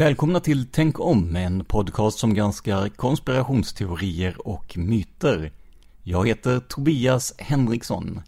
Välkomna 0.00 0.40
till 0.40 0.66
Tänk 0.72 1.00
om, 1.00 1.36
en 1.36 1.64
podcast 1.64 2.18
som 2.18 2.34
granskar 2.34 2.88
konspirationsteorier 2.88 4.48
och 4.48 4.78
myter. 4.78 5.52
Jag 6.02 6.28
heter 6.28 6.60
Tobias 6.60 7.34
Henriksson. 7.38 8.20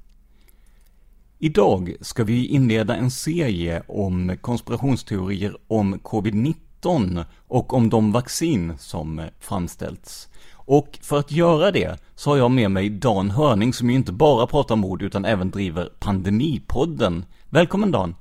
Idag 1.39 1.95
ska 2.01 2.25
vi 2.25 2.47
inleda 2.47 2.97
en 2.97 3.11
serie 3.11 3.83
om 3.89 4.37
konspirationsteorier 4.41 5.57
om 5.69 5.95
covid-19 5.95 7.25
och 7.49 7.75
om 7.75 7.89
de 7.89 8.13
vaccin 8.13 8.75
som 8.79 9.23
framställts. 9.41 10.29
Och 10.53 10.99
för 11.03 11.19
att 11.19 11.33
göra 11.33 11.71
det 11.71 11.99
så 12.15 12.31
har 12.31 12.37
jag 12.37 12.51
med 12.51 12.71
mig 12.71 12.91
Dan 12.91 13.31
Hörning 13.31 13.73
som 13.73 13.91
ju 13.91 13.97
inte 13.97 14.13
bara 14.13 14.47
pratar 14.47 14.75
om 14.75 14.85
ord 14.85 15.03
utan 15.03 15.25
även 15.25 15.51
driver 15.51 15.89
Pandemipodden. 15.99 17.25
Välkommen 17.51 17.91
Dan! 17.91 18.15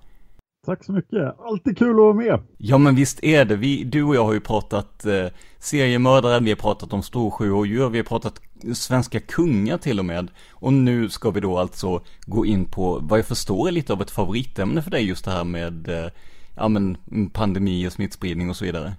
Tack 0.66 0.84
så 0.84 0.92
mycket. 0.92 1.40
Alltid 1.40 1.78
kul 1.78 1.90
att 1.90 1.96
vara 1.96 2.14
med. 2.14 2.40
Ja 2.58 2.78
men 2.78 2.96
visst 2.96 3.24
är 3.24 3.46
det. 3.46 3.56
Vi, 3.56 3.84
du 3.84 4.04
och 4.04 4.16
jag 4.16 4.26
har 4.26 4.34
ju 4.34 4.40
pratat 4.40 5.06
eh, 5.06 5.26
seriemördare, 5.60 6.44
vi 6.44 6.50
har 6.50 6.56
pratat 6.56 6.94
om 6.94 7.02
storsjöodjur, 7.02 7.90
vi 7.90 7.98
har 7.98 8.06
pratat 8.06 8.42
svenska 8.74 9.20
kungar 9.20 9.78
till 9.78 10.00
och 10.00 10.06
med. 10.06 10.32
Och 10.52 10.74
nu 10.74 11.10
ska 11.10 11.32
vi 11.32 11.40
då 11.40 11.58
alltså 11.58 12.02
gå 12.26 12.46
in 12.46 12.66
på 12.66 13.00
vad 13.02 13.20
jag 13.20 13.26
förstår 13.26 13.68
är 13.68 13.72
lite 13.72 13.94
av 13.94 14.02
ett 14.02 14.12
favoritämne 14.12 14.82
för 14.82 14.92
dig 14.92 15.08
just 15.08 15.26
det 15.26 15.32
här 15.32 15.44
med 15.44 15.88
eh, 15.90 16.12
ja, 16.56 16.68
men, 16.68 16.98
pandemi 17.34 17.88
och 17.88 17.92
smittspridning 17.92 18.50
och 18.50 18.56
så 18.56 18.66
vidare. 18.66 18.94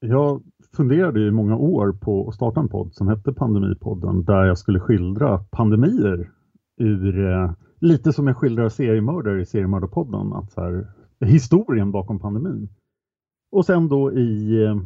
Jag 0.00 0.42
funderade 0.76 1.20
i 1.20 1.30
många 1.30 1.56
år 1.56 1.92
på 1.92 2.28
att 2.28 2.34
starta 2.34 2.60
en 2.60 2.68
podd 2.68 2.94
som 2.94 3.08
hette 3.08 3.32
Pandemipodden 3.32 4.24
där 4.24 4.44
jag 4.44 4.58
skulle 4.58 4.80
skildra 4.80 5.38
pandemier 5.38 6.30
ur 6.80 7.32
eh, 7.32 7.50
lite 7.80 8.12
som 8.12 8.26
jag 8.26 8.36
skildrar 8.36 8.68
seriemördare 8.68 9.40
i 9.40 9.46
seriemördarpodden. 9.46 10.32
Att 10.32 10.52
så 10.52 10.60
här, 10.60 10.86
historien 11.20 11.92
bakom 11.92 12.18
pandemin. 12.18 12.68
Och 13.52 13.66
sen 13.66 13.88
då 13.88 14.12
i 14.12 14.64
eh, 14.64 14.76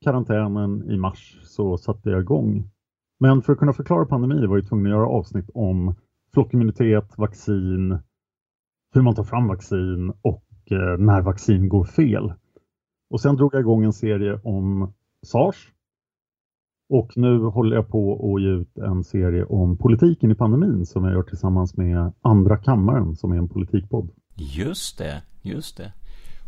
karantänen 0.00 0.90
i 0.90 0.96
mars 0.96 1.38
så 1.42 1.76
satte 1.76 2.10
jag 2.10 2.20
igång. 2.20 2.70
Men 3.20 3.42
för 3.42 3.52
att 3.52 3.58
kunna 3.58 3.72
förklara 3.72 4.06
pandemi 4.06 4.46
var 4.46 4.56
jag 4.56 4.68
tvungen 4.68 4.86
att 4.86 4.98
göra 4.98 5.08
avsnitt 5.08 5.50
om 5.54 5.94
flockimmunitet, 6.32 7.18
vaccin, 7.18 7.98
hur 8.94 9.02
man 9.02 9.14
tar 9.14 9.24
fram 9.24 9.48
vaccin 9.48 10.12
och 10.22 10.44
eh, 10.70 10.98
när 10.98 11.22
vaccin 11.22 11.68
går 11.68 11.84
fel. 11.84 12.32
Och 13.10 13.20
sen 13.20 13.36
drog 13.36 13.54
jag 13.54 13.60
igång 13.60 13.84
en 13.84 13.92
serie 13.92 14.40
om 14.44 14.92
SARS. 15.22 15.70
Och 16.88 17.12
nu 17.16 17.38
håller 17.38 17.76
jag 17.76 17.88
på 17.88 18.34
att 18.34 18.42
ge 18.42 18.48
ut 18.48 18.78
en 18.78 19.04
serie 19.04 19.44
om 19.44 19.76
politiken 19.76 20.30
i 20.30 20.34
pandemin 20.34 20.86
som 20.86 21.04
jag 21.04 21.12
gör 21.12 21.22
tillsammans 21.22 21.76
med 21.76 22.12
Andra 22.20 22.56
kammaren 22.56 23.16
som 23.16 23.32
är 23.32 23.36
en 23.36 23.48
politikpodd. 23.48 24.10
Just 24.36 24.98
det, 24.98 25.22
just 25.44 25.76
det. 25.76 25.92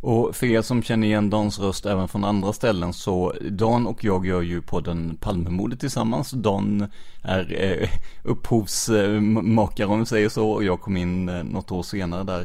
Och 0.01 0.37
för 0.37 0.47
er 0.47 0.63
som 0.63 0.83
känner 0.83 1.07
igen 1.07 1.31
Dans 1.31 1.59
röst 1.59 1.87
även 1.87 2.09
från 2.09 2.25
andra 2.25 2.53
ställen 2.53 2.93
så 2.93 3.33
Dan 3.51 3.87
och 3.87 4.05
jag 4.05 4.27
gör 4.27 4.43
ju 4.43 4.63
podden 4.63 5.17
Palmemordet 5.21 5.81
tillsammans. 5.81 6.31
Dan 6.31 6.87
är 7.23 7.57
eh, 7.61 7.89
upphovsmakare 8.25 9.87
om 9.87 10.01
vi 10.01 10.07
säger 10.07 10.29
så 10.29 10.51
och 10.51 10.65
jag 10.65 10.81
kom 10.81 10.97
in 10.97 11.29
eh, 11.29 11.45
något 11.45 11.71
år 11.71 11.83
senare 11.83 12.25
där. 12.25 12.45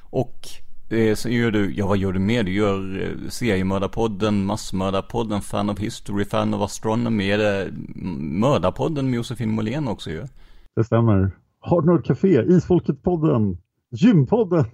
Och 0.00 0.48
eh, 0.90 1.14
så 1.14 1.28
gör 1.28 1.50
du, 1.50 1.74
ja 1.74 1.86
vad 1.86 1.98
gör 1.98 2.12
du 2.12 2.18
mer? 2.18 2.42
Du 2.42 2.52
gör 2.52 3.02
eh, 3.02 3.28
seriemördarpodden, 3.28 4.44
massmördarpodden, 4.44 5.40
Fan 5.40 5.70
of 5.70 5.78
History, 5.78 6.24
Fan 6.24 6.54
of 6.54 6.62
Astronomy. 6.62 7.30
Är 7.30 7.38
det 7.38 7.62
mm, 7.62 8.40
mördarpodden 8.40 9.10
med 9.10 9.16
Josefin 9.16 9.50
Måhlén 9.50 9.88
också 9.88 10.10
ju? 10.10 10.26
Det 10.76 10.84
stämmer. 10.84 11.30
Hardnord 11.60 12.04
Café, 12.04 12.42
Isfolket-podden, 12.42 13.56
Gympodden. 13.90 14.64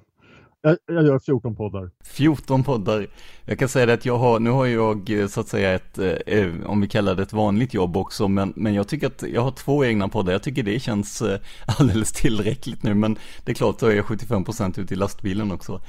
Jag, 0.62 0.76
jag, 0.86 1.06
gör 1.06 1.18
14 1.18 1.56
poddar. 1.56 1.90
14 2.04 2.64
poddar. 2.64 3.06
Jag 3.44 3.58
kan 3.58 3.68
säga 3.68 3.86
det 3.86 3.92
att 3.92 4.06
jag 4.06 4.18
har, 4.18 4.40
nu 4.40 4.50
har 4.50 4.66
jag 4.66 5.10
eh, 5.10 5.26
så 5.26 5.40
att 5.40 5.48
säga 5.48 5.74
ett, 5.74 5.98
eh, 6.26 6.48
om 6.66 6.80
vi 6.80 6.88
kallar 6.88 7.14
det 7.14 7.22
ett 7.22 7.32
vanligt 7.32 7.74
jobb 7.74 7.96
också, 7.96 8.28
men, 8.28 8.52
men 8.56 8.74
jag 8.74 8.88
tycker 8.88 9.06
att 9.06 9.22
jag 9.22 9.42
har 9.42 9.50
två 9.50 9.84
egna 9.84 10.08
poddar. 10.08 10.32
Jag 10.32 10.42
tycker 10.42 10.62
det 10.62 10.80
känns 10.80 11.22
eh, 11.22 11.40
alldeles 11.78 12.12
tillräckligt 12.12 12.82
nu, 12.82 12.94
men 12.94 13.16
det 13.44 13.52
är 13.52 13.54
klart, 13.54 13.78
då 13.78 13.86
är 13.86 13.96
jag 13.96 14.04
75% 14.04 14.80
ute 14.80 14.94
i 14.94 14.96
lastbilen 14.96 15.52
också. 15.52 15.80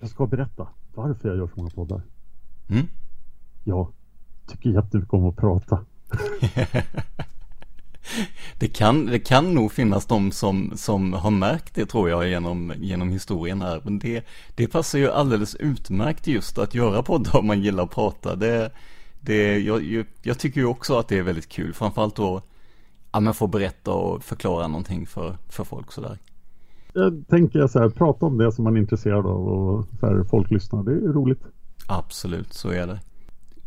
Jag 0.00 0.10
ska 0.10 0.26
berätta 0.26 0.68
varför 0.94 1.28
jag 1.28 1.38
gör 1.38 1.46
så 1.46 1.52
många 1.56 1.70
poddar. 1.70 2.02
Mm? 2.70 2.86
Jag 3.64 3.92
tycker 4.46 4.70
jättemycket 4.70 5.14
om 5.14 5.26
att 5.26 5.36
prata. 5.36 5.84
Det 8.58 8.68
kan, 8.68 9.06
det 9.06 9.18
kan 9.18 9.54
nog 9.54 9.72
finnas 9.72 10.06
de 10.06 10.32
som, 10.32 10.72
som 10.76 11.12
har 11.12 11.30
märkt 11.30 11.74
det 11.74 11.86
tror 11.86 12.10
jag 12.10 12.28
genom, 12.28 12.72
genom 12.76 13.08
historien 13.08 13.62
här. 13.62 13.80
Men 13.84 13.98
det, 13.98 14.26
det 14.54 14.66
passar 14.66 14.98
ju 14.98 15.10
alldeles 15.10 15.54
utmärkt 15.54 16.26
just 16.26 16.58
att 16.58 16.74
göra 16.74 17.02
poddar 17.02 17.36
om 17.36 17.46
man 17.46 17.62
gillar 17.62 17.84
att 17.84 17.90
prata. 17.90 18.36
Det, 18.36 18.72
det, 19.20 19.58
jag, 19.58 20.04
jag 20.22 20.38
tycker 20.38 20.60
ju 20.60 20.66
också 20.66 20.98
att 20.98 21.08
det 21.08 21.18
är 21.18 21.22
väldigt 21.22 21.48
kul. 21.48 21.74
Framförallt 21.74 22.16
då, 22.16 22.42
ja 23.12 23.20
men 23.20 23.34
få 23.34 23.46
berätta 23.46 23.92
och 23.92 24.24
förklara 24.24 24.68
någonting 24.68 25.06
för, 25.06 25.36
för 25.48 25.64
folk 25.64 25.92
sådär. 25.92 26.18
Jag 26.92 27.24
tänker 27.28 27.66
så 27.66 27.78
här, 27.78 27.88
prata 27.88 28.26
om 28.26 28.38
det 28.38 28.52
som 28.52 28.64
man 28.64 28.76
är 28.76 28.80
intresserad 28.80 29.26
av 29.26 29.48
och 29.48 29.86
så 30.00 30.06
här, 30.06 30.24
folk 30.24 30.50
lyssnar. 30.50 30.82
Det 30.82 30.92
är 30.92 31.12
roligt. 31.12 31.42
Absolut, 31.86 32.52
så 32.52 32.68
är 32.70 32.86
det. 32.86 33.00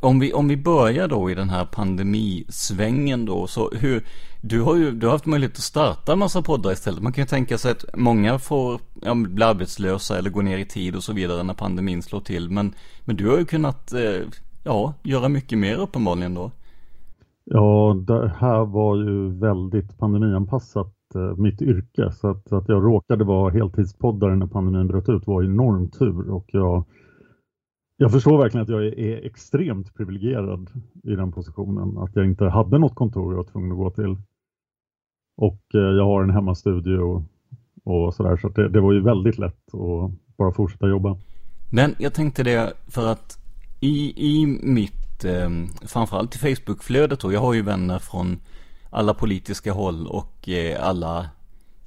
Om 0.01 0.19
vi, 0.19 0.33
om 0.33 0.47
vi 0.47 0.57
börjar 0.57 1.07
då 1.07 1.31
i 1.31 1.35
den 1.35 1.49
här 1.49 1.65
pandemisvängen 1.65 3.25
då, 3.25 3.47
så 3.47 3.69
hur, 3.69 4.03
du 4.41 4.61
har 4.61 4.75
ju 4.75 4.91
du 4.91 5.05
har 5.07 5.11
haft 5.11 5.25
möjlighet 5.25 5.53
att 5.53 5.63
starta 5.63 6.13
en 6.13 6.19
massa 6.19 6.41
poddar 6.41 6.71
istället. 6.71 7.03
Man 7.03 7.13
kan 7.13 7.21
ju 7.21 7.27
tänka 7.27 7.57
sig 7.57 7.71
att 7.71 7.85
många 7.97 8.39
får 8.39 8.79
ja, 9.01 9.15
bli 9.15 9.43
arbetslösa 9.43 10.17
eller 10.17 10.29
gå 10.29 10.41
ner 10.41 10.57
i 10.57 10.65
tid 10.65 10.95
och 10.95 11.03
så 11.03 11.13
vidare 11.13 11.43
när 11.43 11.53
pandemin 11.53 12.01
slår 12.01 12.19
till. 12.19 12.49
Men, 12.49 12.73
men 13.05 13.15
du 13.15 13.29
har 13.29 13.37
ju 13.37 13.45
kunnat, 13.45 13.93
eh, 13.93 14.27
ja, 14.63 14.93
göra 15.03 15.29
mycket 15.29 15.57
mer 15.57 15.77
uppenbarligen 15.77 16.33
då. 16.33 16.51
Ja, 17.45 17.95
det 18.07 18.33
här 18.37 18.65
var 18.65 18.95
ju 18.95 19.39
väldigt 19.39 19.97
pandemianpassat 19.97 20.93
eh, 21.15 21.35
mitt 21.37 21.61
yrke. 21.61 22.11
Så 22.11 22.29
att, 22.29 22.51
att 22.51 22.69
jag 22.69 22.83
råkade 22.83 23.23
vara 23.23 23.53
heltidspoddare 23.53 24.35
när 24.35 24.47
pandemin 24.47 24.87
bröt 24.87 25.09
ut 25.09 25.27
var 25.27 25.43
enorm 25.43 25.89
tur. 25.89 26.31
Och 26.31 26.45
jag, 26.47 26.85
jag 28.01 28.11
förstår 28.11 28.37
verkligen 28.37 28.63
att 28.63 28.69
jag 28.69 28.85
är, 28.85 29.25
extremt 29.25 29.93
privilegierad 29.93 30.69
i 31.03 31.15
den 31.15 31.31
positionen. 31.31 31.97
Att 31.97 32.15
jag 32.15 32.25
inte 32.25 32.45
hade 32.45 32.77
något 32.77 32.95
kontor 32.95 33.33
jag 33.33 33.37
var 33.37 33.51
tvungen 33.51 33.71
att 33.71 33.77
gå 33.77 33.89
till. 33.89 34.17
Och 35.37 35.61
eh, 35.73 35.79
jag 35.79 36.05
har 36.05 36.23
en 36.23 36.29
hemmastudio 36.29 36.97
och, 36.97 37.23
och 37.83 38.13
sådär. 38.13 38.37
Så, 38.37 38.41
så 38.41 38.49
det, 38.49 38.69
det 38.69 38.81
var 38.81 38.93
ju 38.93 39.01
väldigt 39.01 39.37
lätt 39.37 39.73
att 39.73 40.11
bara 40.37 40.51
fortsätta 40.51 40.87
jobba. 40.87 41.17
Men 41.71 41.95
jag 41.97 42.13
tänkte 42.13 42.43
det 42.43 42.73
för 42.87 43.07
att 43.07 43.37
i, 43.79 44.13
i 44.15 44.45
mitt, 44.63 45.25
eh, 45.25 45.49
framförallt 45.87 46.35
i 46.35 46.55
Facebookflödet 46.55 47.19
då, 47.19 47.33
jag 47.33 47.39
har 47.39 47.53
ju 47.53 47.61
vänner 47.61 47.99
från 47.99 48.37
alla 48.89 49.13
politiska 49.13 49.73
håll 49.73 50.07
och 50.07 50.49
eh, 50.49 50.87
alla, 50.87 51.29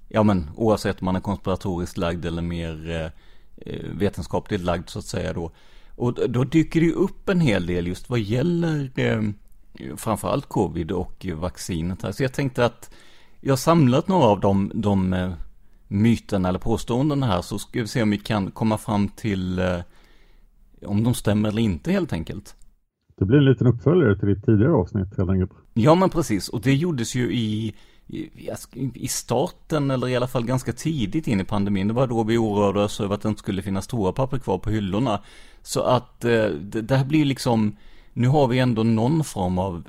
ja 0.09 0.23
men 0.23 0.51
oavsett 0.57 1.01
om 1.01 1.05
man 1.05 1.17
är 1.17 1.21
konspiratoriskt 1.21 1.97
lagd 1.97 2.25
eller 2.25 2.43
mer 2.43 2.91
eh, 2.91 3.11
eh 3.57 3.91
vetenskapligt 3.99 4.61
lagd 4.61 4.89
så 4.89 4.99
att 4.99 5.05
säga 5.05 5.33
då. 5.33 5.51
Och 5.97 6.31
då 6.31 6.45
dyker 6.45 6.81
det 6.81 6.87
ju 6.87 6.93
upp 6.93 7.29
en 7.29 7.41
hel 7.41 7.67
del 7.67 7.87
just 7.87 8.11
vad 8.11 8.21
gäller 8.21 8.91
eh, 8.95 9.23
framförallt 9.97 10.47
covid 10.47 10.93
och 10.93 11.27
vaccinet 11.35 12.03
här. 12.03 12.13
Så 12.13 12.23
jag 12.23 12.33
tänkte 12.33 12.65
att 12.65 12.95
jag 13.41 13.53
har 13.53 13.57
samlat 13.57 14.09
några 14.09 14.25
av 14.25 14.41
de, 14.41 14.71
de 14.75 15.13
eh, 15.13 15.33
myterna 15.89 16.49
eller 16.49 16.59
påståendena 16.59 17.27
här 17.27 17.43
så 17.43 17.59
ska 17.59 17.81
vi 17.81 17.87
se 17.87 18.03
om 18.03 18.11
vi 18.11 18.19
kan 18.19 18.51
komma 18.51 18.79
fram 18.79 19.09
till 19.09 19.59
eh, 19.59 19.79
om 20.87 21.05
de 21.05 21.15
stämmer 21.15 21.49
eller 21.49 21.63
inte 21.63 21.93
helt 21.93 22.13
enkelt. 22.13 22.57
Det 23.17 23.25
blir 23.25 23.39
en 23.39 23.45
liten 23.45 23.67
uppföljare 23.67 24.19
till 24.19 24.29
ditt 24.29 24.45
tidigare 24.45 24.73
avsnitt 24.73 25.17
helt 25.17 25.31
enkelt. 25.31 25.53
Ja 25.75 25.95
men 25.95 26.11
precis, 26.11 26.49
och 26.49 26.61
det 26.61 26.75
gjordes 26.75 27.15
ju 27.15 27.35
i, 27.35 27.75
i, 28.07 28.31
i 28.95 29.09
starten 29.09 29.91
eller 29.91 30.09
i 30.09 30.17
alla 30.17 30.27
fall 30.27 30.45
ganska 30.45 30.73
tidigt 30.73 31.27
in 31.27 31.41
i 31.41 31.45
pandemin. 31.45 31.89
Det 31.89 31.95
var 31.95 32.07
då 32.07 32.23
vi 32.23 32.39
oroade 32.39 32.81
oss 32.81 33.01
över 33.01 33.15
att 33.15 33.23
det 33.23 33.29
inte 33.29 33.39
skulle 33.39 33.63
finnas 33.63 33.87
toapapper 33.87 34.39
kvar 34.39 34.59
på 34.59 34.71
hyllorna. 34.71 35.23
Så 35.63 35.83
att 35.83 36.25
eh, 36.25 36.47
det, 36.47 36.83
det 36.83 36.97
här 36.97 37.05
blir 37.05 37.25
liksom, 37.25 37.77
nu 38.13 38.29
har 38.29 38.47
vi 38.47 38.59
ändå 38.59 38.83
någon 38.83 39.25
form 39.25 39.59
av, 39.59 39.89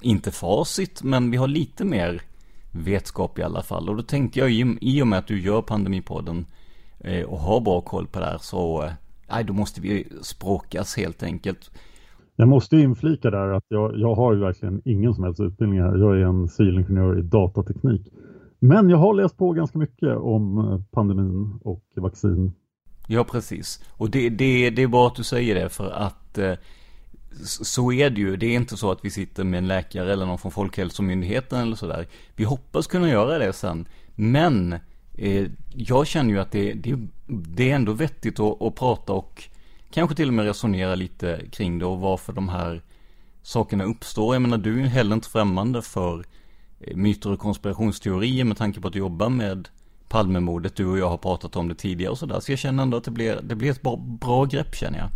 inte 0.00 0.30
facit, 0.32 1.02
men 1.02 1.30
vi 1.30 1.36
har 1.36 1.48
lite 1.48 1.84
mer 1.84 2.22
vetskap 2.70 3.38
i 3.38 3.42
alla 3.42 3.62
fall. 3.62 3.88
Och 3.88 3.96
då 3.96 4.02
tänkte 4.02 4.38
jag 4.38 4.50
i, 4.80 5.02
och 5.02 5.06
med 5.06 5.18
att 5.18 5.26
du 5.26 5.40
gör 5.40 5.62
Pandemipodden 5.62 6.46
eh, 7.00 7.22
och 7.22 7.38
har 7.38 7.60
bra 7.60 7.80
koll 7.80 8.06
på 8.06 8.20
det 8.20 8.26
här 8.26 8.38
så, 8.38 8.82
eh, 8.82 8.92
nej 9.28 9.44
då 9.44 9.52
måste 9.52 9.80
vi 9.80 10.08
språkas 10.22 10.96
helt 10.96 11.22
enkelt. 11.22 11.70
Jag 12.36 12.48
måste 12.48 12.76
inflika 12.76 13.30
där 13.30 13.48
att 13.48 13.64
jag, 13.68 13.98
jag 13.98 14.14
har 14.14 14.34
ju 14.34 14.40
verkligen 14.40 14.82
ingen 14.84 15.14
som 15.14 15.24
helst 15.24 15.40
utbildning 15.40 15.80
här. 15.80 15.96
Jag 15.96 16.16
är 16.16 16.24
en 16.24 16.48
civilingenjör 16.48 17.18
i 17.18 17.22
datateknik. 17.22 18.12
Men 18.58 18.90
jag 18.90 18.98
har 18.98 19.14
läst 19.14 19.36
på 19.36 19.52
ganska 19.52 19.78
mycket 19.78 20.16
om 20.16 20.58
eh, 20.58 20.80
pandemin 20.90 21.58
och 21.64 21.84
vaccin. 21.96 22.52
Ja, 23.06 23.24
precis. 23.24 23.84
Och 23.90 24.10
det, 24.10 24.28
det, 24.28 24.70
det 24.70 24.82
är 24.82 24.88
bra 24.88 25.06
att 25.06 25.14
du 25.14 25.22
säger 25.22 25.54
det 25.54 25.68
för 25.68 25.90
att 25.90 26.38
eh, 26.38 26.52
så 27.44 27.92
är 27.92 28.10
det 28.10 28.20
ju. 28.20 28.36
Det 28.36 28.46
är 28.46 28.56
inte 28.56 28.76
så 28.76 28.90
att 28.90 29.04
vi 29.04 29.10
sitter 29.10 29.44
med 29.44 29.58
en 29.58 29.68
läkare 29.68 30.12
eller 30.12 30.26
någon 30.26 30.38
från 30.38 30.52
Folkhälsomyndigheten 30.52 31.60
eller 31.60 31.76
sådär. 31.76 32.06
Vi 32.36 32.44
hoppas 32.44 32.86
kunna 32.86 33.08
göra 33.08 33.38
det 33.38 33.52
sen. 33.52 33.88
Men 34.14 34.74
eh, 35.14 35.46
jag 35.74 36.06
känner 36.06 36.30
ju 36.30 36.38
att 36.40 36.52
det, 36.52 36.72
det, 36.72 36.96
det 37.26 37.70
är 37.70 37.76
ändå 37.76 37.92
vettigt 37.92 38.40
att, 38.40 38.62
att 38.62 38.74
prata 38.74 39.12
och 39.12 39.48
kanske 39.90 40.16
till 40.16 40.28
och 40.28 40.34
med 40.34 40.44
resonera 40.44 40.94
lite 40.94 41.40
kring 41.52 41.78
det 41.78 41.86
och 41.86 42.00
varför 42.00 42.32
de 42.32 42.48
här 42.48 42.82
sakerna 43.42 43.84
uppstår. 43.84 44.34
Jag 44.34 44.42
menar, 44.42 44.58
du 44.58 44.80
är 44.80 44.84
heller 44.86 45.14
inte 45.14 45.28
främmande 45.28 45.82
för 45.82 46.24
eh, 46.80 46.96
myter 46.96 47.32
och 47.32 47.38
konspirationsteorier 47.38 48.44
med 48.44 48.56
tanke 48.56 48.80
på 48.80 48.86
att 48.86 48.92
du 48.92 48.98
jobbar 48.98 49.28
med 49.28 49.68
Palmemordet. 50.08 50.76
Du 50.76 50.86
och 50.86 50.98
jag 50.98 51.08
har 51.08 51.18
pratat 51.18 51.56
om 51.56 51.68
det 51.68 51.74
tidigare 51.74 52.10
och 52.10 52.18
sådär. 52.18 52.40
Så 52.40 52.52
jag 52.52 52.58
känner 52.58 52.82
ändå 52.82 52.96
att 52.96 53.04
det 53.04 53.10
blir, 53.10 53.40
det 53.42 53.54
blir 53.54 53.70
ett 53.70 53.82
bra, 53.82 53.96
bra 54.20 54.44
grepp 54.44 54.74
känner 54.74 54.98
jag. 54.98 55.08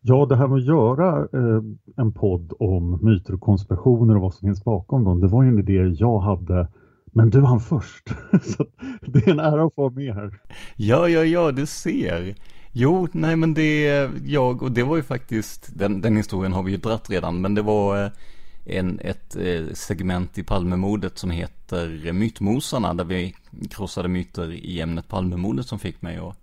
Ja, 0.00 0.26
det 0.26 0.36
här 0.36 0.46
med 0.46 0.56
att 0.58 0.64
göra 0.64 1.18
eh, 1.18 1.62
en 1.96 2.12
podd 2.12 2.52
om 2.58 2.98
myter 3.02 3.34
och 3.34 3.40
konspirationer 3.40 4.16
och 4.16 4.22
vad 4.22 4.34
som 4.34 4.48
finns 4.48 4.64
bakom 4.64 5.04
dem, 5.04 5.20
det 5.20 5.28
var 5.28 5.42
ju 5.42 5.48
en 5.48 5.58
idé 5.58 5.94
jag 5.98 6.18
hade 6.18 6.68
men 7.12 7.30
du 7.30 7.44
hann 7.44 7.60
först. 7.60 8.08
Så 8.42 8.66
det 9.00 9.26
är 9.26 9.30
en 9.30 9.40
ära 9.40 9.64
att 9.64 9.74
få 9.74 9.82
vara 9.82 9.92
med 9.92 10.14
här. 10.14 10.40
Ja, 10.76 11.08
ja, 11.08 11.24
ja, 11.24 11.52
du 11.52 11.66
ser. 11.66 12.34
Jo, 12.80 13.08
nej 13.12 13.36
men 13.36 13.54
det 13.54 13.86
är 13.86 14.12
jag 14.24 14.62
och 14.62 14.72
det 14.72 14.82
var 14.82 14.96
ju 14.96 15.02
faktiskt, 15.02 15.68
den, 15.74 16.00
den 16.00 16.16
historien 16.16 16.52
har 16.52 16.62
vi 16.62 16.70
ju 16.70 16.76
dratt 16.76 17.10
redan, 17.10 17.40
men 17.40 17.54
det 17.54 17.62
var 17.62 18.04
eh, 18.04 18.10
en, 18.64 19.00
ett 19.00 19.36
eh, 19.36 19.64
segment 19.74 20.38
i 20.38 20.42
Palmemordet 20.42 21.18
som 21.18 21.30
heter 21.30 22.12
Mytmosarna, 22.12 22.94
där 22.94 23.04
vi 23.04 23.34
krossade 23.70 24.08
myter 24.08 24.52
i 24.52 24.80
ämnet 24.80 25.08
Palmemordet 25.08 25.66
som 25.66 25.78
fick 25.78 26.02
mig 26.02 26.16
att, 26.16 26.36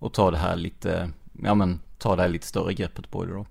att 0.00 0.12
ta 0.12 0.30
det 0.30 0.36
här 0.36 0.56
lite, 0.56 1.10
ja 1.42 1.54
men 1.54 1.80
ta 1.98 2.16
det 2.16 2.22
här 2.22 2.28
lite 2.28 2.46
större 2.46 2.74
greppet 2.74 3.10
på 3.10 3.24
det 3.24 3.32
då. 3.32 3.46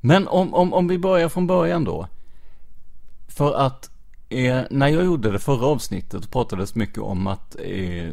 Men 0.00 0.28
om, 0.28 0.54
om, 0.54 0.72
om 0.72 0.88
vi 0.88 0.98
börjar 0.98 1.28
från 1.28 1.46
början 1.46 1.84
då. 1.84 2.06
För 3.28 3.54
att 3.54 3.90
eh, 4.28 4.60
när 4.70 4.88
jag 4.88 5.04
gjorde 5.04 5.30
det 5.30 5.38
förra 5.38 5.66
avsnittet 5.66 6.30
pratades 6.30 6.74
mycket 6.74 6.98
om 6.98 7.26
att 7.26 7.56
eh, 7.58 8.10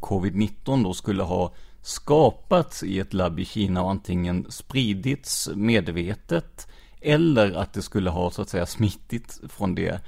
covid-19 0.00 0.84
då 0.84 0.94
skulle 0.94 1.22
ha 1.22 1.52
skapats 1.82 2.82
i 2.82 3.00
ett 3.00 3.14
labb 3.14 3.38
i 3.38 3.44
Kina 3.44 3.82
och 3.82 3.90
antingen 3.90 4.46
spridits 4.48 5.50
medvetet 5.54 6.68
eller 7.00 7.52
att 7.52 7.72
det 7.72 7.82
skulle 7.82 8.10
ha 8.10 8.30
så 8.30 8.42
att 8.42 8.48
säga 8.48 8.66
smittit 8.66 9.40
från 9.48 9.74
det. 9.74 10.00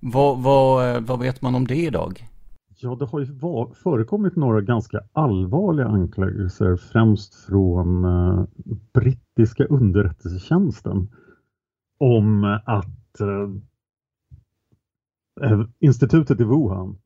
Vad, 0.00 0.42
vad, 0.42 1.02
vad 1.02 1.18
vet 1.18 1.42
man 1.42 1.54
om 1.54 1.66
det 1.66 1.84
idag? 1.84 2.28
Ja, 2.80 2.94
det 2.94 3.04
har 3.04 3.20
ju 3.20 3.24
var, 3.32 3.74
förekommit 3.74 4.36
några 4.36 4.60
ganska 4.60 5.00
allvarliga 5.12 5.86
anklagelser, 5.86 6.76
främst 6.76 7.34
från 7.34 8.04
eh, 8.04 8.44
brittiska 8.94 9.64
underrättelsetjänsten 9.64 11.08
om 11.98 12.44
att 12.66 13.20
eh, 13.20 13.50
eh 15.50 15.66
institutet 15.78 16.40
i 16.40 16.44
Wuhan 16.44 16.98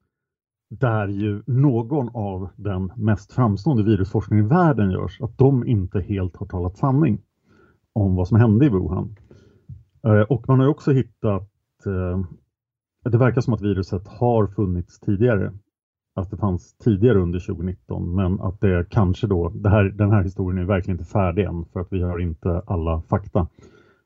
där 0.69 1.09
ju 1.09 1.43
någon 1.47 2.09
av 2.15 2.49
den 2.57 2.93
mest 2.97 3.33
framstående 3.33 3.83
virusforskningen 3.83 4.45
i 4.45 4.49
världen 4.49 4.91
görs, 4.91 5.21
att 5.21 5.39
de 5.39 5.67
inte 5.67 6.01
helt 6.01 6.37
har 6.37 6.47
talat 6.47 6.77
sanning 6.77 7.19
om 7.93 8.15
vad 8.15 8.29
som 8.29 8.39
hände 8.39 8.67
i 8.67 8.69
Wuhan. 8.69 9.17
Eh, 10.05 10.21
och 10.21 10.49
man 10.49 10.61
har 10.61 10.67
också 10.67 10.93
hittat, 10.93 11.51
eh, 11.87 12.25
det 13.11 13.19
verkar 13.19 13.41
som 13.41 13.55
att 13.55 13.63
viruset 13.63 14.09
har 14.09 14.47
funnits 14.47 15.01
tidigare, 15.01 15.53
att 16.15 16.31
det 16.31 16.37
fanns 16.37 16.77
tidigare 16.77 17.19
under 17.19 17.41
2019, 17.41 18.15
men 18.15 18.41
att 18.41 18.61
det 18.61 18.87
kanske 18.91 19.27
då, 19.27 19.49
det 19.49 19.69
här, 19.69 19.85
den 19.85 20.11
här 20.11 20.23
historien 20.23 20.59
är 20.59 20.67
verkligen 20.67 20.99
inte 21.01 21.11
färdig 21.11 21.45
än 21.45 21.65
för 21.65 21.81
att 21.81 21.93
vi 21.93 22.03
har 22.03 22.19
inte 22.19 22.63
alla 22.67 23.03
fakta. 23.03 23.49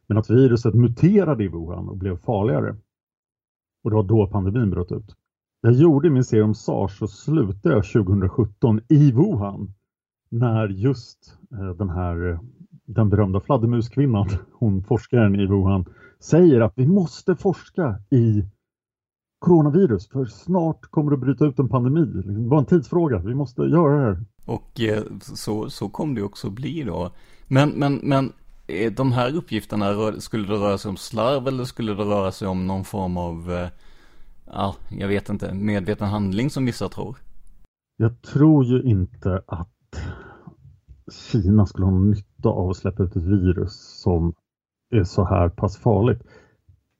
Men 0.06 0.18
att 0.18 0.30
viruset 0.30 0.74
muterade 0.74 1.44
i 1.44 1.48
Wuhan 1.48 1.88
och 1.88 1.96
blev 1.96 2.16
farligare. 2.16 2.76
Och 3.84 3.90
det 3.90 3.96
var 3.96 4.02
då 4.02 4.26
pandemin 4.26 4.70
bröt 4.70 4.92
ut. 4.92 5.16
Jag 5.62 5.72
gjorde 5.72 6.10
min 6.10 6.24
serie 6.24 6.42
om 6.42 6.54
SARS 6.54 6.98
så 6.98 7.08
slutade 7.08 7.74
jag 7.74 7.84
2017 7.84 8.80
i 8.88 9.12
Wuhan. 9.12 9.74
När 10.30 10.68
just 10.68 11.38
eh, 11.52 11.76
den 11.76 11.90
här 11.90 12.30
eh, 12.30 12.40
den 12.86 13.08
berömda 13.08 13.40
fladdermuskvinnan, 13.40 14.28
hon 14.52 14.84
forskaren 14.84 15.40
i 15.40 15.46
Wuhan, 15.46 15.84
säger 16.20 16.60
att 16.60 16.72
vi 16.76 16.86
måste 16.86 17.36
forska 17.36 17.98
i 18.10 18.44
coronavirus 19.38 20.08
för 20.08 20.24
snart 20.24 20.80
kommer 20.90 21.10
det 21.10 21.16
bryta 21.16 21.44
ut 21.44 21.58
en 21.58 21.68
pandemi. 21.68 22.06
Liksom, 22.14 22.42
det 22.42 22.48
var 22.48 22.58
en 22.58 22.64
tidsfråga, 22.64 23.18
vi 23.18 23.34
måste 23.34 23.62
göra 23.62 23.96
det 23.96 24.02
här. 24.02 24.24
Och 24.44 24.80
eh, 24.80 25.02
så, 25.20 25.70
så 25.70 25.88
kom 25.88 26.14
det 26.14 26.22
också 26.22 26.50
bli 26.50 26.82
då. 26.82 27.10
Men, 27.48 27.70
men, 27.70 28.00
men 28.02 28.32
de 28.96 29.12
här 29.12 29.36
uppgifterna, 29.36 30.12
skulle 30.20 30.46
det 30.46 30.54
röra 30.54 30.78
sig 30.78 30.88
om 30.88 30.96
slarv 30.96 31.48
eller 31.48 31.64
skulle 31.64 31.94
det 31.94 32.02
röra 32.02 32.32
sig 32.32 32.48
om 32.48 32.66
någon 32.66 32.84
form 32.84 33.16
av 33.16 33.68
ja, 34.52 34.74
jag 34.90 35.08
vet 35.08 35.28
inte, 35.28 35.54
medveten 35.54 36.08
handling 36.08 36.50
som 36.50 36.64
vissa 36.66 36.88
tror. 36.88 37.16
Jag 37.96 38.22
tror 38.22 38.64
ju 38.64 38.82
inte 38.82 39.42
att 39.46 39.68
Kina 41.12 41.66
skulle 41.66 41.86
ha 41.86 41.98
nytta 41.98 42.48
av 42.48 42.70
att 42.70 42.76
släppa 42.76 43.02
ut 43.02 43.16
ett 43.16 43.22
virus 43.22 44.00
som 44.02 44.34
är 44.90 45.04
så 45.04 45.24
här 45.24 45.48
pass 45.48 45.76
farligt. 45.76 46.22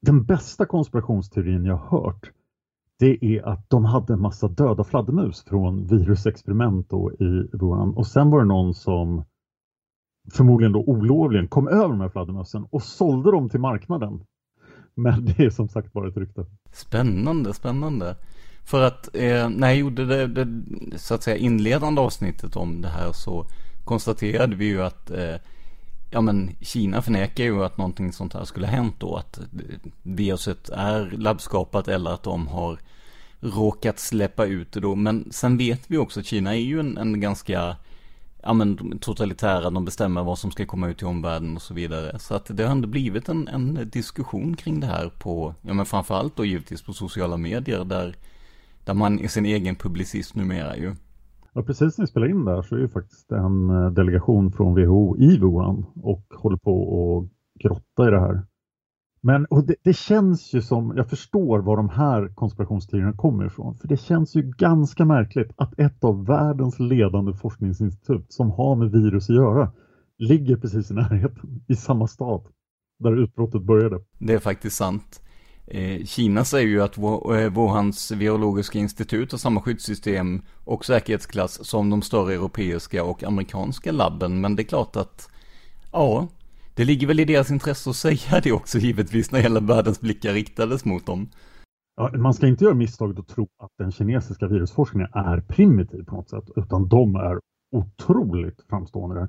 Den 0.03 0.25
bästa 0.25 0.67
konspirationsteorin 0.67 1.65
jag 1.65 1.77
har 1.77 2.01
hört 2.01 2.31
det 2.99 3.25
är 3.25 3.49
att 3.49 3.71
de 3.71 3.85
hade 3.85 4.13
en 4.13 4.21
massa 4.21 4.49
döda 4.49 4.85
fladdermus 4.85 5.45
från 5.45 5.87
virusexperiment 5.87 6.91
då 6.91 7.13
i 7.13 7.49
Wuhan 7.53 7.95
och 7.95 8.07
sen 8.07 8.31
var 8.31 8.41
det 8.41 8.47
någon 8.47 8.75
som 8.75 9.25
förmodligen 10.33 10.73
då 10.73 10.81
olovligen 10.81 11.49
kom 11.49 11.69
över 11.69 11.89
de 11.89 12.01
här 12.01 12.09
fladdermössen 12.09 12.67
och 12.71 12.83
sålde 12.83 13.31
dem 13.31 13.49
till 13.49 13.61
marknaden. 13.61 14.25
Men 15.01 15.25
det 15.25 15.45
är 15.45 15.51
som 15.51 15.69
sagt 15.69 15.93
bara 15.93 16.09
ett 16.09 16.17
rykte. 16.17 16.47
Spännande, 16.73 17.55
spännande. 17.55 18.17
För 18.65 18.83
att 18.83 19.09
eh, 19.15 19.49
när 19.49 19.69
jag 19.69 19.77
gjorde 19.77 20.07
det, 20.07 20.27
det, 20.27 20.49
så 20.99 21.15
att 21.15 21.23
säga 21.23 21.37
inledande 21.37 22.01
avsnittet 22.01 22.57
om 22.57 22.83
det 22.83 22.89
här 22.89 23.13
så 23.13 23.47
konstaterade 23.85 24.57
vi 24.57 24.65
ju 24.65 24.83
att 24.83 25.11
eh, 25.11 25.35
ja 26.11 26.21
men 26.21 26.51
Kina 26.61 27.03
förnekar 27.03 27.45
ju 27.45 27.65
att 27.65 27.79
någonting 27.79 28.13
sånt 28.13 28.35
här 28.35 28.45
skulle 28.45 28.67
ha 28.67 28.75
hänt 28.75 28.95
då. 28.99 29.17
Att 29.17 29.41
viruset 30.03 30.69
är 30.69 31.11
labbskapat 31.11 31.89
eller 31.89 32.11
att 32.11 32.23
de 32.23 32.49
har 32.49 32.79
råkat 33.41 33.99
släppa 33.99 34.47
ut 34.47 34.73
det 34.73 34.81
då. 34.81 34.95
Men 34.95 35.33
sen 35.33 35.59
vet 35.59 35.81
vi 35.87 35.97
också 35.97 36.21
att 36.21 36.27
Kina 36.27 36.57
är 36.57 36.61
ju 36.61 36.81
en, 36.81 36.99
en 36.99 37.21
ganska 37.21 37.77
ja 38.43 38.53
men 38.53 38.99
totalitära, 38.99 39.71
de 39.71 39.85
bestämmer 39.85 40.25
vad 40.25 40.39
som 40.39 40.51
ska 40.51 40.67
komma 40.67 40.89
ut 40.89 40.99
till 40.99 41.07
omvärlden 41.07 41.57
och 41.57 41.63
så 41.63 41.75
vidare. 41.75 42.19
Så 42.19 42.35
att 42.35 42.57
det 42.57 42.63
har 42.63 42.71
ändå 42.71 42.89
blivit 42.89 43.29
en, 43.29 43.49
en 43.49 43.89
diskussion 43.93 44.57
kring 44.57 44.81
det 44.81 44.87
här 44.87 45.11
på, 45.19 45.55
ja 45.63 45.75
men 45.75 45.87
framförallt 45.87 46.37
då 46.37 46.45
givetvis 46.45 46.83
på 46.83 46.93
sociala 46.93 47.37
medier 47.37 47.85
där, 47.85 48.17
där 48.85 48.95
man 48.95 49.19
är 49.19 49.29
sin 49.29 49.47
egen 49.47 49.77
publicist 49.77 50.35
numera 50.35 50.77
ju. 50.77 50.95
Ja, 51.53 51.63
precis 51.63 51.99
när 51.99 52.03
vi 52.03 52.11
spelar 52.11 52.29
in 52.29 52.45
där 52.45 52.63
så 52.63 52.75
är 52.75 52.81
ju 52.81 52.89
faktiskt 52.89 53.33
en 53.33 53.71
eh, 53.71 53.91
delegation 53.91 54.53
från 54.53 54.75
WHO 54.75 55.17
i 55.19 55.39
Wuhan 55.39 55.87
och 56.03 56.25
håller 56.37 56.57
på 56.57 56.73
att 57.19 57.63
grotta 57.63 58.09
i 58.09 58.11
det 58.11 58.21
här. 58.21 58.43
Men 59.23 59.47
det, 59.67 59.75
det, 59.83 59.93
känns 59.93 60.55
ju 60.55 60.63
som, 60.63 60.93
jag 60.97 61.11
förstår 61.11 61.59
var 61.59 61.77
de 61.77 61.89
här 61.89 62.29
konspirationsteorierna 62.35 63.13
kommer 63.13 63.47
ifrån, 63.47 63.75
för 63.75 63.89
det 63.89 63.97
känns 63.97 64.35
ju 64.35 64.43
ganska 64.43 65.05
märkligt 65.05 65.51
att 65.57 65.79
ett 65.79 66.05
av 66.05 66.27
världens 66.27 66.79
ledande 66.79 67.33
forskningsinstitut 67.33 68.33
som 68.33 68.51
har 68.51 68.77
med 68.77 68.91
virus 68.91 69.31
att 69.31 69.37
göra 69.37 69.73
ligger 70.19 70.57
precis 70.57 70.91
i 70.91 70.95
närheten, 70.95 71.65
i 71.69 71.77
samma 71.77 72.07
stad 72.07 72.47
där 72.99 73.23
utbrottet 73.23 73.63
började. 73.63 74.01
Det 74.19 74.33
är 74.33 74.39
faktiskt 74.39 74.77
sant. 74.77 75.23
Eh, 75.67 76.05
Kina 76.05 76.45
säger 76.45 76.69
ju 76.69 76.83
att 76.83 76.99
eh, 76.99 77.55
Wuhans 77.55 78.11
virologiska 78.11 78.79
institut 78.79 79.33
har 79.33 79.39
samma 79.39 79.61
skyddssystem 79.61 80.43
och 80.65 80.85
säkerhetsklass 80.85 81.67
som 81.67 81.91
de 81.91 82.03
större 82.03 82.35
europeiska 82.35 83.05
och 83.05 83.25
amerikanska 83.25 83.93
labben, 83.93 84.41
men 84.41 84.57
det 84.57 84.63
är 84.63 84.65
klart 84.65 84.97
att, 84.97 85.29
ja, 85.93 86.29
det 86.81 86.85
ligger 86.85 87.07
väl 87.07 87.21
i 87.21 87.25
deras 87.25 87.51
intresse 87.51 87.91
att 87.91 87.97
säga 87.97 88.41
det 88.43 88.53
också 88.53 88.79
givetvis 88.79 89.33
när 89.33 89.41
hela 89.41 89.61
världens 89.61 90.01
blickar 90.01 90.33
riktades 90.33 90.85
mot 90.85 91.07
dem. 91.07 91.29
Ja, 91.97 92.11
man 92.17 92.35
ska 92.35 92.47
inte 92.47 92.65
göra 92.65 92.75
misstaget 92.75 93.19
att 93.19 93.29
tro 93.29 93.49
att 93.59 93.71
den 93.79 93.93
kinesiska 93.93 94.49
virusforskningen 94.49 95.09
är 95.13 95.41
primitiv 95.41 96.05
på 96.05 96.15
något 96.15 96.31
sätt, 96.31 96.45
utan 96.57 96.89
de 96.89 97.15
är 97.15 97.39
otroligt 97.77 98.65
framstående 98.69 99.21
där. 99.21 99.29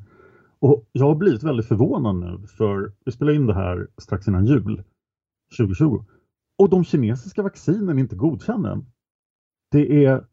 Och 0.60 0.86
jag 0.92 1.06
har 1.06 1.16
blivit 1.16 1.44
väldigt 1.44 1.68
förvånad 1.68 2.16
nu, 2.16 2.48
för 2.48 2.94
vi 3.06 3.12
spelar 3.12 3.34
in 3.34 3.48
det 3.48 3.54
här 3.54 3.88
strax 3.98 4.28
innan 4.28 4.46
jul 4.46 4.84
2020. 5.58 6.06
Och 6.58 6.70
de 6.70 6.84
kinesiska 6.84 7.44
vaccinen 7.44 7.98
är 7.98 8.02
inte 8.02 8.16
godkända 8.16 8.72
än. 8.72 8.86
Det 9.72 10.06
är 10.06 10.26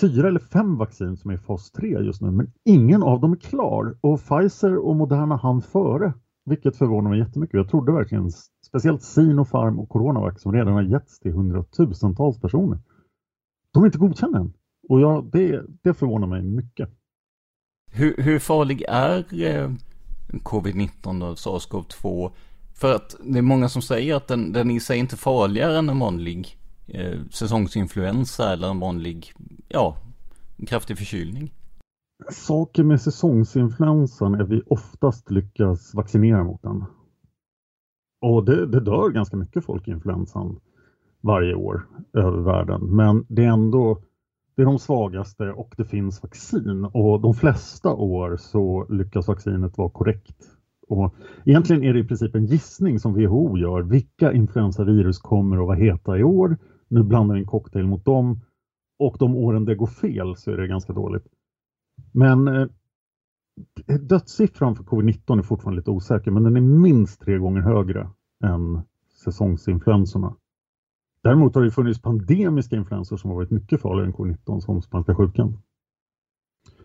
fyra 0.00 0.28
eller 0.28 0.40
fem 0.40 0.76
vaccin 0.76 1.16
som 1.16 1.30
är 1.30 1.34
i 1.34 1.38
fas 1.38 1.70
3 1.70 1.88
just 1.88 2.22
nu, 2.22 2.30
men 2.30 2.52
ingen 2.64 3.02
av 3.02 3.20
dem 3.20 3.32
är 3.32 3.36
klar. 3.36 3.98
Och 4.00 4.20
Pfizer 4.20 4.76
och 4.76 4.96
Moderna 4.96 5.36
hann 5.36 5.62
före, 5.62 6.12
vilket 6.48 6.76
förvånar 6.76 7.10
mig 7.10 7.18
jättemycket. 7.18 7.54
Jag 7.54 7.70
trodde 7.70 7.92
verkligen, 7.92 8.30
speciellt 8.66 9.02
Sinopharm 9.02 9.78
och 9.78 9.88
Coronavac 9.88 10.42
som 10.42 10.52
redan 10.52 10.72
har 10.72 10.82
getts 10.82 11.20
till 11.20 11.32
hundratusentals 11.32 12.40
personer. 12.40 12.78
De 13.72 13.82
är 13.82 13.86
inte 13.86 13.98
godkända 13.98 14.38
än. 14.38 14.52
Och 14.88 15.00
ja, 15.00 15.24
det, 15.32 15.62
det 15.82 15.94
förvånar 15.94 16.26
mig 16.26 16.42
mycket. 16.42 16.90
Hur, 17.90 18.16
hur 18.18 18.38
farlig 18.38 18.84
är 18.88 19.18
eh, 19.18 19.70
covid-19 20.32 21.30
och 21.30 21.36
SARS-CoV-2? 21.36 22.30
För 22.74 22.94
att 22.94 23.16
det 23.24 23.38
är 23.38 23.42
många 23.42 23.68
som 23.68 23.82
säger 23.82 24.14
att 24.14 24.28
den, 24.28 24.52
den 24.52 24.70
i 24.70 24.80
sig 24.80 24.98
inte 24.98 25.14
är 25.14 25.18
farligare 25.18 25.78
än 25.78 25.88
en 25.88 25.98
vanlig 25.98 26.58
eh, 26.86 27.20
säsongsinfluensa 27.30 28.52
eller 28.52 28.68
en 28.70 28.80
vanlig, 28.80 29.32
ja, 29.68 29.96
kraftig 30.66 30.98
förkylning. 30.98 31.52
Saker 32.30 32.84
med 32.84 33.00
säsongsinfluensan 33.00 34.34
är 34.34 34.44
vi 34.44 34.62
oftast 34.66 35.30
lyckas 35.30 35.94
vaccinera 35.94 36.44
mot 36.44 36.62
den. 36.62 36.84
Och 38.20 38.44
det, 38.44 38.66
det 38.66 38.80
dör 38.80 39.10
ganska 39.10 39.36
mycket 39.36 39.64
folk 39.64 39.88
i 39.88 39.90
influensan 39.90 40.60
varje 41.20 41.54
år 41.54 41.86
över 42.12 42.40
världen. 42.40 42.96
Men 42.96 43.26
det 43.28 43.44
är 43.44 43.48
ändå 43.48 44.02
det 44.56 44.62
är 44.62 44.66
de 44.66 44.78
svagaste 44.78 45.50
och 45.50 45.74
det 45.76 45.84
finns 45.84 46.22
vaccin 46.22 46.84
och 46.84 47.20
de 47.20 47.34
flesta 47.34 47.94
år 47.94 48.36
så 48.36 48.86
lyckas 48.88 49.28
vaccinet 49.28 49.78
vara 49.78 49.90
korrekt. 49.90 50.36
Och 50.88 51.14
egentligen 51.44 51.84
är 51.84 51.92
det 51.92 52.00
i 52.00 52.04
princip 52.04 52.34
en 52.34 52.46
gissning 52.46 52.98
som 52.98 53.14
WHO 53.14 53.58
gör. 53.58 53.82
Vilka 53.82 54.32
influensavirus 54.32 55.18
kommer 55.18 55.56
att 55.56 55.66
vara 55.66 55.76
heta 55.76 56.18
i 56.18 56.22
år 56.22 56.56
nu 56.88 57.02
blandar 57.02 57.34
vi 57.34 57.40
en 57.40 57.46
cocktail 57.46 57.86
mot 57.86 58.04
dem 58.04 58.40
och 58.98 59.16
de 59.18 59.36
åren 59.36 59.64
det 59.64 59.74
går 59.74 59.86
fel 59.86 60.36
så 60.36 60.50
är 60.50 60.56
det 60.56 60.68
ganska 60.68 60.92
dåligt. 60.92 61.26
Men 62.12 62.48
eh, 62.48 62.68
dödssiffran 64.00 64.76
för 64.76 64.84
covid-19 64.84 65.38
är 65.38 65.42
fortfarande 65.42 65.80
lite 65.80 65.90
osäker 65.90 66.30
men 66.30 66.42
den 66.42 66.56
är 66.56 66.60
minst 66.60 67.20
tre 67.20 67.38
gånger 67.38 67.60
högre 67.60 68.10
än 68.44 68.82
säsongsinfluensorna. 69.24 70.36
Däremot 71.22 71.54
har 71.54 71.62
det 71.62 71.70
funnits 71.70 72.02
pandemiska 72.02 72.76
influensor 72.76 73.16
som 73.16 73.30
har 73.30 73.36
varit 73.36 73.50
mycket 73.50 73.80
farligare 73.80 74.06
än 74.06 74.14
covid-19 74.14 74.60
som 74.60 74.82
spanska 74.82 75.14
sjukan. 75.14 75.58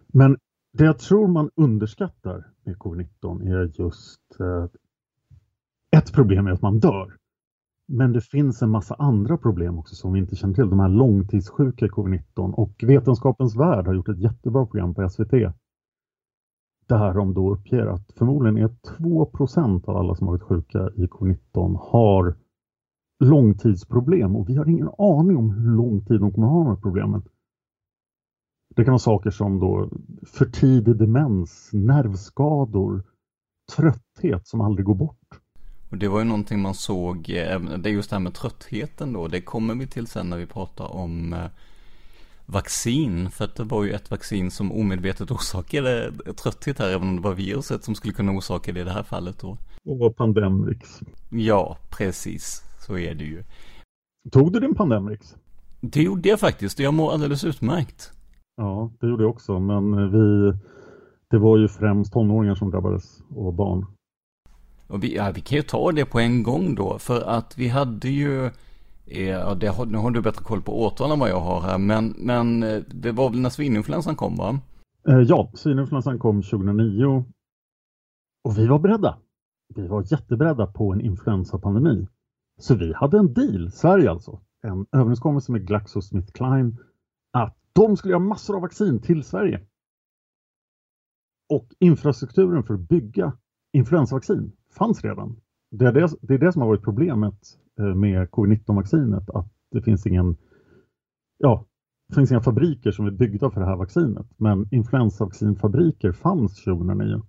Men 0.07 0.37
det 0.73 0.85
jag 0.85 0.99
tror 0.99 1.27
man 1.27 1.49
underskattar 1.55 2.51
med 2.63 2.77
covid-19 2.77 3.47
är 3.47 3.81
just 3.81 4.39
eh, 4.39 4.65
ett 5.91 6.13
problem 6.13 6.47
är 6.47 6.51
att 6.51 6.61
man 6.61 6.79
dör. 6.79 7.17
Men 7.87 8.13
det 8.13 8.21
finns 8.21 8.61
en 8.61 8.69
massa 8.69 8.95
andra 8.95 9.37
problem 9.37 9.79
också 9.79 9.95
som 9.95 10.13
vi 10.13 10.19
inte 10.19 10.35
känner 10.35 10.53
till. 10.53 10.69
De 10.69 10.79
här 10.79 10.89
långtidssjuka 10.89 11.85
i 11.85 11.89
covid-19 11.89 12.53
och 12.53 12.83
Vetenskapens 12.83 13.55
Värld 13.55 13.87
har 13.87 13.93
gjort 13.93 14.09
ett 14.09 14.19
jättebra 14.19 14.65
program 14.65 14.93
på 14.93 15.09
SVT. 15.09 15.31
Där 16.87 17.13
de 17.13 17.33
då 17.33 17.53
uppger 17.53 17.85
att 17.85 18.11
förmodligen 18.11 18.57
är 18.57 18.67
2% 18.67 19.89
av 19.89 19.97
alla 19.97 20.15
som 20.15 20.27
har 20.27 20.33
varit 20.33 20.43
sjuka 20.43 20.89
i 20.95 21.07
covid-19 21.07 21.77
har 21.79 22.35
långtidsproblem 23.23 24.35
och 24.35 24.49
vi 24.49 24.55
har 24.55 24.69
ingen 24.69 24.89
aning 24.97 25.37
om 25.37 25.49
hur 25.49 25.71
lång 25.75 26.05
tid 26.05 26.19
de 26.19 26.31
kommer 26.31 26.47
att 26.47 26.53
ha 26.53 26.63
de 26.63 26.67
här 26.67 26.81
problemen. 26.81 27.21
Det 28.75 28.83
kan 28.83 28.91
vara 28.91 28.99
saker 28.99 29.29
som 29.29 29.59
då 29.59 29.89
för 30.25 30.45
tidig 30.45 30.97
demens, 30.97 31.69
nervskador, 31.73 33.03
trötthet 33.75 34.47
som 34.47 34.61
aldrig 34.61 34.85
går 34.85 34.95
bort. 34.95 35.42
Och 35.93 35.99
det 35.99 36.07
var 36.07 36.19
ju 36.19 36.25
någonting 36.25 36.61
man 36.61 36.73
såg, 36.73 37.29
eh, 37.29 37.59
det 37.59 37.89
är 37.89 37.93
just 37.93 38.09
det 38.09 38.15
här 38.15 38.21
med 38.21 38.33
tröttheten 38.33 39.13
då, 39.13 39.27
det 39.27 39.41
kommer 39.41 39.75
vi 39.75 39.87
till 39.87 40.07
sen 40.07 40.29
när 40.29 40.37
vi 40.37 40.45
pratar 40.45 40.95
om 40.95 41.33
eh, 41.33 41.45
vaccin. 42.45 43.29
För 43.29 43.45
att 43.45 43.55
det 43.55 43.63
var 43.63 43.83
ju 43.83 43.91
ett 43.91 44.11
vaccin 44.11 44.51
som 44.51 44.71
omedvetet 44.71 45.31
orsakade 45.31 46.11
trötthet 46.43 46.79
här, 46.79 46.89
även 46.89 47.07
om 47.07 47.15
det 47.15 47.21
var 47.21 47.33
viruset 47.33 47.83
som 47.83 47.95
skulle 47.95 48.13
kunna 48.13 48.31
orsaka 48.31 48.71
det 48.71 48.79
i 48.79 48.83
det 48.83 48.91
här 48.91 49.03
fallet 49.03 49.39
då. 49.39 49.57
Och 49.85 50.15
Pandemrix. 50.15 50.99
Ja, 51.29 51.77
precis. 51.89 52.63
Så 52.87 52.97
är 52.97 53.13
det 53.15 53.23
ju. 53.23 53.43
Tog 54.31 54.53
du 54.53 54.59
din 54.59 54.75
Pandemrix? 54.75 55.35
Det 55.81 56.03
gjorde 56.03 56.29
jag 56.29 56.39
faktiskt, 56.39 56.79
jag 56.79 56.93
mår 56.93 57.11
alldeles 57.11 57.43
utmärkt. 57.43 58.11
Ja, 58.57 58.91
det 58.99 59.07
gjorde 59.07 59.23
jag 59.23 59.31
också, 59.31 59.59
men 59.59 60.11
vi, 60.11 60.53
det 61.29 61.37
var 61.37 61.57
ju 61.57 61.67
främst 61.67 62.13
tonåringar 62.13 62.55
som 62.55 62.71
drabbades 62.71 63.19
och 63.35 63.53
barn. 63.53 63.85
Och 64.87 65.03
vi, 65.03 65.15
ja, 65.15 65.31
vi 65.35 65.41
kan 65.41 65.55
ju 65.55 65.61
ta 65.61 65.91
det 65.91 66.05
på 66.05 66.19
en 66.19 66.43
gång 66.43 66.75
då, 66.75 66.99
för 66.99 67.21
att 67.21 67.57
vi 67.57 67.67
hade 67.67 68.09
ju, 68.09 68.45
eh, 69.05 69.29
ja, 69.29 69.55
det, 69.55 69.85
nu 69.85 69.97
har 69.97 70.11
du 70.11 70.21
bättre 70.21 70.43
koll 70.43 70.61
på 70.61 70.83
årtal 70.83 71.11
än 71.11 71.19
vad 71.19 71.29
jag 71.29 71.39
har 71.39 71.61
här, 71.61 71.77
men, 71.77 72.15
men 72.17 72.63
eh, 72.63 72.81
det 72.87 73.11
var 73.11 73.29
väl 73.29 73.39
när 73.39 73.49
svininfluensan 73.49 74.15
kom 74.15 74.35
va? 74.35 74.59
Eh, 75.07 75.19
ja, 75.19 75.51
svininfluensan 75.53 76.19
kom 76.19 76.41
2009 76.41 77.25
och 78.43 78.57
vi 78.57 78.67
var 78.67 78.79
beredda. 78.79 79.17
Vi 79.75 79.87
var 79.87 80.05
jätteberedda 80.11 80.67
på 80.67 80.93
en 80.93 81.01
influensapandemi. 81.01 82.07
Så 82.59 82.75
vi 82.75 82.93
hade 82.93 83.17
en 83.17 83.33
deal, 83.33 83.71
Sverige 83.71 84.11
alltså, 84.11 84.39
en 84.61 84.85
överenskommelse 84.91 85.51
med 85.51 85.67
GlaxoSmithKline 85.67 86.77
att 87.33 87.57
de 87.73 87.97
skulle 87.97 88.11
göra 88.11 88.23
massor 88.23 88.55
av 88.55 88.61
vaccin 88.61 88.99
till 89.01 89.23
Sverige. 89.23 89.61
Och 91.49 91.67
infrastrukturen 91.79 92.63
för 92.63 92.73
att 92.73 92.89
bygga 92.89 93.37
influensavaccin 93.73 94.51
fanns 94.73 95.03
redan. 95.03 95.35
Det 95.71 95.85
är 95.85 95.91
det, 95.91 96.09
det 96.21 96.33
är 96.33 96.37
det 96.37 96.51
som 96.51 96.61
har 96.61 96.69
varit 96.69 96.83
problemet 96.83 97.39
eh, 97.79 97.95
med 97.95 98.29
covid-19-vaccinet. 98.29 99.29
Att 99.29 99.47
det 99.71 99.81
finns 99.81 100.07
ingen, 100.07 100.37
ja, 101.37 101.65
det 102.09 102.15
finns 102.15 102.31
inga 102.31 102.41
fabriker 102.41 102.91
som 102.91 103.05
är 103.05 103.11
byggda 103.11 103.51
för 103.51 103.59
det 103.59 103.67
här 103.67 103.75
vaccinet. 103.75 104.27
Men 104.37 104.67
influensavaccinfabriker 104.71 106.11
fanns 106.11 106.63
2009. 106.63 107.21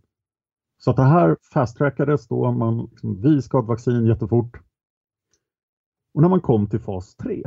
Så 0.78 0.90
att 0.90 0.96
det 0.96 1.02
här 1.02 1.36
fast-trackades 1.52 2.28
då, 2.28 2.52
man, 2.52 2.88
liksom, 2.90 3.20
vi 3.22 3.42
ska 3.42 3.56
ha 3.58 3.62
ett 3.62 3.68
vaccin 3.68 4.06
jättefort. 4.06 4.60
Och 6.14 6.22
när 6.22 6.28
man 6.28 6.40
kom 6.40 6.66
till 6.66 6.80
fas 6.80 7.16
3, 7.16 7.42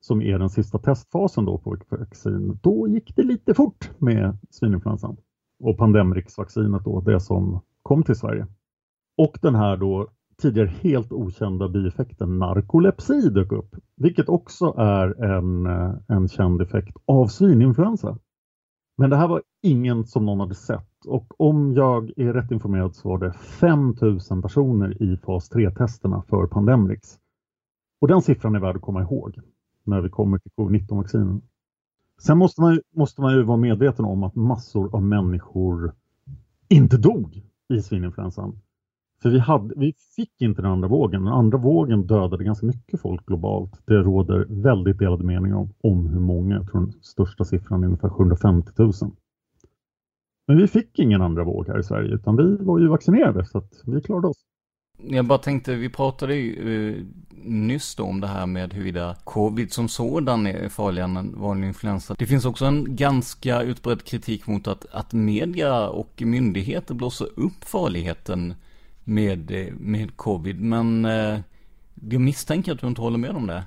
som 0.00 0.22
är 0.22 0.38
den 0.38 0.50
sista 0.50 0.78
testfasen 0.78 1.44
då 1.44 1.58
på 1.58 1.76
vaccin, 1.88 2.58
då 2.62 2.88
gick 2.88 3.16
det 3.16 3.22
lite 3.22 3.54
fort 3.54 3.90
med 3.98 4.38
svininfluensan. 4.50 5.16
Och 5.60 5.78
Pandemrix-vaccinet 5.78 6.84
då, 6.84 7.00
det 7.00 7.20
som 7.20 7.60
kom 7.82 8.02
till 8.02 8.14
Sverige. 8.14 8.46
Och 9.16 9.38
den 9.42 9.54
här 9.54 9.76
då 9.76 10.08
tidigare 10.42 10.68
helt 10.68 11.12
okända 11.12 11.68
bieffekten 11.68 12.38
narkolepsi 12.38 13.30
dök 13.30 13.52
upp, 13.52 13.76
vilket 13.96 14.28
också 14.28 14.74
är 14.78 15.24
en, 15.24 15.66
eh, 15.66 15.94
en 16.08 16.28
känd 16.28 16.62
effekt 16.62 16.96
av 17.04 17.26
svininfluensa. 17.26 18.18
Men 18.96 19.10
det 19.10 19.16
här 19.16 19.28
var 19.28 19.42
ingen 19.62 20.04
som 20.04 20.26
någon 20.26 20.40
hade 20.40 20.54
sett 20.54 21.06
och 21.06 21.40
om 21.40 21.72
jag 21.72 22.10
är 22.16 22.32
rätt 22.32 22.50
informerad 22.50 22.94
så 22.94 23.08
var 23.08 23.18
det 23.18 23.32
5000 23.32 24.42
personer 24.42 25.02
i 25.02 25.16
fas 25.16 25.50
3-testerna 25.50 26.22
för 26.28 26.46
Pandemrix. 26.46 27.18
Och 28.00 28.08
den 28.08 28.22
siffran 28.22 28.54
är 28.54 28.60
värd 28.60 28.76
att 28.76 28.82
komma 28.82 29.02
ihåg 29.02 29.40
när 29.84 30.00
vi 30.00 30.08
kommer 30.08 30.38
till 30.38 30.50
covid-19-vaccinen. 30.56 31.42
Sen 32.22 32.38
måste 32.38 32.60
man, 32.60 32.74
ju, 32.74 32.80
måste 32.94 33.20
man 33.20 33.34
ju 33.34 33.42
vara 33.42 33.56
medveten 33.56 34.04
om 34.04 34.22
att 34.22 34.34
massor 34.34 34.94
av 34.96 35.02
människor 35.02 35.94
inte 36.68 36.96
dog 36.96 37.42
i 37.68 37.82
svininfluensan. 37.82 38.60
För 39.22 39.30
vi, 39.30 39.38
hade, 39.38 39.74
vi 39.76 39.94
fick 40.16 40.40
inte 40.40 40.62
den 40.62 40.70
andra 40.70 40.88
vågen. 40.88 41.24
Den 41.24 41.32
andra 41.32 41.58
vågen 41.58 42.06
dödade 42.06 42.44
ganska 42.44 42.66
mycket 42.66 43.00
folk 43.00 43.26
globalt. 43.26 43.82
Det 43.86 43.94
råder 43.94 44.46
väldigt 44.48 44.98
delade 44.98 45.24
meningar 45.24 45.56
om, 45.56 45.74
om 45.82 46.06
hur 46.06 46.20
många. 46.20 46.54
Jag 46.54 46.70
tror 46.70 46.80
den 46.80 46.92
största 46.92 47.44
siffran 47.44 47.82
är 47.82 47.86
ungefär 47.86 48.08
750 48.08 48.70
000. 48.78 48.92
Men 50.46 50.58
vi 50.58 50.68
fick 50.68 50.98
ingen 50.98 51.22
andra 51.22 51.44
våg 51.44 51.68
här 51.68 51.78
i 51.78 51.82
Sverige 51.82 52.14
utan 52.14 52.36
vi 52.36 52.56
var 52.56 52.78
ju 52.78 52.88
vaccinerade 52.88 53.46
så 53.46 53.58
att 53.58 53.82
vi 53.86 54.00
klarade 54.00 54.26
oss. 54.26 54.44
Jag 54.98 55.24
bara 55.24 55.38
tänkte, 55.38 55.74
vi 55.74 55.88
pratade 55.88 56.34
ju 56.34 56.90
eh, 56.90 57.04
nyss 57.44 57.94
då 57.94 58.04
om 58.04 58.20
det 58.20 58.26
här 58.26 58.46
med 58.46 58.72
huruvida 58.72 59.16
covid 59.24 59.72
som 59.72 59.88
sådan 59.88 60.46
är 60.46 60.68
farligare 60.68 61.10
än 61.10 61.16
en 61.16 61.40
vanlig 61.40 61.68
influensa. 61.68 62.14
Det 62.18 62.26
finns 62.26 62.44
också 62.44 62.64
en 62.64 62.96
ganska 62.96 63.62
utbredd 63.62 64.04
kritik 64.04 64.46
mot 64.46 64.68
att, 64.68 64.86
att 64.92 65.12
media 65.12 65.88
och 65.88 66.22
myndigheter 66.24 66.94
blåser 66.94 67.28
upp 67.36 67.64
farligheten 67.64 68.54
med, 69.04 69.50
eh, 69.50 69.74
med 69.74 70.16
covid. 70.16 70.60
Men 70.60 71.04
eh, 71.04 71.38
jag 72.10 72.20
misstänker 72.20 72.72
att 72.72 72.80
du 72.80 72.86
inte 72.86 73.00
håller 73.00 73.18
med 73.18 73.36
om 73.36 73.46
det. 73.46 73.64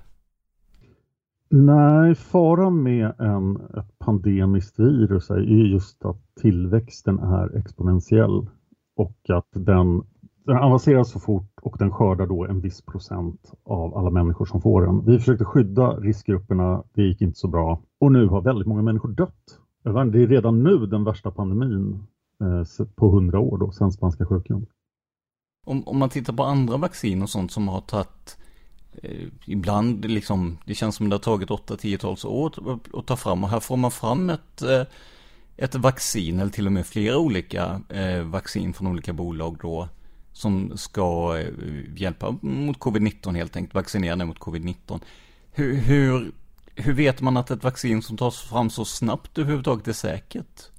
Nej, 1.50 2.15
faran 2.15 2.84
med 2.84 3.13
en, 3.20 3.56
ett 3.56 4.00
pandemiskt 4.00 4.80
virus 4.80 5.30
är 5.30 5.39
just 5.39 6.06
att 6.06 6.22
tillväxten 6.42 7.20
är 7.20 7.58
exponentiell 7.58 8.48
och 8.96 9.30
att 9.30 9.48
den, 9.51 10.04
den 10.46 10.58
avancerar 10.58 11.04
så 11.04 11.20
fort 11.20 11.60
och 11.62 11.75
den 11.80 11.92
skördar 11.92 12.27
då 12.27 12.46
en 12.46 12.62
viss 12.62 12.82
procent 12.82 13.54
av 13.63 13.98
alla 13.98 14.10
människor 14.10 14.46
som 14.46 14.62
får 14.62 14.82
den. 14.82 15.06
Vi 15.06 15.20
försökte 15.20 15.46
skydda 15.46 15.92
riskgrupperna, 15.92 16.84
det 16.94 17.01
gick 17.01 17.22
inte 17.22 17.39
så 17.39 17.48
bra 17.48 17.82
och 18.00 18.12
nu 18.12 18.27
har 18.27 18.42
väldigt 18.42 18.68
många 18.68 18.82
människor 18.82 19.10
dött. 19.10 19.60
Det 19.84 19.89
är 19.89 20.27
redan 20.27 20.63
nu 20.63 20.77
den 20.86 21.04
värsta 21.04 21.32
pandemin 21.32 22.04
eh, 22.42 22.86
på 22.96 23.10
hundra 23.10 23.39
år 23.39 23.58
då, 23.58 23.72
sen 23.72 23.92
spanska 23.92 24.25
sjukan. 24.25 24.65
Om, 25.65 25.88
om 25.88 25.98
man 25.98 26.10
tittar 26.10 26.34
på 26.34 26.43
andra 26.43 26.77
vaccin 26.77 27.22
och 27.22 27.29
sånt 27.29 27.51
som 27.51 27.67
har 27.67 27.81
tagit 27.81 28.38
eh, 29.03 29.27
ibland 29.45 30.05
liksom, 30.05 30.57
det 30.65 30.75
känns 30.75 30.95
som 30.95 31.10
det 31.10 31.15
har 31.15 31.22
tagit 31.22 31.50
8-10-tals 31.50 32.25
år 32.25 32.79
att 32.93 33.05
ta 33.05 33.15
fram 33.15 33.43
och 33.43 33.50
här 33.50 33.60
får 33.60 33.77
man 33.77 33.91
fram 33.91 34.29
ett, 34.29 34.62
eh, 34.62 34.84
ett 35.57 35.75
vaccin 35.75 36.39
eller 36.39 36.51
till 36.51 36.65
och 36.65 36.74
med 36.74 36.86
flera 36.86 37.17
olika 37.17 37.81
eh, 37.89 38.22
vaccin 38.22 38.74
från 38.74 38.88
olika 38.88 39.13
bolag 39.13 39.57
då 39.62 39.88
som 40.36 40.71
ska 40.75 41.38
eh, 41.39 42.01
hjälpa 42.01 42.36
mot 42.41 42.78
covid-19 42.78 43.36
helt 43.36 43.56
enkelt, 43.56 43.75
vaccinera 43.75 44.25
mot 44.25 44.39
covid-19. 44.39 44.99
Hur, 45.51 45.75
hur, 45.75 46.32
hur 46.75 46.93
vet 46.93 47.21
man 47.21 47.38
att 47.38 47.51
ett 47.51 47.63
vaccin 47.63 48.01
som 48.01 48.17
tas 48.17 48.41
fram 48.41 48.69
så 48.69 48.86
snabbt 48.86 49.38
överhuvudtaget 49.38 49.88
är 49.88 49.93
säkert? 49.93 50.71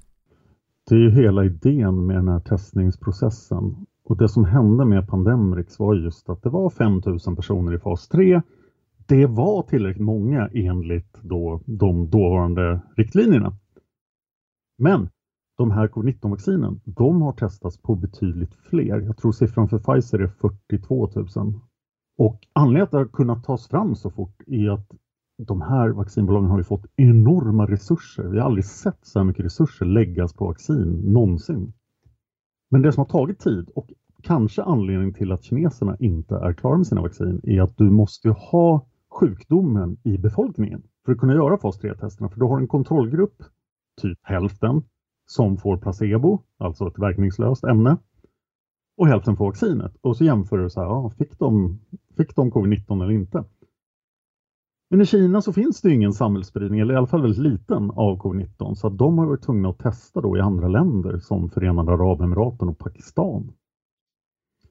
Det 0.89 0.95
är 0.95 0.99
ju 0.99 1.11
hela 1.11 1.45
idén 1.45 2.05
med 2.05 2.15
den 2.15 2.27
här 2.27 2.39
testningsprocessen. 2.39 3.85
Och 4.09 4.17
det 4.17 4.29
som 4.29 4.45
hände 4.45 4.85
med 4.85 5.07
Pandemrix 5.07 5.79
var 5.79 5.95
just 5.95 6.29
att 6.29 6.43
det 6.43 6.49
var 6.49 6.69
5000 6.69 7.35
personer 7.35 7.73
i 7.73 7.79
fas 7.79 8.07
3. 8.07 8.41
Det 9.05 9.25
var 9.25 9.61
tillräckligt 9.63 10.05
många 10.05 10.49
enligt 10.53 11.19
då 11.21 11.61
de 11.65 12.09
dåvarande 12.09 12.81
riktlinjerna. 12.95 13.53
Men 14.77 15.09
de 15.57 15.71
här 15.71 15.87
covid-19-vaccinen, 15.87 16.81
de 16.85 17.21
har 17.21 17.31
testats 17.31 17.81
på 17.81 17.95
betydligt 17.95 18.55
fler. 18.55 19.01
Jag 19.01 19.17
tror 19.17 19.31
siffran 19.31 19.69
för 19.69 19.79
Pfizer 19.79 20.19
är 20.19 20.27
42 20.27 21.09
000. 21.15 21.27
Och 22.17 22.39
anledningen 22.53 22.83
att 22.83 22.91
det 22.91 22.97
har 22.97 23.05
kunnat 23.05 23.43
tas 23.43 23.67
fram 23.67 23.95
så 23.95 24.09
fort 24.09 24.41
är 24.47 24.69
att 24.69 24.91
de 25.37 25.61
här 25.61 25.89
vaccinbolagen 25.89 26.49
har 26.49 26.57
ju 26.57 26.63
fått 26.63 26.85
enorma 26.95 27.65
resurser. 27.65 28.23
Vi 28.23 28.39
har 28.39 28.45
aldrig 28.45 28.65
sett 28.65 28.99
så 29.01 29.19
här 29.19 29.23
mycket 29.23 29.45
resurser 29.45 29.85
läggas 29.85 30.33
på 30.33 30.45
vaccin 30.45 31.01
någonsin. 31.13 31.73
Men 32.69 32.81
det 32.81 32.91
som 32.91 33.01
har 33.01 33.09
tagit 33.09 33.39
tid 33.39 33.69
och 33.75 33.93
kanske 34.23 34.63
anledningen 34.63 35.13
till 35.13 35.31
att 35.31 35.43
kineserna 35.43 35.97
inte 35.99 36.35
är 36.35 36.53
klara 36.53 36.77
med 36.77 36.87
sina 36.87 37.01
vaccin 37.01 37.41
är 37.43 37.61
att 37.61 37.77
du 37.77 37.89
måste 37.89 38.29
ha 38.29 38.85
sjukdomen 39.09 39.97
i 40.03 40.17
befolkningen 40.17 40.83
för 41.05 41.11
att 41.11 41.17
kunna 41.17 41.33
göra 41.33 41.57
fas 41.57 41.79
3-testerna. 41.81 42.29
För 42.29 42.39
du 42.39 42.45
har 42.45 42.59
en 42.59 42.67
kontrollgrupp, 42.67 43.43
typ 44.01 44.19
hälften, 44.21 44.83
som 45.25 45.57
får 45.57 45.77
placebo, 45.77 46.39
alltså 46.57 46.87
ett 46.87 46.99
verkningslöst 46.99 47.63
ämne. 47.63 47.97
Och 48.97 49.07
hälften 49.07 49.35
får 49.35 49.45
vaccinet. 49.45 49.95
Och 50.01 50.17
så 50.17 50.23
jämför 50.23 50.57
du 50.57 50.69
så 50.69 50.79
här, 50.79 50.87
ja, 50.87 51.09
fick 51.09 51.39
de, 51.39 51.79
fick 52.17 52.35
de 52.35 52.51
covid-19 52.51 53.03
eller 53.03 53.11
inte? 53.11 53.43
Men 54.89 55.01
i 55.01 55.05
Kina 55.05 55.41
så 55.41 55.53
finns 55.53 55.81
det 55.81 55.93
ingen 55.93 56.13
samhällsspridning, 56.13 56.79
eller 56.79 56.93
i 56.93 56.97
alla 56.97 57.07
fall 57.07 57.21
väldigt 57.21 57.41
liten, 57.41 57.91
av 57.91 58.17
covid-19. 58.17 58.73
Så 58.73 58.87
att 58.87 58.97
de 58.97 59.17
har 59.17 59.25
varit 59.25 59.43
tvungna 59.43 59.69
att 59.69 59.79
testa 59.79 60.21
då 60.21 60.37
i 60.37 60.41
andra 60.41 60.67
länder 60.67 61.19
som 61.19 61.49
Förenade 61.49 61.91
Arabemiraten 61.91 62.69
och 62.69 62.77
Pakistan. 62.77 63.53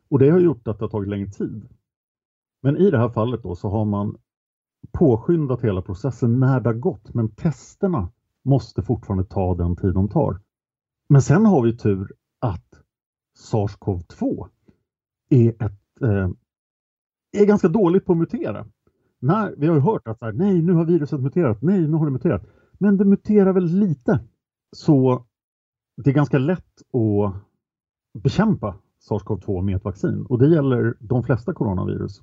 Och 0.08 0.18
det 0.18 0.30
har 0.30 0.40
gjort 0.40 0.68
att 0.68 0.78
det 0.78 0.84
har 0.84 0.90
tagit 0.90 1.08
längre 1.08 1.30
tid. 1.30 1.68
Men 2.62 2.76
i 2.76 2.90
det 2.90 2.98
här 2.98 3.08
fallet 3.08 3.42
då 3.42 3.54
så 3.54 3.68
har 3.68 3.84
man 3.84 4.16
påskyndat 4.92 5.64
hela 5.64 5.82
processen 5.82 6.40
när 6.40 6.60
det 6.60 6.68
har 6.68 6.74
gått, 6.74 7.14
men 7.14 7.28
testerna 7.28 8.12
måste 8.44 8.82
fortfarande 8.82 9.24
ta 9.24 9.54
den 9.54 9.76
tid 9.76 9.94
de 9.94 10.08
tar. 10.08 10.40
Men 11.08 11.22
sen 11.22 11.46
har 11.46 11.62
vi 11.62 11.76
tur 11.76 12.12
att 12.40 12.82
SARS-CoV-2 13.38 14.48
är, 15.28 15.48
ett, 15.48 16.02
eh, 16.02 16.30
är 17.32 17.46
ganska 17.46 17.68
dåligt 17.68 18.04
på 18.04 18.12
att 18.12 18.18
mutera. 18.18 18.66
När, 19.20 19.54
vi 19.56 19.66
har 19.66 19.74
ju 19.74 19.80
hört 19.80 20.08
att 20.08 20.18
så 20.18 20.24
här, 20.24 20.32
nej, 20.32 20.62
nu 20.62 20.72
har 20.72 20.84
viruset 20.84 21.20
muterat, 21.20 21.62
nej, 21.62 21.88
nu 21.88 21.96
har 21.96 22.06
det 22.06 22.12
muterat. 22.12 22.46
Men 22.78 22.96
det 22.96 23.04
muterar 23.04 23.52
väldigt 23.52 23.88
lite. 23.88 24.20
Så 24.76 25.24
det 25.96 26.10
är 26.10 26.14
ganska 26.14 26.38
lätt 26.38 26.82
att 26.92 27.34
bekämpa 28.22 28.76
SARS-CoV-2 29.10 29.62
med 29.62 29.76
ett 29.76 29.84
vaccin 29.84 30.26
och 30.28 30.38
det 30.38 30.48
gäller 30.48 30.94
de 31.00 31.22
flesta 31.22 31.54
coronavirus. 31.54 32.22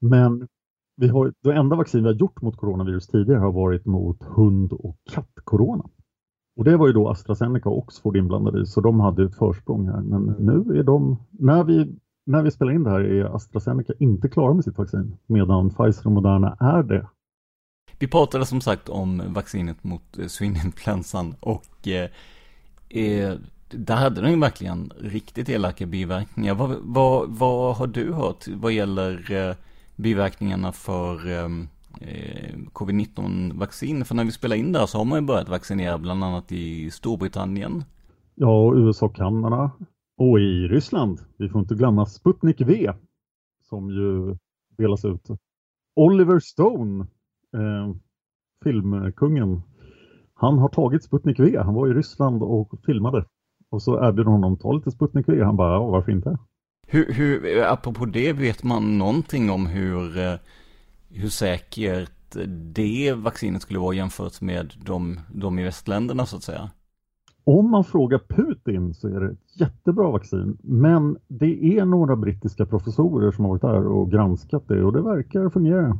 Men 0.00 0.48
vi 0.96 1.08
har, 1.08 1.32
det 1.42 1.52
enda 1.52 1.76
vaccin 1.76 2.02
vi 2.02 2.08
har 2.08 2.14
gjort 2.14 2.42
mot 2.42 2.56
coronavirus 2.56 3.06
tidigare 3.06 3.40
har 3.40 3.52
varit 3.52 3.86
mot 3.86 4.22
hund 4.22 4.72
och 4.72 4.96
katt-corona. 5.10 5.90
Och 6.56 6.64
det 6.64 6.76
var 6.76 6.86
ju 6.86 6.92
då 6.92 7.08
AstraZeneca 7.08 7.68
och 7.68 7.78
Oxford 7.78 8.16
inblandade 8.16 8.62
i, 8.62 8.66
så 8.66 8.80
de 8.80 9.00
hade 9.00 9.24
ett 9.24 9.34
försprång 9.34 9.88
här. 9.88 10.00
Men 10.00 10.22
nu 10.38 10.78
är 10.78 10.82
de, 10.82 11.16
när 11.30 11.64
vi, 11.64 11.98
när 12.26 12.42
vi 12.42 12.50
spelar 12.50 12.72
in 12.72 12.82
det 12.82 12.90
här 12.90 13.00
är 13.00 13.36
AstraZeneca 13.36 13.92
inte 13.98 14.28
klara 14.28 14.54
med 14.54 14.64
sitt 14.64 14.78
vaccin, 14.78 15.16
medan 15.26 15.70
Pfizer 15.70 16.06
och 16.06 16.12
Moderna 16.12 16.56
är 16.60 16.82
det. 16.82 17.06
Vi 17.98 18.08
pratade 18.08 18.46
som 18.46 18.60
sagt 18.60 18.88
om 18.88 19.22
vaccinet 19.34 19.84
mot 19.84 20.18
eh, 20.18 20.26
svininfluensan 20.26 21.34
och 21.40 21.88
eh, 21.88 22.10
eh, 22.88 23.34
där 23.70 23.96
hade 23.96 24.20
den 24.20 24.30
ju 24.30 24.40
verkligen 24.40 24.92
riktigt 25.00 25.48
elaka 25.48 25.86
biverkningar. 25.86 26.54
Vad, 26.54 26.76
vad, 26.80 27.28
vad 27.28 27.76
har 27.76 27.86
du 27.86 28.12
hört 28.12 28.48
vad 28.48 28.72
gäller 28.72 29.32
eh, 29.32 29.54
biverkningarna 29.96 30.72
för 30.72 31.30
ehm, 31.30 31.68
eh, 32.00 32.54
covid-19-vaccin? 32.72 34.04
För 34.04 34.14
när 34.14 34.24
vi 34.24 34.32
spelar 34.32 34.56
in 34.56 34.72
där 34.72 34.86
så 34.86 34.98
har 34.98 35.04
man 35.04 35.18
ju 35.20 35.26
börjat 35.26 35.48
vaccinera 35.48 35.98
bland 35.98 36.24
annat 36.24 36.52
i 36.52 36.90
Storbritannien. 36.90 37.84
Ja, 38.34 38.74
USA, 38.74 39.08
Kanada 39.08 39.70
och 40.16 40.40
i 40.40 40.68
Ryssland. 40.68 41.20
Vi 41.36 41.48
får 41.48 41.60
inte 41.60 41.74
glömma 41.74 42.06
Sputnik 42.06 42.60
V 42.60 42.92
som 43.62 43.90
ju 43.90 44.36
delas 44.78 45.04
ut. 45.04 45.28
Oliver 45.96 46.38
Stone, 46.38 47.06
eh, 47.54 47.94
filmkungen, 48.64 49.62
han 50.34 50.58
har 50.58 50.68
tagit 50.68 51.04
Sputnik 51.04 51.40
V. 51.40 51.58
Han 51.58 51.74
var 51.74 51.88
i 51.88 51.94
Ryssland 51.94 52.42
och 52.42 52.72
filmade. 52.86 53.24
Och 53.70 53.82
så 53.82 54.08
erbjuder 54.08 54.30
honom 54.30 54.58
ta 54.58 54.72
lite 54.72 54.90
Sputnik 54.90 55.28
V. 55.28 55.44
Han 55.44 55.56
bara, 55.56 55.72
ja 55.72 55.86
varför 55.86 56.12
inte? 56.12 56.38
Hur, 56.86 57.12
hur, 57.12 57.62
apropå 57.62 58.06
det, 58.06 58.32
vet 58.32 58.62
man 58.62 58.98
någonting 58.98 59.50
om 59.50 59.66
hur, 59.66 60.18
eh, 60.18 60.34
hur 61.08 61.28
säkert 61.28 62.10
det 62.74 63.12
vaccinet 63.12 63.62
skulle 63.62 63.78
vara 63.78 63.94
jämfört 63.94 64.40
med 64.40 64.74
de, 64.86 65.20
de 65.34 65.58
i 65.58 65.64
västländerna 65.64 66.26
så 66.26 66.36
att 66.36 66.42
säga? 66.42 66.70
Om 67.48 67.70
man 67.70 67.84
frågar 67.84 68.18
Putin 68.18 68.94
så 68.94 69.08
är 69.08 69.20
det 69.20 69.26
ett 69.26 69.60
jättebra 69.60 70.10
vaccin. 70.10 70.58
Men 70.62 71.16
det 71.28 71.78
är 71.78 71.84
några 71.84 72.16
brittiska 72.16 72.66
professorer 72.66 73.32
som 73.32 73.44
har 73.44 73.50
varit 73.50 73.62
där 73.62 73.86
och 73.86 74.10
granskat 74.10 74.68
det 74.68 74.84
och 74.84 74.92
det 74.92 75.02
verkar 75.02 75.50
fungera. 75.50 75.98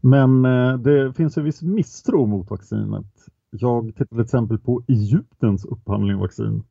Men 0.00 0.44
eh, 0.44 0.78
det 0.78 1.12
finns 1.12 1.38
en 1.38 1.44
viss 1.44 1.62
misstro 1.62 2.26
mot 2.26 2.50
vaccinet. 2.50 3.06
Jag 3.50 3.86
tittade 3.86 4.08
till 4.08 4.20
exempel 4.20 4.58
på 4.58 4.82
Egyptens 4.88 5.64
upphandling 5.64 6.14
av 6.14 6.20
vaccin. 6.20 6.62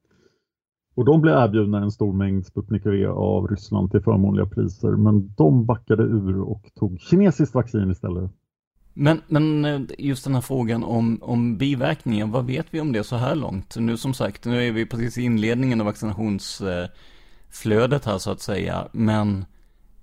Och 0.96 1.06
de 1.06 1.22
blev 1.22 1.36
erbjudna 1.36 1.84
en 1.84 1.92
stor 1.92 2.14
mängd 2.14 2.46
Sputnik 2.46 2.86
V 2.86 3.06
av 3.06 3.48
Ryssland 3.48 3.92
till 3.92 4.02
förmånliga 4.02 4.46
priser. 4.46 4.92
Men 4.92 5.34
de 5.38 5.66
backade 5.66 6.04
ur 6.04 6.42
och 6.42 6.72
tog 6.76 7.00
kinesiskt 7.00 7.56
vaccin 7.56 7.92
istället. 7.92 8.32
Men, 8.94 9.22
men 9.28 9.66
eh, 9.66 9.82
just 9.98 10.24
den 10.24 10.34
här 10.34 10.42
frågan 10.42 10.84
om, 10.84 11.20
om 11.22 11.58
biverkningar, 11.58 12.28
vad 12.28 12.46
vet 12.46 12.68
vi 12.72 12.82
om 12.82 12.92
det 12.92 13.04
så 13.04 13.16
här 13.16 13.36
långt? 13.36 13.76
Nu 13.80 13.98
som 13.98 14.14
sagt, 14.14 14.46
nu 14.46 14.68
är 14.68 14.72
vi 14.72 14.86
precis 14.86 15.18
i 15.18 15.22
inledningen 15.22 15.82
av 15.82 15.86
vaccinationsflödet 15.86 18.06
här 18.06 18.18
så 18.18 18.32
att 18.32 18.42
säga. 18.42 18.88
Men 18.92 19.46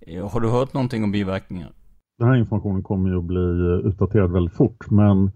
eh, 0.00 0.30
har 0.30 0.40
du 0.40 0.50
hört 0.50 0.74
någonting 0.74 1.04
om 1.04 1.12
biverkningar? 1.12 1.72
Den 2.18 2.28
här 2.28 2.36
informationen 2.36 2.82
kommer 2.82 3.10
ju 3.10 3.18
att 3.18 3.24
bli 3.24 3.40
eh, 3.40 3.88
utdaterad 3.88 4.32
väldigt 4.32 4.54
fort, 4.54 4.90
men 4.90 5.30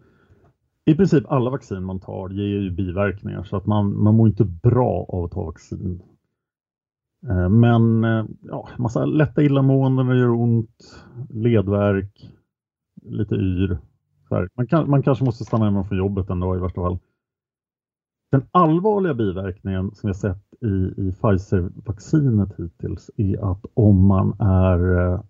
i 0.87 0.95
princip 0.95 1.25
alla 1.29 1.51
vaccin 1.51 1.85
man 1.85 2.01
tar 2.01 2.29
ger 2.29 2.45
ju 2.45 2.71
biverkningar 2.71 3.43
så 3.43 3.57
att 3.57 3.67
man, 3.67 4.03
man 4.03 4.15
mår 4.15 4.29
inte 4.29 4.45
bra 4.45 5.07
av 5.09 5.25
att 5.25 5.31
ta 5.31 5.45
vaccin. 5.45 6.03
Men 7.51 8.03
ja, 8.43 8.69
massa 8.79 9.05
lätta 9.05 9.43
illamåenden, 9.43 10.07
det 10.07 10.19
gör 10.19 10.31
ont, 10.31 11.05
ledvärk, 11.31 12.34
lite 13.05 13.35
yr. 13.35 13.79
Man, 14.57 14.67
kan, 14.67 14.91
man 14.91 15.03
kanske 15.03 15.25
måste 15.25 15.45
stanna 15.45 15.65
hemma 15.65 15.85
från 15.85 15.99
jobbet 15.99 16.31
en 16.31 16.41
dag 16.41 16.57
i 16.57 16.61
värsta 16.61 16.81
fall. 16.81 16.99
Den 18.33 18.47
allvarliga 18.51 19.15
biverkningen 19.15 19.95
som 19.95 20.09
vi 20.09 20.15
sett 20.15 20.55
i, 20.61 21.01
i 21.01 21.13
Pfizer-vaccinet 21.13 22.55
hittills 22.59 23.11
är 23.17 23.51
att 23.51 23.67
om 23.75 24.07
man 24.07 24.41
är 24.41 24.99
eh, 24.99 25.21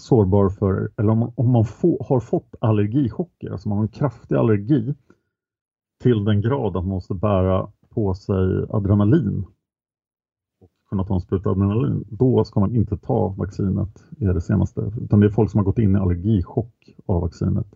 sårbar 0.00 0.48
för, 0.48 0.90
eller 0.96 1.10
om, 1.10 1.32
om 1.36 1.52
man 1.52 1.64
få, 1.64 2.04
har 2.08 2.20
fått 2.20 2.54
allergichocker, 2.60 3.50
alltså 3.50 3.68
man 3.68 3.78
har 3.78 3.84
en 3.84 3.88
kraftig 3.88 4.36
allergi 4.36 4.94
till 6.02 6.24
den 6.24 6.40
grad 6.40 6.66
att 6.66 6.84
man 6.84 6.88
måste 6.88 7.14
bära 7.14 7.72
på 7.88 8.14
sig 8.14 8.66
adrenalin 8.70 9.46
kunna 10.88 11.04
ta 11.04 11.14
en 11.14 11.20
spruta 11.20 11.50
adrenalin, 11.50 12.04
då 12.10 12.44
ska 12.44 12.60
man 12.60 12.76
inte 12.76 12.96
ta 12.96 13.28
vaccinet, 13.28 14.04
är 14.20 14.34
det 14.34 14.40
senaste. 14.40 14.92
Utan 15.00 15.20
det 15.20 15.26
är 15.26 15.30
folk 15.30 15.50
som 15.50 15.58
har 15.58 15.64
gått 15.64 15.78
in 15.78 15.96
i 15.96 15.98
allergichock 15.98 16.74
av 17.06 17.20
vaccinet. 17.20 17.66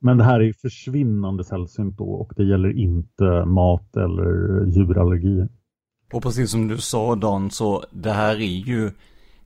Men 0.00 0.18
det 0.18 0.24
här 0.24 0.40
är 0.40 0.52
försvinnande 0.52 1.44
sällsynt 1.44 1.98
då 1.98 2.04
och 2.04 2.32
det 2.36 2.44
gäller 2.44 2.78
inte 2.78 3.44
mat 3.44 3.96
eller 3.96 4.66
djurallergier. 4.66 5.48
Och 6.12 6.22
precis 6.22 6.50
som 6.50 6.68
du 6.68 6.78
sa 6.78 7.14
Dan, 7.14 7.50
så 7.50 7.84
det 7.90 8.12
här 8.12 8.34
är 8.36 8.66
ju, 8.66 8.90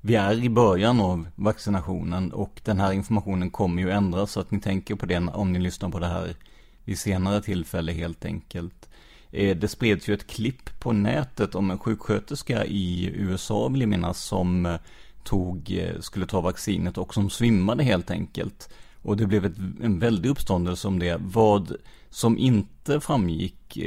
vi 0.00 0.14
är 0.14 0.44
i 0.44 0.50
början 0.50 1.00
av 1.00 1.26
vaccinationen 1.36 2.32
och 2.32 2.60
den 2.64 2.80
här 2.80 2.92
informationen 2.92 3.50
kommer 3.50 3.82
ju 3.82 3.90
ändras 3.90 4.32
så 4.32 4.40
att 4.40 4.50
ni 4.50 4.60
tänker 4.60 4.94
på 4.94 5.06
det 5.06 5.28
om 5.34 5.52
ni 5.52 5.58
lyssnar 5.58 5.90
på 5.90 5.98
det 5.98 6.06
här 6.06 6.36
vid 6.84 6.98
senare 6.98 7.42
tillfälle 7.42 7.92
helt 7.92 8.24
enkelt. 8.24 8.89
Eh, 9.33 9.57
det 9.57 9.69
spreds 9.69 10.09
ju 10.09 10.14
ett 10.14 10.27
klipp 10.27 10.81
på 10.81 10.93
nätet 10.93 11.55
om 11.55 11.71
en 11.71 11.79
sjuksköterska 11.79 12.64
i 12.64 13.11
USA 13.14 13.69
vill 13.69 13.81
jag 13.81 13.88
minnas 13.88 14.21
som 14.25 14.66
eh, 14.66 14.77
tog, 15.25 15.73
eh, 15.73 16.01
skulle 16.01 16.27
ta 16.27 16.40
vaccinet 16.40 16.99
och 16.99 17.14
som 17.14 17.31
svimmade 17.31 17.85
helt 17.85 18.11
enkelt. 18.11 18.69
Och 19.03 19.16
det 19.16 19.27
blev 19.27 19.45
ett, 19.45 19.57
en 19.83 19.99
väldig 19.99 20.31
uppståndelse 20.31 20.88
om 20.88 20.99
det. 20.99 21.21
Vad 21.21 21.75
som 22.11 22.38
inte 22.38 23.01
framgick 23.01 23.79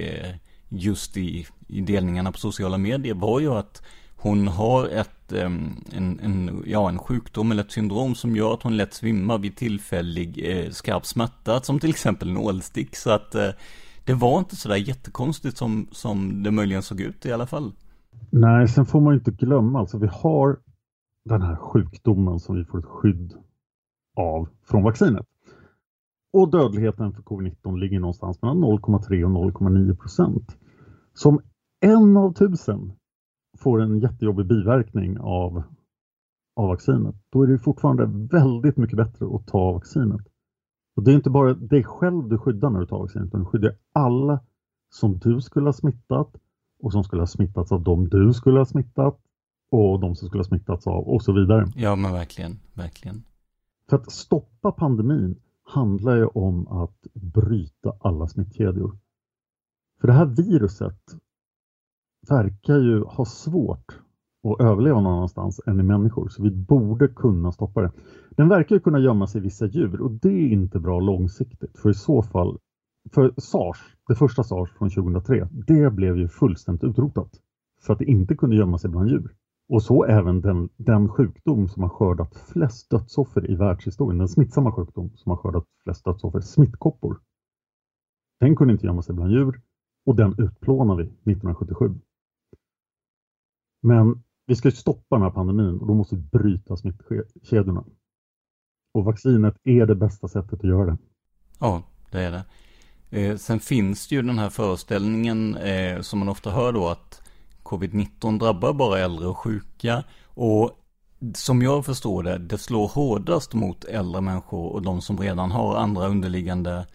just 0.70 1.18
i, 1.18 1.48
i 1.68 1.82
delningarna 1.82 2.32
på 2.32 2.38
sociala 2.38 2.78
medier 2.78 3.14
var 3.14 3.40
ju 3.40 3.54
att 3.54 3.82
hon 4.16 4.48
har 4.48 4.88
ett, 4.88 5.32
en, 5.32 5.84
en, 5.94 6.64
ja, 6.68 6.90
en 6.90 7.00
sjukdom 7.00 7.52
eller 7.52 7.64
ett 7.64 7.72
syndrom 7.72 8.16
som 8.16 8.36
gör 8.36 8.54
att 8.54 8.64
hon 8.64 8.78
lätt 8.78 8.94
svimmar 8.94 9.38
vid 9.38 9.56
tillfällig 9.56 10.58
skarp 10.72 11.06
smärta, 11.06 11.62
som 11.62 11.80
till 11.80 11.90
exempel 11.90 12.32
nålstick. 12.32 12.96
Så 12.96 13.10
att 13.10 13.36
det 14.06 14.13
var 14.13 14.39
inte 14.39 14.56
sådär 14.56 14.76
jättekonstigt 14.76 15.58
som, 15.58 15.88
som 15.92 16.44
det 16.44 16.52
möjligen 16.52 16.84
såg 16.84 17.02
ut 17.02 17.26
i 17.26 17.32
alla 17.32 17.46
fall. 17.46 17.72
Nej, 18.30 18.68
sen 18.68 18.86
får 18.86 19.02
man 19.02 19.13
ju 19.13 19.20
inte 19.20 19.32
glömma, 19.32 19.80
alltså 19.80 19.98
vi 19.98 20.08
har 20.08 20.60
den 21.26 21.42
här 21.42 21.56
sjukdomen 21.56 22.39
som 22.39 22.56
vi 22.56 22.66
får 22.66 22.80
ett 22.80 22.86
skydd 22.86 23.34
av 24.18 24.50
från 24.63 24.84
vaccinet. 24.84 25.26
Och 26.34 26.52
dödligheten 26.52 27.13
för 27.13 27.22
covid-19 27.22 27.80
ligger 27.80 28.00
någonstans 28.00 28.42
mellan 28.42 28.63
0,3 28.63 29.24
och 29.24 29.54
0,9 29.62 29.96
procent. 29.96 30.58
Som 31.13 31.42
en 31.82 32.18
av 32.18 32.34
tusen 32.34 32.92
får 33.58 33.82
en 33.82 34.00
jättejobbig 34.00 34.46
biverkning 34.46 35.20
av, 35.20 35.63
av 36.56 36.68
vaccinet, 36.68 37.16
då 37.30 37.44
är 37.44 37.48
det 37.48 37.60
fortfarande 37.60 38.06
väldigt 38.38 38.78
mycket 38.78 38.98
bättre 38.98 39.26
att 39.36 39.48
ta 39.48 39.72
vaccinet. 39.72 40.22
Och 40.96 41.04
Det 41.04 41.12
är 41.12 41.16
inte 41.16 41.30
bara 41.30 41.54
dig 41.54 41.84
själv 41.84 42.30
du 42.30 42.38
skyddar 42.38 42.70
när 42.70 42.80
du 42.80 42.86
tar 42.86 43.00
vaccin, 43.00 43.24
utan 43.24 43.40
du 43.40 43.46
skyddar 43.46 43.76
alla 43.94 44.40
som 44.90 45.20
du 45.20 45.42
skulle 45.42 45.68
ha 45.68 45.74
smittat 45.74 46.36
och 46.80 46.92
som 46.92 47.04
skulle 47.04 47.22
ha 47.22 47.28
smittats 47.28 47.72
av 47.72 47.84
dem 47.84 48.10
du 48.10 48.34
skulle 48.34 48.60
ha 48.60 48.66
smittat 48.66 49.20
och 49.70 50.00
de 50.00 50.16
som 50.16 50.28
skulle 50.28 50.40
ha 50.40 50.48
smittats 50.48 50.88
av 50.88 51.08
och 51.08 51.24
så 51.24 51.34
vidare. 51.34 51.68
Ja, 51.76 51.96
men 51.96 52.14
verkligen, 52.14 52.60
verkligen. 52.74 53.24
För 53.90 53.98
att 53.98 54.12
stoppa 54.12 54.72
pandemin 54.72 55.40
handlar 55.64 56.16
ju 56.16 56.26
om 56.26 56.68
att 56.68 57.08
bryta 57.14 57.94
alla 58.00 58.28
smittkedjor. 58.28 58.98
För 60.02 60.08
det 60.08 60.14
här 60.14 60.26
viruset 60.26 61.02
verkar 62.30 62.78
ju 62.78 63.04
ha 63.04 63.26
svårt 63.26 64.00
att 64.44 64.62
överleva 64.62 65.02
någon 65.02 65.14
annanstans 65.14 65.62
än 65.66 65.80
i 65.80 65.84
människor, 65.84 66.28
så 66.28 66.44
vi 66.44 66.52
borde 66.52 67.08
kunna 67.08 67.52
stoppa 67.52 67.82
det. 67.82 67.92
Den 68.30 68.50
verkar 68.50 68.76
ju 68.76 68.80
kunna 68.80 69.00
gömma 69.00 69.28
sig 69.28 69.42
i 69.42 69.44
vissa 69.44 69.66
djur 69.66 70.02
och 70.02 70.12
det 70.12 70.30
är 70.30 70.48
inte 70.48 70.80
bra 70.80 71.00
långsiktigt, 71.00 71.80
för 71.80 71.90
i 71.90 71.94
så 71.94 72.24
fall, 72.24 72.58
för 73.14 73.34
sars, 73.38 73.96
det 74.08 74.16
första 74.16 74.44
sars 74.44 74.72
från 74.78 74.90
2003, 74.90 75.48
det 75.68 75.94
blev 75.94 76.18
ju 76.18 76.28
fullständigt 76.28 76.84
utrotat 76.84 77.32
för 77.82 77.94
att 77.94 78.00
det 78.00 78.06
inte 78.06 78.36
kunde 78.36 78.56
gömma 78.56 78.78
sig 78.78 78.90
bland 78.90 79.10
djur. 79.10 79.36
Och 79.70 79.84
så 79.84 80.06
även 80.06 80.42
den, 80.42 80.70
den 80.78 81.10
sjukdom 81.10 81.68
som 81.68 81.84
har 81.84 81.90
skördat 81.90 82.36
flest 82.36 82.90
dödsoffer 82.90 83.52
i 83.52 83.56
världshistorien, 83.56 84.18
den 84.18 84.28
smittsamma 84.28 84.72
sjukdom 84.72 85.12
som 85.16 85.30
har 85.30 85.38
skördat 85.38 85.66
flest 85.84 86.06
dödsoffer, 86.06 86.40
smittkoppor. 86.40 87.20
Den 88.40 88.56
kunde 88.56 88.74
inte 88.74 88.86
gömma 88.86 89.02
sig 89.02 89.16
bland 89.16 89.32
djur 89.32 89.62
och 90.06 90.16
den 90.16 90.36
utplånade 90.38 91.04
vi 91.04 91.10
1977. 91.10 92.00
Men 93.82 94.24
vi 94.46 94.56
ska 94.56 94.72
stoppa 94.72 95.16
den 95.16 95.22
här 95.22 95.30
pandemin 95.30 95.80
och 95.80 95.88
då 95.88 95.94
måste 95.94 96.16
vi 96.16 96.22
bryta 96.22 96.78
smittkedjorna. 96.78 97.84
Och 98.94 99.04
vaccinet 99.04 99.56
är 99.64 99.86
det 99.86 99.96
bästa 99.96 100.28
sättet 100.28 100.60
att 100.60 100.70
göra 100.70 100.86
det. 100.86 100.98
Ja, 101.60 101.84
det 102.12 102.20
är 102.20 102.32
det. 102.32 102.44
Eh, 103.22 103.38
sen 103.38 103.60
finns 103.60 104.08
det 104.08 104.16
ju 104.16 104.22
den 104.22 104.40
här 104.40 104.50
föreställningen 104.50 105.58
eh, 105.58 106.02
som 106.02 106.20
man 106.20 106.30
ofta 106.30 106.52
hör 106.52 106.74
då 106.74 106.88
att 106.88 107.22
covid-19 107.64 108.40
drabbar 108.40 108.74
bara 108.74 109.00
äldre 109.00 109.28
och 109.28 109.38
sjuka. 109.38 110.04
Och 110.26 110.72
som 111.34 111.62
jag 111.62 111.86
förstår 111.86 112.24
det, 112.24 112.38
det 112.38 112.58
slår 112.58 112.88
hårdast 112.88 113.54
mot 113.54 113.84
äldre 113.84 114.22
människor 114.22 114.74
och 114.74 114.82
de 114.82 115.02
som 115.02 115.18
redan 115.18 115.52
har 115.52 115.76
andra 115.78 116.08
underliggande 116.08 116.88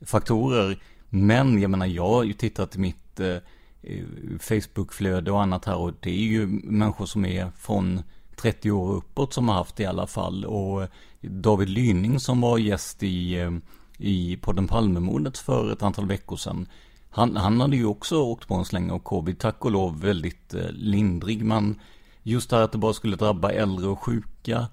faktorer. 0.00 0.82
Men 1.08 1.60
jag 1.60 1.70
menar, 1.70 1.86
jag 1.86 2.08
har 2.08 2.24
ju 2.24 2.32
tittat 2.32 2.76
i 2.76 2.78
mitt 2.78 3.20
eh, 3.20 3.36
Eh, 3.86 4.04
Facebookflöde 4.38 5.32
och 5.32 5.42
annat 5.42 5.64
här 5.64 5.76
och 5.76 5.92
det 6.00 6.10
är 6.10 6.24
ju 6.24 6.46
människor 6.46 7.06
som 7.06 7.24
är 7.24 7.50
från 7.56 8.02
30 8.36 8.70
år 8.70 8.92
uppåt 8.94 9.32
som 9.32 9.48
har 9.48 9.54
haft 9.54 9.76
det 9.76 9.82
i 9.82 9.86
alla 9.86 10.06
fall. 10.06 10.44
Och 10.44 10.88
David 11.20 11.68
Lyning 11.68 12.20
som 12.20 12.40
var 12.40 12.58
gäst 12.58 13.02
i, 13.02 13.40
eh, 13.40 13.50
i 13.98 14.36
podden 14.36 14.68
Palmemordet 14.68 15.38
för 15.38 15.72
ett 15.72 15.82
antal 15.82 16.06
veckor 16.06 16.36
sedan. 16.36 16.68
Han, 17.10 17.36
han 17.36 17.60
hade 17.60 17.76
ju 17.76 17.86
också 17.86 18.22
åkt 18.22 18.48
på 18.48 18.54
en 18.54 18.64
släng 18.64 18.90
av 18.90 18.98
covid, 18.98 19.38
tack 19.38 19.64
och 19.64 19.70
lov 19.70 20.00
väldigt 20.00 20.54
eh, 20.54 20.70
lindrig. 20.70 21.44
Men 21.44 21.80
just 22.22 22.50
det 22.50 22.56
här 22.56 22.62
att 22.62 22.72
det 22.72 22.78
bara 22.78 22.92
skulle 22.92 23.16
drabba 23.16 23.50
äldre 23.50 23.86
och 23.86 24.04
sjuka 24.04 24.66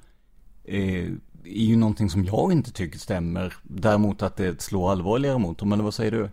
eh, 0.63 1.09
är 1.45 1.65
ju 1.65 1.75
någonting 1.75 2.09
som 2.09 2.25
jag 2.25 2.51
inte 2.51 2.71
tycker 2.71 2.99
stämmer. 2.99 3.53
Däremot 3.63 4.21
att 4.21 4.35
det 4.35 4.61
slår 4.61 4.91
allvarligare 4.91 5.37
mot 5.37 5.57
dem, 5.57 5.73
eller 5.73 5.83
vad 5.83 5.93
säger 5.93 6.11
du? 6.11 6.29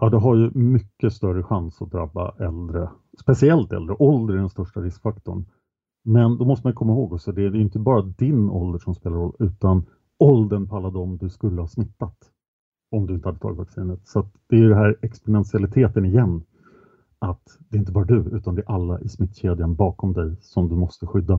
Ja, 0.00 0.08
det 0.08 0.18
har 0.18 0.36
ju 0.36 0.50
mycket 0.54 1.12
större 1.12 1.42
chans 1.42 1.82
att 1.82 1.90
drabba 1.90 2.34
äldre, 2.38 2.90
speciellt 3.20 3.72
äldre. 3.72 3.96
Ålder 3.98 4.34
är 4.34 4.38
den 4.38 4.48
största 4.48 4.80
riskfaktorn. 4.80 5.44
Men 6.04 6.38
då 6.38 6.44
måste 6.44 6.66
man 6.66 6.74
komma 6.74 6.92
ihåg 6.92 7.12
också, 7.12 7.32
det 7.32 7.42
är 7.42 7.56
inte 7.56 7.78
bara 7.78 8.02
din 8.02 8.50
ålder 8.50 8.78
som 8.78 8.94
spelar 8.94 9.16
roll, 9.16 9.36
utan 9.38 9.86
åldern 10.18 10.68
på 10.68 10.76
alla 10.76 10.90
de 10.90 11.16
du 11.16 11.28
skulle 11.28 11.60
ha 11.60 11.68
smittat 11.68 12.16
om 12.90 13.06
du 13.06 13.14
inte 13.14 13.28
hade 13.28 13.38
tagit 13.38 13.58
vaccinet. 13.58 14.08
Så 14.08 14.26
det 14.48 14.56
är 14.56 14.68
det 14.68 14.74
här 14.74 14.96
exponentialiteten 15.02 16.04
igen. 16.04 16.42
Att 17.18 17.58
det 17.68 17.76
är 17.76 17.80
inte 17.80 17.92
bara 17.92 18.04
du, 18.04 18.36
utan 18.36 18.54
det 18.54 18.62
är 18.62 18.70
alla 18.70 19.00
i 19.00 19.08
smittkedjan 19.08 19.74
bakom 19.74 20.12
dig 20.12 20.36
som 20.40 20.68
du 20.68 20.74
måste 20.76 21.06
skydda. 21.06 21.38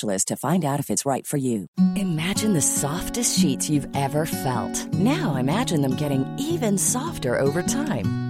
to 0.00 0.36
find 0.36 0.64
out 0.64 0.80
if 0.80 0.90
it's 0.90 1.06
right 1.06 1.26
for 1.26 1.36
you. 1.36 1.66
Imagine 1.96 2.54
the 2.54 2.60
softest 2.60 3.38
sheets 3.38 3.70
you've 3.70 3.88
ever 3.94 4.26
felt. 4.26 4.92
Now 4.94 5.36
imagine 5.36 5.82
them 5.82 5.94
getting 5.96 6.26
even 6.38 6.78
softer 6.78 7.38
over 7.38 7.62
time. 7.62 8.29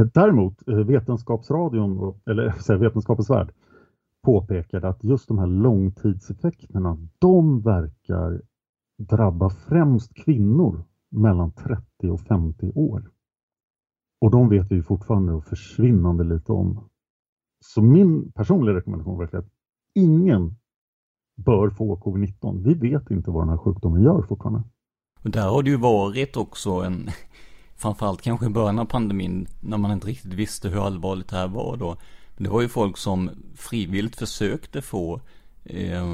Eh, 0.00 0.06
däremot, 0.14 0.68
eh, 0.68 0.74
Vetenskapsradion, 0.74 2.14
eller 2.26 2.78
Vetenskapens 2.78 3.30
Värld, 3.30 3.52
påpekade 4.22 4.88
att 4.88 5.04
just 5.04 5.28
de 5.28 5.38
här 5.38 5.46
långtidseffekterna, 5.46 6.98
de 7.18 7.60
verkar 7.60 8.42
drabba 8.98 9.50
främst 9.50 10.14
kvinnor 10.14 10.84
mellan 11.10 11.52
30 11.52 12.10
och 12.10 12.20
50 12.20 12.72
år. 12.74 13.10
Och 14.20 14.30
de 14.30 14.48
vet 14.48 14.70
vi 14.70 14.74
ju 14.74 14.82
fortfarande 14.82 15.40
försvinnande 15.40 16.24
lite 16.24 16.52
om. 16.52 16.88
Så 17.64 17.82
min 17.82 18.32
personliga 18.32 18.76
rekommendation 18.76 19.20
är 19.22 19.36
att 19.36 19.48
ingen 19.94 20.56
bör 21.36 21.70
få 21.70 21.96
covid-19. 21.96 22.62
Vi 22.64 22.74
vet 22.74 23.10
inte 23.10 23.30
vad 23.30 23.42
den 23.42 23.48
här 23.48 23.56
sjukdomen 23.56 24.02
gör 24.02 24.22
fortfarande. 24.22 24.62
Och 25.24 25.30
där 25.30 25.48
har 25.48 25.62
det 25.62 25.70
ju 25.70 25.76
varit 25.76 26.36
också 26.36 26.70
en, 26.70 27.08
framförallt 27.80 28.22
kanske 28.22 28.46
i 28.46 28.48
början 28.48 28.78
av 28.78 28.84
pandemin, 28.84 29.46
när 29.60 29.78
man 29.78 29.92
inte 29.92 30.06
riktigt 30.06 30.32
visste 30.32 30.68
hur 30.68 30.86
allvarligt 30.86 31.28
det 31.28 31.36
här 31.36 31.48
var 31.48 31.76
då. 31.76 31.96
Men 32.36 32.44
det 32.44 32.50
var 32.50 32.60
ju 32.60 32.68
folk 32.68 32.96
som 32.96 33.30
frivilligt 33.56 34.16
försökte 34.16 34.82
få 34.82 35.20
eh, 35.64 36.04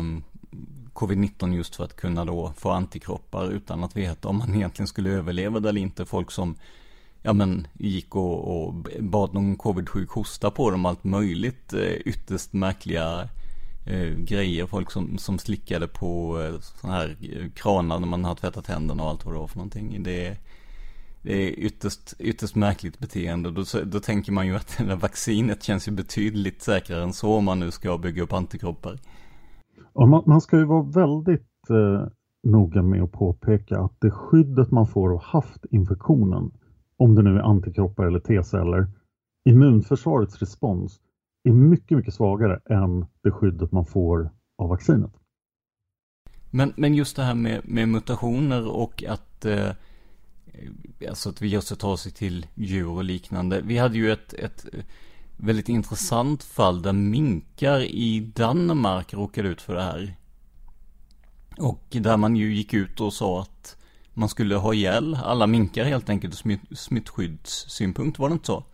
covid-19 0.92 1.54
just 1.54 1.76
för 1.76 1.84
att 1.84 1.96
kunna 1.96 2.24
då 2.24 2.52
få 2.56 2.70
antikroppar 2.70 3.50
utan 3.50 3.84
att 3.84 3.96
veta 3.96 4.28
om 4.28 4.38
man 4.38 4.54
egentligen 4.54 4.86
skulle 4.86 5.10
överleva 5.10 5.60
det 5.60 5.68
eller 5.68 5.80
inte. 5.80 6.06
Folk 6.06 6.30
som 6.30 6.56
ja 7.22 7.32
men 7.32 7.66
gick 7.72 8.14
och, 8.16 8.66
och 8.66 8.74
bad 9.00 9.34
någon 9.34 9.56
covid-sjuk 9.56 10.10
hosta 10.10 10.50
på 10.50 10.70
dem 10.70 10.86
allt 10.86 11.04
möjligt 11.04 11.72
eh, 11.72 11.92
ytterst 11.92 12.52
märkliga 12.52 13.28
eh, 13.86 14.08
grejer. 14.08 14.66
Folk 14.66 14.90
som, 14.90 15.18
som 15.18 15.38
slickade 15.38 15.88
på 15.88 16.40
eh, 16.42 16.60
sådana 16.60 16.98
här 16.98 17.16
eh, 17.20 17.50
kranar 17.50 17.98
när 17.98 18.08
man 18.08 18.24
har 18.24 18.34
tvättat 18.34 18.66
händerna 18.66 19.02
och 19.02 19.08
allt 19.08 19.24
vad 19.24 19.34
det 19.34 19.38
var 19.38 19.46
för 19.46 19.56
någonting. 19.56 20.02
Det 20.02 20.36
det 21.26 21.48
är 21.48 21.58
ytterst, 21.58 22.14
ytterst 22.18 22.56
märkligt 22.56 22.98
beteende. 22.98 23.50
Då, 23.50 23.62
då 23.84 24.00
tänker 24.00 24.32
man 24.32 24.46
ju 24.46 24.56
att 24.56 24.76
det 24.78 24.84
där 24.84 24.96
vaccinet 24.96 25.62
känns 25.62 25.88
ju 25.88 25.92
betydligt 25.92 26.62
säkrare 26.62 27.02
än 27.02 27.12
så 27.12 27.34
om 27.34 27.44
man 27.44 27.60
nu 27.60 27.70
ska 27.70 27.98
bygga 27.98 28.22
upp 28.22 28.32
antikroppar. 28.32 28.98
Ja, 29.94 30.06
man, 30.06 30.22
man 30.26 30.40
ska 30.40 30.58
ju 30.58 30.64
vara 30.64 30.82
väldigt 30.82 31.70
eh, 31.70 32.08
noga 32.42 32.82
med 32.82 33.02
att 33.02 33.12
påpeka 33.12 33.78
att 33.78 34.00
det 34.00 34.10
skyddet 34.10 34.70
man 34.70 34.86
får 34.86 35.12
av 35.12 35.22
haft 35.22 35.64
infektionen 35.70 36.50
om 36.96 37.14
det 37.14 37.22
nu 37.22 37.36
är 37.36 37.42
antikroppar 37.42 38.06
eller 38.06 38.20
T-celler, 38.20 38.86
immunförsvarets 39.48 40.38
respons 40.38 41.00
är 41.48 41.52
mycket, 41.52 41.96
mycket 41.96 42.14
svagare 42.14 42.60
än 42.70 43.06
det 43.22 43.30
skyddet 43.30 43.72
man 43.72 43.86
får 43.86 44.30
av 44.58 44.68
vaccinet. 44.68 45.12
Men, 46.50 46.72
men 46.76 46.94
just 46.94 47.16
det 47.16 47.22
här 47.22 47.34
med, 47.34 47.60
med 47.64 47.88
mutationer 47.88 48.76
och 48.76 49.04
att, 49.08 49.44
eh, 49.44 49.70
alltså 51.08 51.28
att 51.28 51.42
viruset 51.42 51.78
tar 51.78 51.96
sig 51.96 52.12
till 52.12 52.46
djur 52.54 52.88
och 52.88 53.04
liknande. 53.04 53.60
Vi 53.60 53.78
hade 53.78 53.96
ju 53.96 54.12
ett, 54.12 54.32
ett 54.32 54.66
väldigt 55.36 55.68
intressant 55.68 56.42
fall 56.42 56.82
där 56.82 56.92
minkar 56.92 57.80
i 57.80 58.32
Danmark 58.36 59.14
råkade 59.14 59.48
ut 59.48 59.60
för 59.60 59.74
det 59.74 59.82
här. 59.82 60.16
Och 61.58 61.86
där 61.90 62.16
man 62.16 62.36
ju 62.36 62.54
gick 62.54 62.74
ut 62.74 63.00
och 63.00 63.12
sa 63.12 63.40
att 63.40 63.76
man 64.14 64.28
skulle 64.28 64.56
ha 64.56 64.74
ihjäl 64.74 65.18
alla 65.24 65.46
minkar 65.46 65.84
helt 65.84 66.08
enkelt 66.08 66.34
ur 66.34 66.36
smitt, 66.36 66.78
smittskyddssynpunkt, 66.78 68.18
var 68.18 68.28
det 68.28 68.32
inte 68.32 68.46
så? 68.46 68.64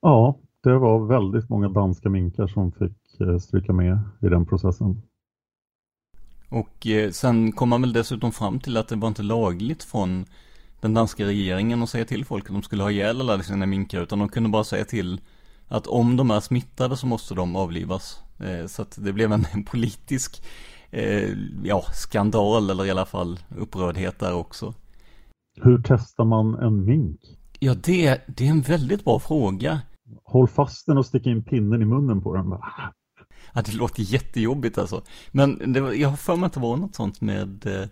Ja, 0.00 0.38
det 0.62 0.78
var 0.78 1.06
väldigt 1.06 1.48
många 1.48 1.68
danska 1.68 2.08
minkar 2.08 2.46
som 2.46 2.72
fick 2.72 3.20
eh, 3.20 3.38
stryka 3.38 3.72
med 3.72 3.98
i 4.22 4.26
den 4.26 4.46
processen. 4.46 5.02
Och 6.48 6.86
eh, 6.86 7.10
sen 7.10 7.52
kom 7.52 7.68
man 7.68 7.80
väl 7.80 7.92
dessutom 7.92 8.32
fram 8.32 8.60
till 8.60 8.76
att 8.76 8.88
det 8.88 8.96
var 8.96 9.08
inte 9.08 9.22
lagligt 9.22 9.82
från 9.82 10.24
den 10.82 10.94
danska 10.94 11.24
regeringen 11.24 11.82
att 11.82 11.90
säga 11.90 12.04
till 12.04 12.24
folk 12.24 12.44
att 12.44 12.52
de 12.52 12.62
skulle 12.62 12.82
ha 12.82 12.90
ihjäl 12.90 13.20
alla 13.20 13.42
sina 13.42 13.66
minkar, 13.66 14.00
utan 14.00 14.18
de 14.18 14.28
kunde 14.28 14.48
bara 14.48 14.64
säga 14.64 14.84
till 14.84 15.20
att 15.68 15.86
om 15.86 16.16
de 16.16 16.30
är 16.30 16.40
smittade 16.40 16.96
så 16.96 17.06
måste 17.06 17.34
de 17.34 17.56
avlivas. 17.56 18.22
Eh, 18.38 18.66
så 18.66 18.82
att 18.82 18.98
det 19.04 19.12
blev 19.12 19.32
en 19.32 19.64
politisk 19.70 20.44
eh, 20.90 21.30
ja, 21.64 21.84
skandal 21.92 22.70
eller 22.70 22.86
i 22.86 22.90
alla 22.90 23.06
fall 23.06 23.38
upprördhet 23.58 24.18
där 24.18 24.34
också. 24.34 24.74
Hur 25.62 25.82
testar 25.84 26.24
man 26.24 26.54
en 26.54 26.84
mink? 26.84 27.20
Ja, 27.58 27.74
det, 27.74 28.20
det 28.26 28.46
är 28.46 28.50
en 28.50 28.60
väldigt 28.60 29.04
bra 29.04 29.18
fråga. 29.18 29.80
Håll 30.24 30.48
fast 30.48 30.86
den 30.86 30.98
och 30.98 31.06
stick 31.06 31.26
in 31.26 31.44
pinnen 31.44 31.82
i 31.82 31.84
munnen 31.84 32.22
på 32.22 32.36
den. 32.36 32.54
Ja, 33.54 33.62
det 33.62 33.74
låter 33.74 34.02
jättejobbigt 34.02 34.78
alltså. 34.78 35.02
Men 35.32 35.72
det, 35.72 35.94
jag 35.96 36.08
har 36.08 36.16
för 36.16 36.36
mig 36.36 36.46
att 36.46 36.52
det 36.52 36.60
var 36.60 36.76
något 36.76 36.94
sånt 36.94 37.20
med 37.20 37.66
eh, 37.66 37.88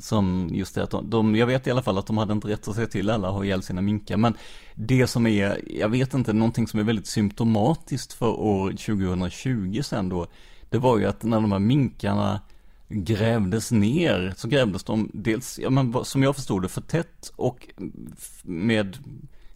som 0.00 0.48
just 0.52 0.74
det 0.74 0.82
att 0.82 0.90
de, 0.90 1.10
de, 1.10 1.36
jag 1.36 1.46
vet 1.46 1.66
i 1.66 1.70
alla 1.70 1.82
fall 1.82 1.98
att 1.98 2.06
de 2.06 2.18
hade 2.18 2.32
inte 2.32 2.48
rätt 2.48 2.68
att 2.68 2.74
säga 2.74 2.86
till 2.86 3.10
alla 3.10 3.28
att 3.28 3.34
ha 3.34 3.44
ihjäl 3.44 3.62
sina 3.62 3.80
minkar. 3.80 4.16
Men 4.16 4.34
det 4.74 5.06
som 5.06 5.26
är, 5.26 5.60
jag 5.78 5.88
vet 5.88 6.14
inte, 6.14 6.32
någonting 6.32 6.68
som 6.68 6.80
är 6.80 6.84
väldigt 6.84 7.06
symptomatiskt 7.06 8.12
för 8.12 8.40
år 8.40 8.70
2020 8.70 9.80
sen 9.82 10.08
då, 10.08 10.26
det 10.70 10.78
var 10.78 10.98
ju 10.98 11.06
att 11.06 11.22
när 11.22 11.40
de 11.40 11.52
här 11.52 11.58
minkarna 11.58 12.40
grävdes 12.88 13.72
ner 13.72 14.34
så 14.36 14.48
grävdes 14.48 14.84
de 14.84 15.10
dels, 15.12 15.58
ja 15.62 15.70
men 15.70 16.04
som 16.04 16.22
jag 16.22 16.36
förstod 16.36 16.62
det, 16.62 16.68
för 16.68 16.80
tätt 16.80 17.32
och 17.36 17.68
med 18.42 18.98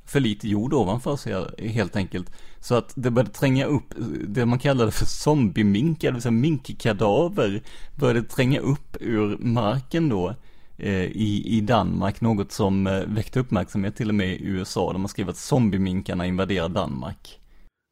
för 0.05 0.21
lite 0.21 0.49
jord 0.49 0.75
ovanför 0.75 1.17
sig 1.17 1.35
helt 1.59 1.97
enkelt. 1.97 2.31
Så 2.61 2.75
att 2.75 2.93
det 2.97 3.11
började 3.11 3.31
tränga 3.31 3.67
upp, 3.67 3.95
det 4.29 4.47
man 4.47 4.59
kallade 4.59 4.91
för 4.91 5.07
zombieminkar, 5.07 6.09
det 6.09 6.13
vill 6.13 6.23
säga 6.23 6.33
minkkadaver, 6.33 7.63
började 8.01 8.23
tränga 8.23 8.61
upp 8.61 8.97
ur 9.01 9.39
marken 9.39 10.09
då 10.09 10.35
eh, 10.77 11.05
i, 11.05 11.43
i 11.47 11.61
Danmark, 11.61 12.21
något 12.21 12.53
som 12.53 12.87
eh, 12.87 13.03
väckte 13.07 13.41
uppmärksamhet 13.41 13.97
till 13.97 14.09
och 14.09 14.15
med 14.15 14.29
i 14.29 14.45
USA, 14.45 14.93
där 14.93 14.99
man 14.99 15.09
skrev 15.09 15.29
att 15.29 15.37
zombieminkarna 15.37 16.27
invaderar 16.27 16.69
Danmark. 16.69 17.41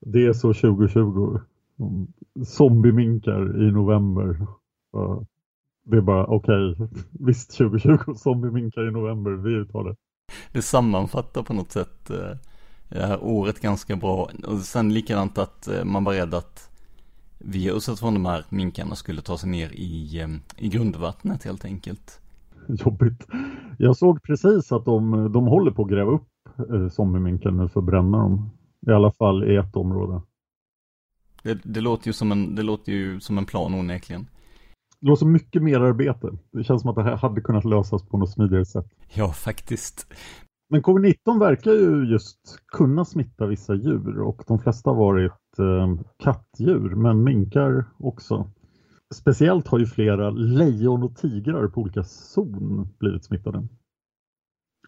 Det 0.07 0.27
är 0.27 0.33
så 0.33 0.55
2020. 0.55 1.39
Zombieminkar 2.45 3.63
i 3.63 3.73
november. 3.73 4.47
Det 5.85 5.97
är 5.97 6.01
bara 6.01 6.27
okej, 6.27 6.71
okay. 6.71 6.87
visst 7.11 7.59
2020 7.59 8.15
zombieminkar 8.15 8.89
i 8.89 8.91
november, 8.91 9.31
vi 9.31 9.67
tar 9.73 9.85
det. 9.85 9.97
Det 10.53 10.63
sammanfattar 10.63 11.43
på 11.43 11.55
något 11.55 11.73
sätt 11.73 12.11
eh, 12.11 12.37
det 12.89 13.07
här 13.07 13.25
året 13.25 13.61
ganska 13.61 13.97
bra. 13.97 14.31
Och 14.47 14.59
sen 14.59 14.95
likadant 14.95 15.39
att 15.39 15.69
eh, 15.69 15.85
man 15.85 16.05
var 16.05 16.13
rädd 16.13 16.35
att 16.35 16.71
viruset 17.39 17.99
från 17.99 18.15
de 18.15 18.27
här 18.27 18.45
minkarna 18.49 18.95
skulle 18.95 19.23
ta 19.23 19.39
sig 19.39 19.51
ner 19.51 19.71
i, 19.73 20.21
eh, 20.21 20.29
i 20.57 20.69
grundvattnet 20.69 21.45
helt 21.45 21.65
enkelt. 21.65 22.21
Jobbigt. 22.69 23.27
Jag 23.79 23.97
såg 23.97 24.23
precis 24.23 24.73
att 24.73 24.85
de, 24.85 25.33
de 25.33 25.47
håller 25.47 25.71
på 25.71 25.83
att 25.83 25.91
gräva 25.91 26.11
upp 26.11 26.29
zombieminkar 26.93 27.51
nu 27.51 27.69
för 27.69 27.81
att 27.81 27.87
bränna 27.87 28.19
dem. 28.19 28.51
I 28.87 28.91
alla 28.91 29.13
fall 29.13 29.51
i 29.51 29.57
ett 29.57 29.77
område. 29.77 30.23
Det, 31.43 31.59
det, 31.65 31.81
låter 31.81 32.07
ju 32.07 32.13
som 32.13 32.33
en, 32.33 32.55
det 32.55 32.63
låter 32.63 32.93
ju 32.93 33.21
som 33.21 33.39
en 33.39 33.47
plan 33.47 33.75
onekligen. 33.75 34.27
Det 35.03 35.09
låter 35.09 35.27
mycket 35.27 35.63
mer 35.63 35.81
arbete. 35.81 36.31
Det 36.53 36.65
känns 36.65 36.83
som 36.83 36.91
att 36.91 36.97
det 36.97 37.03
här 37.03 37.17
hade 37.17 37.41
kunnat 37.41 37.65
lösas 37.65 38.03
på 38.03 38.19
något 38.19 38.31
smidigare 38.31 38.65
sätt. 38.65 38.87
Ja, 39.15 39.33
faktiskt. 39.33 40.07
Men 40.71 40.83
covid-19 40.83 41.41
verkar 41.41 41.73
ju 41.73 42.05
just 42.05 42.39
kunna 42.73 43.05
smitta 43.05 43.47
vissa 43.47 43.75
djur 43.75 44.21
och 44.21 44.45
de 44.47 44.59
flesta 44.59 44.91
har 44.91 44.97
varit 44.97 45.59
eh, 45.59 46.05
kattdjur, 46.19 46.95
men 46.95 47.25
minkar 47.25 47.85
också. 47.99 48.51
Speciellt 49.15 49.69
har 49.69 49.79
ju 49.79 49.87
flera 49.87 50.31
lejon 50.31 51.03
och 51.03 51.17
tigrar 51.17 51.69
på 51.69 51.81
olika 51.81 52.05
zon 52.05 52.89
blivit 52.99 53.25
smittade. 53.25 53.69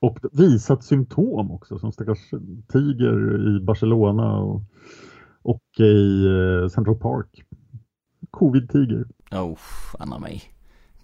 Och 0.00 0.18
visat 0.32 0.84
symptom 0.84 1.50
också, 1.50 1.78
som 1.78 1.92
stackars 1.92 2.30
tiger 2.68 3.48
i 3.56 3.60
Barcelona 3.60 4.38
och, 4.38 4.62
och 5.42 5.80
i 5.80 6.26
eh, 6.26 6.68
Central 6.68 6.96
Park. 6.96 7.44
Covid-tiger. 8.30 9.06
Oh, 9.42 9.58
Anna 9.98 10.18
mig. 10.18 10.42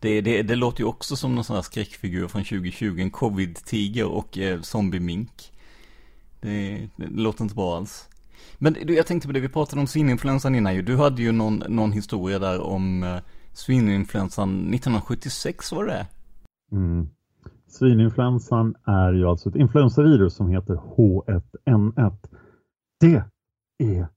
Det, 0.01 0.21
det, 0.21 0.43
det 0.43 0.57
låter 0.57 0.81
ju 0.81 0.87
också 0.87 1.17
som 1.17 1.35
någon 1.35 1.45
sån 1.45 1.57
här 1.57 1.63
skräckfigur 1.63 2.29
från 2.29 2.45
2020, 2.45 2.99
en 2.99 3.11
covid-tiger 3.11 4.07
och 4.07 4.39
eh, 4.39 4.61
zombie-mink. 4.61 5.53
Det, 6.41 6.89
det, 6.97 7.07
det, 7.07 7.21
låter 7.21 7.43
inte 7.43 7.55
bra 7.55 7.77
alls. 7.77 8.09
Men 8.59 8.73
du, 8.73 8.95
jag 8.95 9.07
tänkte 9.07 9.29
på 9.29 9.33
det, 9.33 9.41
vi 9.41 9.49
pratade 9.49 9.81
om 9.81 9.87
svininfluensan 9.87 10.55
innan 10.55 10.75
ju. 10.75 10.83
Du 10.83 10.97
hade 10.97 11.23
ju 11.23 11.33
någon, 11.33 11.63
någon 11.69 11.93
historia 11.93 12.39
där 12.39 12.61
om 12.61 13.03
eh, 13.03 13.17
svininfluensan 13.53 14.51
1976, 14.51 15.73
var 15.73 15.85
det 15.85 16.07
mm. 16.73 17.09
Svininfluensan 17.67 18.75
är 18.85 19.13
ju 19.13 19.27
alltså 19.27 19.49
ett 19.49 19.57
influensavirus 19.57 20.35
som 20.35 20.51
heter 20.51 20.75
H1N1. 20.75 22.17
Det 23.01 23.25
är 23.79 24.09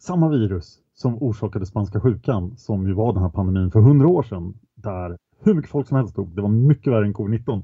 samma 0.00 0.28
virus 0.28 0.78
som 0.94 1.22
orsakade 1.22 1.66
spanska 1.66 2.00
sjukan 2.00 2.56
som 2.56 2.86
ju 2.86 2.92
var 2.92 3.12
den 3.12 3.22
här 3.22 3.30
pandemin 3.30 3.70
för 3.70 3.80
hundra 3.80 4.08
år 4.08 4.22
sedan 4.22 4.54
där 4.74 5.16
hur 5.44 5.54
mycket 5.54 5.70
folk 5.70 5.88
som 5.88 5.96
helst 5.96 6.16
dog. 6.16 6.36
Det 6.36 6.42
var 6.42 6.48
mycket 6.48 6.92
värre 6.92 7.06
än 7.06 7.14
covid-19. 7.14 7.62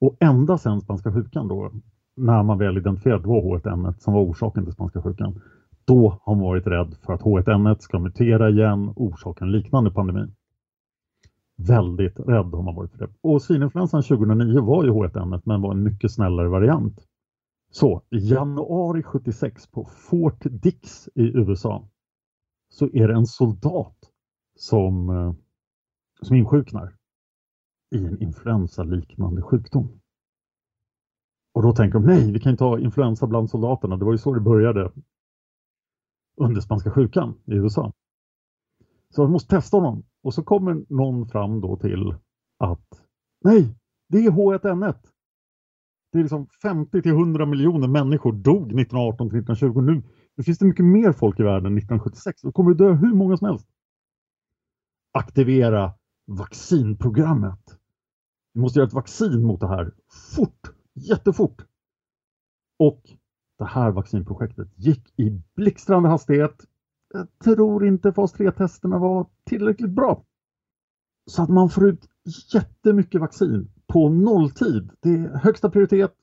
Och 0.00 0.16
ända 0.20 0.58
sedan 0.58 0.80
spanska 0.80 1.12
sjukan 1.12 1.48
då, 1.48 1.72
när 2.16 2.42
man 2.42 2.58
väl 2.58 2.78
identifierade 2.78 3.22
det 3.22 3.28
var 3.28 3.42
H1N1 3.42 3.98
som 3.98 4.14
var 4.14 4.22
orsaken 4.22 4.64
till 4.64 4.72
spanska 4.72 5.02
sjukan, 5.02 5.40
då 5.84 6.18
har 6.22 6.34
man 6.34 6.44
varit 6.44 6.66
rädd 6.66 6.94
för 7.02 7.12
att 7.12 7.22
H1N1 7.22 7.78
ska 7.78 7.98
mutera 7.98 8.50
igen 8.50 8.88
och 8.88 9.00
orsaka 9.00 9.44
en 9.44 9.52
liknande 9.52 9.90
pandemi. 9.90 10.32
Väldigt 11.56 12.20
rädd 12.20 12.46
har 12.54 12.62
man 12.62 12.74
varit 12.74 12.90
för 12.90 12.98
det. 12.98 13.08
Och 13.20 13.42
svininfluensan 13.42 14.02
2009 14.02 14.60
var 14.60 14.84
ju 14.84 14.90
H1N1 14.90 15.42
men 15.44 15.62
var 15.62 15.72
en 15.72 15.82
mycket 15.82 16.12
snällare 16.12 16.48
variant. 16.48 17.06
Så 17.70 18.02
i 18.10 18.18
januari 18.18 19.02
76 19.02 19.66
på 19.66 19.84
Fort 19.84 20.42
Dix 20.44 21.08
i 21.14 21.22
USA 21.22 21.88
så 22.68 22.84
är 22.92 23.08
det 23.08 23.14
en 23.14 23.26
soldat 23.26 23.96
som, 24.56 25.10
eh, 25.10 25.34
som 26.22 26.36
insjuknar 26.36 26.96
i 27.94 28.04
en 28.04 28.22
influensaliknande 28.22 29.42
sjukdom. 29.42 30.00
Och 31.54 31.62
då 31.62 31.72
tänker 31.72 31.98
de, 31.98 32.06
nej, 32.06 32.32
vi 32.32 32.40
kan 32.40 32.52
inte 32.52 32.64
ha 32.64 32.78
influensa 32.78 33.26
bland 33.26 33.50
soldaterna. 33.50 33.96
Det 33.96 34.04
var 34.04 34.12
ju 34.12 34.18
så 34.18 34.34
det 34.34 34.40
började 34.40 34.92
under 36.36 36.60
spanska 36.60 36.90
sjukan 36.90 37.34
i 37.44 37.54
USA. 37.54 37.92
Så 39.08 39.22
de 39.22 39.32
måste 39.32 39.56
testa 39.56 39.76
honom. 39.76 40.04
Och 40.22 40.34
så 40.34 40.42
kommer 40.42 40.84
någon 40.88 41.28
fram 41.28 41.60
då 41.60 41.76
till 41.76 42.14
att 42.58 43.02
nej, 43.44 43.78
det 44.08 44.18
är 44.18 44.30
H1N1. 44.30 44.96
Det 46.16 46.20
är 46.20 46.22
liksom 46.22 46.46
50 46.62 47.02
till 47.02 47.12
100 47.12 47.46
miljoner 47.46 47.88
människor 47.88 48.32
dog 48.32 48.62
1918 48.62 49.30
till 49.30 49.38
1920. 49.38 49.80
Nu, 49.80 50.02
nu 50.36 50.44
finns 50.44 50.58
det 50.58 50.64
mycket 50.64 50.84
mer 50.84 51.12
folk 51.12 51.40
i 51.40 51.42
världen 51.42 51.78
1976. 51.78 52.42
Då 52.42 52.52
kommer 52.52 52.74
det 52.74 52.84
dö 52.84 52.92
hur 52.92 53.14
många 53.14 53.36
som 53.36 53.48
helst. 53.48 53.68
Aktivera 55.12 55.94
vaccinprogrammet. 56.26 57.78
Vi 58.54 58.60
måste 58.60 58.78
göra 58.78 58.86
ett 58.86 58.94
vaccin 58.94 59.46
mot 59.46 59.60
det 59.60 59.68
här 59.68 59.92
fort, 60.36 60.60
jättefort. 60.94 61.62
Och 62.78 63.02
det 63.58 63.64
här 63.64 63.90
vaccinprojektet 63.90 64.68
gick 64.76 65.20
i 65.20 65.42
blixtrande 65.56 66.08
hastighet. 66.08 66.64
Jag 67.12 67.28
tror 67.44 67.86
inte 67.86 68.12
fas 68.12 68.34
3-testerna 68.34 68.98
var 68.98 69.26
tillräckligt 69.44 69.90
bra. 69.90 70.24
Så 71.30 71.42
att 71.42 71.48
man 71.48 71.70
får 71.70 71.88
ut 71.88 72.08
jättemycket 72.52 73.20
vaccin 73.20 73.68
på 73.92 74.08
nolltid. 74.08 74.90
Det 75.00 75.08
är 75.08 75.38
högsta 75.38 75.70
prioritet. 75.70 76.14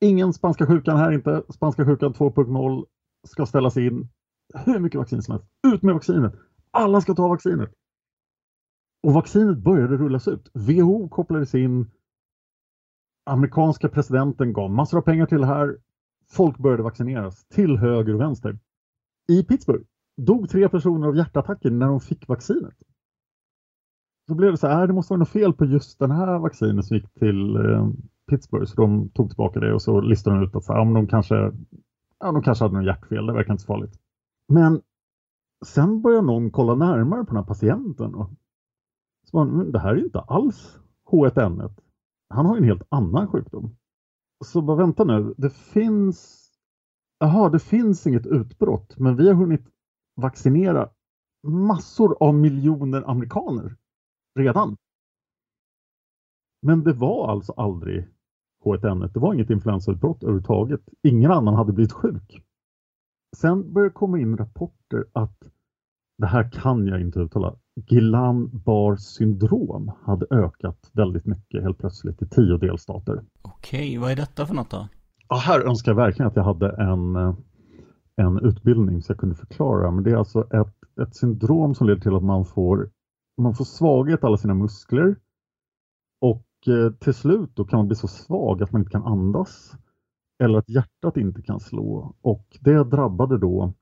Ingen 0.00 0.32
spanska 0.32 0.66
sjukan 0.66 0.96
här 0.96 1.12
inte. 1.12 1.42
Spanska 1.48 1.84
sjukan 1.84 2.14
2.0 2.14 2.84
ska 3.28 3.46
ställas 3.46 3.76
in. 3.76 4.08
Hur 4.54 4.78
mycket 4.78 4.98
vaccin 4.98 5.22
som 5.22 5.32
helst. 5.32 5.46
Ut 5.66 5.82
med 5.82 5.94
vaccinet. 5.94 6.34
Alla 6.70 7.00
ska 7.00 7.14
ta 7.14 7.28
vaccinet. 7.28 7.72
Och 9.02 9.12
vaccinet 9.12 9.58
började 9.58 9.96
rullas 9.96 10.28
ut. 10.28 10.50
WHO 10.54 11.08
kopplades 11.08 11.54
in. 11.54 11.90
Amerikanska 13.26 13.88
presidenten 13.88 14.52
gav 14.52 14.70
massor 14.70 14.98
av 14.98 15.02
pengar 15.02 15.26
till 15.26 15.40
det 15.40 15.46
här. 15.46 15.78
Folk 16.30 16.58
började 16.58 16.82
vaccineras 16.82 17.46
till 17.48 17.76
höger 17.76 18.14
och 18.14 18.20
vänster. 18.20 18.58
I 19.28 19.44
Pittsburgh 19.44 19.84
dog 20.16 20.48
tre 20.48 20.68
personer 20.68 21.08
av 21.08 21.16
hjärtattacker 21.16 21.70
när 21.70 21.86
de 21.86 22.00
fick 22.00 22.28
vaccinet. 22.28 22.74
Så 24.28 24.34
blev 24.34 24.50
det 24.50 24.56
så 24.56 24.66
här, 24.66 24.82
äh, 24.82 24.86
det 24.86 24.92
måste 24.92 25.12
vara 25.12 25.18
något 25.18 25.28
fel 25.28 25.52
på 25.52 25.64
just 25.64 25.98
den 25.98 26.10
här 26.10 26.38
vaccinen 26.38 26.82
som 26.82 26.96
gick 26.96 27.14
till 27.14 27.56
eh, 27.56 27.88
Pittsburgh. 28.30 28.66
Så 28.66 28.80
de 28.80 29.08
tog 29.08 29.28
tillbaka 29.28 29.60
det 29.60 29.74
och 29.74 29.82
så 29.82 30.00
listade 30.00 30.36
de 30.36 30.44
ut 30.44 30.56
att 30.56 30.64
så, 30.64 30.72
ja, 30.72 30.84
de, 30.84 31.06
kanske, 31.06 31.34
ja, 32.18 32.32
de 32.32 32.42
kanske 32.42 32.64
hade 32.64 32.76
något 32.76 32.86
hjärtfel, 32.86 33.26
det 33.26 33.32
verkar 33.32 33.52
inte 33.52 33.62
så 33.62 33.66
farligt. 33.66 34.00
Men 34.48 34.80
sen 35.66 36.02
börjar 36.02 36.22
någon 36.22 36.50
kolla 36.50 36.74
närmare 36.74 37.24
på 37.24 37.26
den 37.26 37.36
här 37.36 37.44
patienten. 37.44 38.14
Och, 38.14 38.30
så 39.30 39.36
man, 39.36 39.72
det 39.72 39.78
här 39.78 39.94
är 39.94 40.04
inte 40.04 40.20
alls 40.20 40.78
H1N1. 41.10 41.70
Han 42.28 42.46
har 42.46 42.56
en 42.56 42.64
helt 42.64 42.82
annan 42.88 43.28
sjukdom. 43.28 43.76
Så 44.44 44.62
bara 44.62 44.76
vänta 44.76 45.04
nu, 45.04 45.34
det 45.36 45.50
finns 45.50 46.46
Jaha, 47.18 47.48
det 47.48 47.58
finns 47.58 48.06
inget 48.06 48.26
utbrott, 48.26 48.98
men 48.98 49.16
vi 49.16 49.28
har 49.28 49.34
hunnit 49.34 49.66
vaccinera 50.16 50.88
massor 51.46 52.16
av 52.20 52.34
miljoner 52.34 53.10
amerikaner 53.10 53.76
redan. 54.36 54.76
Men 56.62 56.84
det 56.84 56.92
var 56.92 57.30
alltså 57.30 57.52
aldrig 57.52 58.08
H1N1. 58.64 59.10
Det 59.14 59.20
var 59.20 59.34
inget 59.34 59.50
influensautbrott 59.50 60.22
överhuvudtaget. 60.22 60.80
Ingen 61.02 61.30
annan 61.30 61.54
hade 61.54 61.72
blivit 61.72 61.92
sjuk. 61.92 62.42
Sen 63.36 63.72
började 63.72 63.88
det 63.90 63.94
komma 63.94 64.18
in 64.18 64.36
rapporter 64.36 65.04
att 65.12 65.38
det 66.18 66.26
här 66.26 66.50
kan 66.50 66.86
jag 66.86 67.00
inte 67.00 67.20
uttala. 67.20 67.56
Guillain-Barr 67.80 68.96
syndrom 68.96 69.92
hade 70.02 70.26
ökat 70.30 70.90
väldigt 70.92 71.26
mycket 71.26 71.62
helt 71.62 71.78
plötsligt 71.78 72.22
i 72.22 72.28
tio 72.28 72.58
delstater. 72.58 73.24
Okej, 73.42 73.98
vad 73.98 74.10
är 74.10 74.16
detta 74.16 74.46
för 74.46 74.54
något 74.54 74.70
då? 74.70 74.88
Ja, 75.28 75.36
här 75.36 75.60
önskar 75.60 75.92
jag 75.92 75.96
verkligen 75.96 76.28
att 76.28 76.36
jag 76.36 76.44
hade 76.44 76.70
en, 76.70 77.16
en 78.16 78.38
utbildning 78.38 79.02
så 79.02 79.10
jag 79.12 79.18
kunde 79.18 79.34
förklara. 79.34 79.90
Men 79.90 80.04
det 80.04 80.10
är 80.10 80.16
alltså 80.16 80.40
ett, 80.40 81.00
ett 81.02 81.16
syndrom 81.16 81.74
som 81.74 81.86
leder 81.86 82.00
till 82.00 82.14
att 82.14 82.24
man 82.24 82.44
får 82.44 82.90
man 83.36 83.54
får 83.54 83.64
svaghet 83.64 84.22
i 84.22 84.26
alla 84.26 84.36
sina 84.36 84.54
muskler 84.54 85.16
och 86.20 86.46
eh, 86.66 86.92
till 86.92 87.14
slut 87.14 87.50
då 87.54 87.64
kan 87.64 87.78
man 87.78 87.86
bli 87.86 87.96
så 87.96 88.08
svag 88.08 88.62
att 88.62 88.72
man 88.72 88.80
inte 88.80 88.90
kan 88.90 89.06
andas 89.06 89.72
eller 90.38 90.58
att 90.58 90.68
hjärtat 90.68 91.16
inte 91.16 91.42
kan 91.42 91.60
slå 91.60 92.14
och 92.20 92.58
det 92.60 92.84
drabbade 92.84 93.38
då 93.38 93.74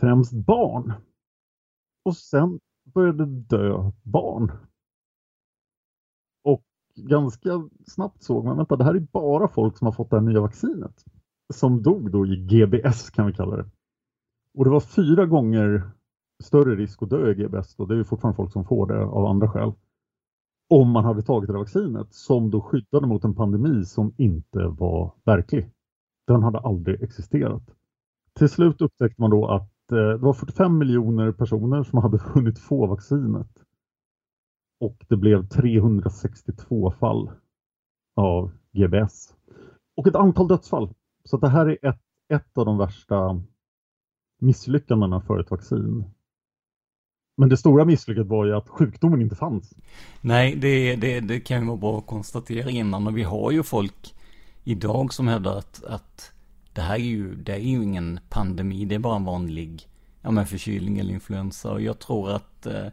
främst 0.00 0.32
barn. 0.32 0.92
Och 2.04 2.16
sen 2.16 2.60
började 2.94 3.26
dö 3.26 3.90
barn. 4.02 4.52
Och 6.44 6.64
ganska 6.96 7.68
snabbt 7.86 8.22
såg 8.22 8.44
man, 8.44 8.56
vänta 8.56 8.76
det 8.76 8.84
här 8.84 8.94
är 8.94 9.00
bara 9.00 9.48
folk 9.48 9.78
som 9.78 9.84
har 9.86 9.92
fått 9.92 10.10
det 10.10 10.16
här 10.16 10.22
nya 10.22 10.40
vaccinet. 10.40 11.04
Som 11.52 11.82
dog 11.82 12.12
då 12.12 12.26
i 12.26 12.36
GBS 12.36 13.10
kan 13.10 13.26
vi 13.26 13.32
kalla 13.32 13.56
det. 13.56 13.70
Och 14.58 14.64
det 14.64 14.70
var 14.70 14.80
fyra 14.80 15.26
gånger 15.26 15.90
större 16.40 16.76
risk 16.76 17.02
att 17.02 17.10
dö 17.10 17.30
i 17.30 17.34
GBS 17.34 17.78
och 17.78 17.88
det 17.88 17.94
är 17.94 17.98
ju 17.98 18.04
fortfarande 18.04 18.36
folk 18.36 18.52
som 18.52 18.64
får 18.64 18.86
det 18.86 19.04
av 19.04 19.26
andra 19.26 19.48
skäl. 19.48 19.72
Om 20.70 20.90
man 20.90 21.04
hade 21.04 21.22
tagit 21.22 21.46
det 21.46 21.52
där 21.52 21.58
vaccinet 21.58 22.14
som 22.14 22.50
då 22.50 22.60
skyddade 22.60 23.06
mot 23.06 23.24
en 23.24 23.34
pandemi 23.34 23.84
som 23.84 24.14
inte 24.16 24.58
var 24.58 25.12
verklig. 25.24 25.70
Den 26.26 26.42
hade 26.42 26.58
aldrig 26.58 27.02
existerat. 27.02 27.62
Till 28.38 28.48
slut 28.48 28.80
upptäckte 28.80 29.20
man 29.20 29.30
då 29.30 29.46
att 29.46 29.92
eh, 29.92 29.96
det 29.96 30.16
var 30.16 30.32
45 30.32 30.78
miljoner 30.78 31.32
personer 31.32 31.82
som 31.82 31.98
hade 31.98 32.18
hunnit 32.34 32.58
få 32.58 32.86
vaccinet. 32.86 33.64
Och 34.80 35.06
det 35.08 35.16
blev 35.16 35.46
362 35.48 36.90
fall 36.90 37.30
av 38.16 38.52
GBS. 38.72 39.36
Och 39.96 40.06
ett 40.06 40.16
antal 40.16 40.48
dödsfall. 40.48 40.94
Så 41.24 41.36
det 41.36 41.48
här 41.48 41.66
är 41.66 41.88
ett, 41.88 42.00
ett 42.28 42.58
av 42.58 42.66
de 42.66 42.78
värsta 42.78 43.42
misslyckandena 44.40 45.20
för 45.20 45.38
ett 45.38 45.50
vaccin. 45.50 46.04
Men 47.40 47.48
det 47.48 47.56
stora 47.56 47.84
misslyckat 47.84 48.26
var 48.26 48.44
ju 48.44 48.56
att 48.56 48.68
sjukdomen 48.68 49.22
inte 49.22 49.36
fanns. 49.36 49.74
Nej, 50.20 50.56
det, 50.56 50.96
det, 50.96 51.20
det 51.20 51.40
kan 51.40 51.60
ju 51.60 51.66
vara 51.66 51.76
bra 51.76 51.98
att 51.98 52.06
konstatera 52.06 52.70
innan. 52.70 53.06
Och 53.06 53.16
vi 53.16 53.22
har 53.22 53.50
ju 53.50 53.62
folk 53.62 54.14
idag 54.64 55.12
som 55.12 55.28
hävdar 55.28 55.58
att, 55.58 55.84
att 55.84 56.32
det 56.72 56.80
här 56.80 56.94
är 56.94 56.98
ju, 56.98 57.34
det 57.34 57.52
är 57.52 57.58
ju 57.58 57.82
ingen 57.82 58.20
pandemi. 58.28 58.84
Det 58.84 58.94
är 58.94 58.98
bara 58.98 59.16
en 59.16 59.24
vanlig 59.24 59.88
ja, 60.22 60.30
men 60.30 60.46
förkylning 60.46 60.98
eller 60.98 61.14
influensa. 61.14 61.72
Och 61.72 61.80
jag 61.80 61.98
tror 61.98 62.30
att 62.30 62.66
eh, 62.66 62.86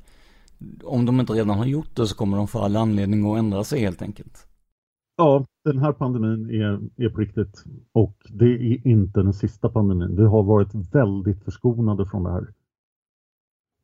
om 0.83 1.05
de 1.05 1.19
inte 1.19 1.33
redan 1.33 1.57
har 1.57 1.65
gjort 1.65 1.95
det 1.95 2.07
så 2.07 2.15
kommer 2.15 2.37
de 2.37 2.47
få 2.47 2.59
all 2.59 2.75
anledning 2.75 3.31
att 3.31 3.39
ändra 3.39 3.63
sig 3.63 3.79
helt 3.79 4.01
enkelt. 4.01 4.47
Ja, 5.17 5.45
den 5.65 5.77
här 5.77 5.91
pandemin 5.91 6.49
är, 6.49 7.05
är 7.05 7.09
på 7.09 7.19
riktigt 7.19 7.63
och 7.93 8.15
det 8.29 8.45
är 8.45 8.87
inte 8.87 9.19
den 9.19 9.33
sista 9.33 9.69
pandemin. 9.69 10.15
Vi 10.15 10.23
har 10.23 10.43
varit 10.43 10.75
väldigt 10.93 11.43
förskonade 11.43 12.05
från 12.05 12.23
det 12.23 12.31
här. 12.31 12.47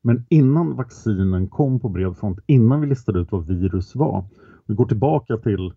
Men 0.04 0.26
innan 0.30 0.76
vaccinen 0.76 1.50
kom 1.50 1.80
på 1.80 1.90
bred 1.90 2.18
front, 2.18 2.40
innan 2.48 2.82
vi 2.82 2.88
listade 2.88 3.20
ut 3.20 3.32
vad 3.32 3.48
virus 3.48 3.96
var, 3.96 4.26
vi 4.66 4.76
går 4.76 4.86
tillbaka 4.86 5.38
till 5.38 5.74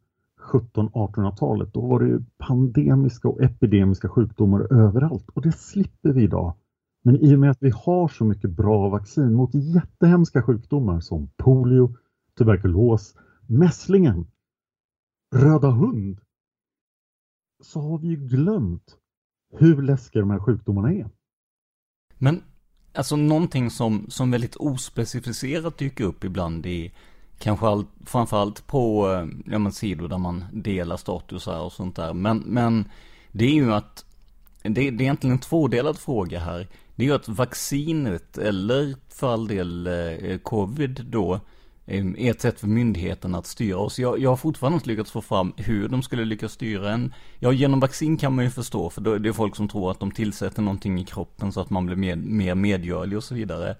1700-1800-talet, 0.52 1.72
då 1.72 1.86
var 1.86 2.00
det 2.00 2.24
pandemiska 2.38 3.28
och 3.28 3.42
epidemiska 3.42 4.08
sjukdomar 4.08 4.72
överallt 4.72 5.28
och 5.28 5.42
det 5.42 5.52
slipper 5.52 6.12
vi 6.12 6.22
idag. 6.22 6.54
Men 7.02 7.16
i 7.16 7.34
och 7.34 7.38
med 7.38 7.50
att 7.50 7.62
vi 7.62 7.70
har 7.70 8.08
så 8.08 8.24
mycket 8.24 8.50
bra 8.50 8.88
vaccin 8.88 9.34
mot 9.34 9.54
jättehemska 9.54 10.42
sjukdomar 10.42 11.00
som 11.00 11.30
polio, 11.36 11.94
tuberkulos, 12.38 13.14
mässlingen, 13.46 14.26
röda 15.34 15.70
hund, 15.70 16.20
så 17.62 17.80
har 17.80 17.98
vi 17.98 18.08
ju 18.08 18.16
glömt 18.16 18.98
hur 19.52 19.82
läskiga 19.82 20.20
de 20.20 20.30
här 20.30 20.38
sjukdomarna 20.38 20.92
är. 20.92 21.10
Men 22.18 22.42
alltså 22.96 23.16
någonting 23.16 23.70
som, 23.70 24.06
som 24.08 24.30
väldigt 24.30 24.56
ospecificerat 24.56 25.78
dyker 25.78 26.04
upp 26.04 26.24
ibland 26.24 26.66
i 26.66 26.92
kanske 27.38 27.66
all, 27.66 27.84
framförallt 28.04 28.66
på 28.66 29.12
eh, 29.12 29.52
ja, 29.52 29.58
men 29.58 29.72
sidor 29.72 30.08
där 30.08 30.18
man 30.18 30.44
delar 30.52 30.96
statusar 30.96 31.60
och 31.60 31.72
sånt 31.72 31.96
där. 31.96 32.12
Men, 32.12 32.38
men 32.38 32.84
det 33.32 33.44
är 33.44 33.54
ju 33.54 33.72
att 33.72 34.04
det, 34.62 34.68
det 34.70 34.80
är 34.80 35.02
egentligen 35.02 35.36
en 35.36 35.40
tvådelad 35.40 35.98
fråga 35.98 36.40
här. 36.40 36.68
Det 36.94 37.02
är 37.02 37.06
ju 37.06 37.14
att 37.14 37.28
vaccinet, 37.28 38.38
eller 38.38 38.94
för 39.08 39.32
all 39.32 39.48
del 39.48 39.86
eh, 39.86 40.38
covid 40.38 41.06
då, 41.10 41.40
är 41.86 42.30
ett 42.30 42.40
sätt 42.40 42.60
för 42.60 42.66
myndigheten 42.66 43.34
att 43.34 43.46
styra 43.46 43.78
oss. 43.78 43.98
Jag, 43.98 44.18
jag 44.18 44.30
har 44.30 44.36
fortfarande 44.36 44.74
inte 44.74 44.88
lyckats 44.88 45.10
få 45.10 45.20
fram 45.20 45.52
hur 45.56 45.88
de 45.88 46.02
skulle 46.02 46.24
lyckas 46.24 46.52
styra 46.52 46.92
en. 46.92 47.14
Ja, 47.38 47.52
genom 47.52 47.80
vaccin 47.80 48.16
kan 48.16 48.34
man 48.34 48.44
ju 48.44 48.50
förstå, 48.50 48.90
för 48.90 49.00
då 49.00 49.12
är 49.12 49.18
det 49.18 49.32
folk 49.32 49.56
som 49.56 49.68
tror 49.68 49.90
att 49.90 50.00
de 50.00 50.10
tillsätter 50.10 50.62
någonting 50.62 51.00
i 51.00 51.04
kroppen 51.04 51.52
så 51.52 51.60
att 51.60 51.70
man 51.70 51.86
blir 51.86 51.96
mer, 51.96 52.16
mer 52.16 52.54
medgörlig 52.54 53.16
och 53.16 53.24
så 53.24 53.34
vidare. 53.34 53.76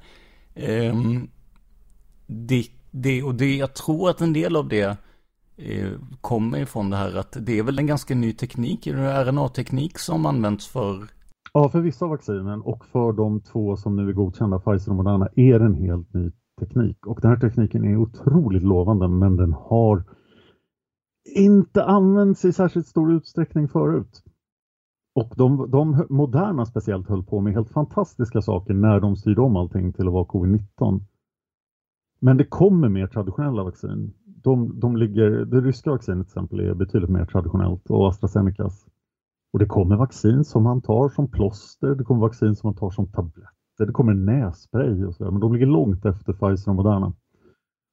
Um, 0.55 1.29
det, 2.27 2.67
det, 2.91 3.23
och 3.23 3.35
det, 3.35 3.57
jag 3.57 3.75
tror 3.75 4.11
att 4.11 4.21
en 4.21 4.33
del 4.33 4.57
av 4.57 4.69
det 4.69 4.97
eh, 5.57 5.91
kommer 6.21 6.59
ifrån 6.59 6.91
det 6.91 6.97
här 6.97 7.17
att 7.17 7.37
det 7.41 7.59
är 7.59 7.63
väl 7.63 7.79
en 7.79 7.87
ganska 7.87 8.15
ny 8.15 8.33
teknik, 8.33 8.87
RNA-teknik 8.87 9.99
som 9.99 10.27
används 10.27 10.67
för 10.67 11.07
Ja, 11.53 11.69
för 11.69 11.81
vissa 11.81 12.05
av 12.05 12.11
vaccinen 12.11 12.63
och 12.63 12.85
för 12.87 13.13
de 13.13 13.41
två 13.41 13.77
som 13.77 13.97
nu 13.97 14.09
är 14.09 14.13
godkända, 14.13 14.59
Pfizer 14.59 14.91
och 14.91 14.97
Moderna, 14.97 15.29
är 15.37 15.59
det 15.59 15.65
en 15.65 15.75
helt 15.75 16.15
ny 16.15 16.31
teknik. 16.61 17.07
Och 17.07 17.21
den 17.23 17.31
här 17.31 17.39
tekniken 17.39 17.85
är 17.85 17.97
otroligt 17.97 18.63
lovande 18.63 19.09
men 19.09 19.37
den 19.37 19.53
har 19.53 20.05
inte 21.37 21.85
använts 21.85 22.45
i 22.45 22.53
särskilt 22.53 22.87
stor 22.87 23.13
utsträckning 23.13 23.69
förut. 23.69 24.23
Och 25.15 25.33
de, 25.37 25.71
de 25.71 26.07
moderna 26.11 26.67
speciellt 26.67 27.09
höll 27.09 27.25
på 27.25 27.41
med 27.41 27.53
helt 27.53 27.71
fantastiska 27.71 28.43
saker 28.43 28.75
när 28.75 29.01
de 29.01 29.17
styrde 29.17 29.41
om 29.41 29.57
allting 29.57 29.93
till 29.93 30.07
att 30.07 30.13
vara 30.13 30.25
covid-19. 30.25 31.01
Men 32.21 32.37
det 32.37 32.45
kommer 32.45 32.89
mer 32.89 33.07
traditionella 33.07 33.65
vaccin. 33.65 34.15
De, 34.25 34.81
de 34.81 34.97
ligger, 34.97 35.31
det 35.31 35.61
ryska 35.61 35.91
vaccinet 35.91 36.27
till 36.27 36.31
exempel 36.31 36.61
är 36.61 36.75
betydligt 36.75 37.11
mer 37.11 37.25
traditionellt 37.25 37.91
och 37.91 38.09
AstraZenecas. 38.09 38.87
Och 39.53 39.59
det 39.59 39.67
kommer 39.67 39.97
vaccin 39.97 40.45
som 40.45 40.63
man 40.63 40.83
tar 40.83 41.09
som 41.09 41.31
plåster, 41.31 41.95
det 41.95 42.05
kommer 42.05 42.21
vaccin 42.21 42.57
som 42.57 42.69
man 42.69 42.77
tar 42.77 42.91
som 42.91 43.07
tablett 43.07 43.56
det 43.85 43.93
kommer 43.93 44.15
nässpray 44.15 45.05
och 45.05 45.15
sådär, 45.15 45.31
men 45.31 45.41
de 45.41 45.53
ligger 45.53 45.67
långt 45.67 46.05
efter 46.05 46.33
Pfizer 46.33 46.71
och 46.71 46.77
Moderna. 46.77 47.13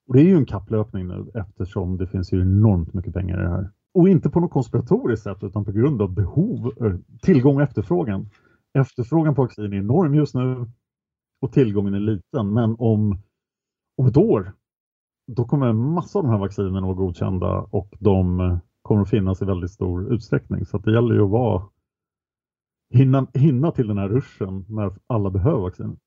Och 0.07 0.13
det 0.13 0.21
är 0.21 0.25
ju 0.25 0.35
en 0.35 0.45
kapplöpning 0.45 1.07
nu 1.07 1.31
eftersom 1.33 1.97
det 1.97 2.07
finns 2.07 2.33
ju 2.33 2.41
enormt 2.41 2.93
mycket 2.93 3.13
pengar 3.13 3.39
i 3.39 3.43
det 3.43 3.49
här. 3.49 3.69
Och 3.93 4.09
inte 4.09 4.29
på 4.29 4.39
något 4.39 4.51
konspiratoriskt 4.51 5.23
sätt 5.23 5.43
utan 5.43 5.65
på 5.65 5.71
grund 5.71 6.01
av 6.01 6.13
behov, 6.13 6.71
eh, 6.81 6.95
tillgång 7.21 7.55
och 7.55 7.61
efterfrågan. 7.61 8.29
Efterfrågan 8.73 9.35
på 9.35 9.41
vaccin 9.41 9.73
är 9.73 9.77
enorm 9.77 10.15
just 10.15 10.35
nu 10.35 10.65
och 11.41 11.51
tillgången 11.51 11.93
är 11.93 11.99
liten. 11.99 12.53
Men 12.53 12.75
om, 12.79 13.17
om 13.97 14.07
ett 14.07 14.17
år, 14.17 14.53
då 15.27 15.45
kommer 15.45 15.67
en 15.67 15.93
massa 15.93 16.19
av 16.19 16.25
de 16.25 16.31
här 16.31 16.39
vaccinerna 16.39 16.77
att 16.77 16.83
vara 16.83 16.93
godkända 16.93 17.67
och 17.71 17.95
de 17.99 18.39
eh, 18.39 18.57
kommer 18.81 19.01
att 19.01 19.09
finnas 19.09 19.41
i 19.41 19.45
väldigt 19.45 19.71
stor 19.71 20.13
utsträckning. 20.13 20.65
Så 20.65 20.77
det 20.77 20.93
gäller 20.93 21.15
ju 21.15 21.21
att 21.21 21.29
vara 21.29 21.63
hinna, 22.93 23.27
hinna 23.33 23.71
till 23.71 23.87
den 23.87 23.97
här 23.97 24.09
ruschen 24.09 24.65
när 24.69 24.91
alla 25.07 25.29
behöver 25.29 25.59
vaccinet. 25.59 25.99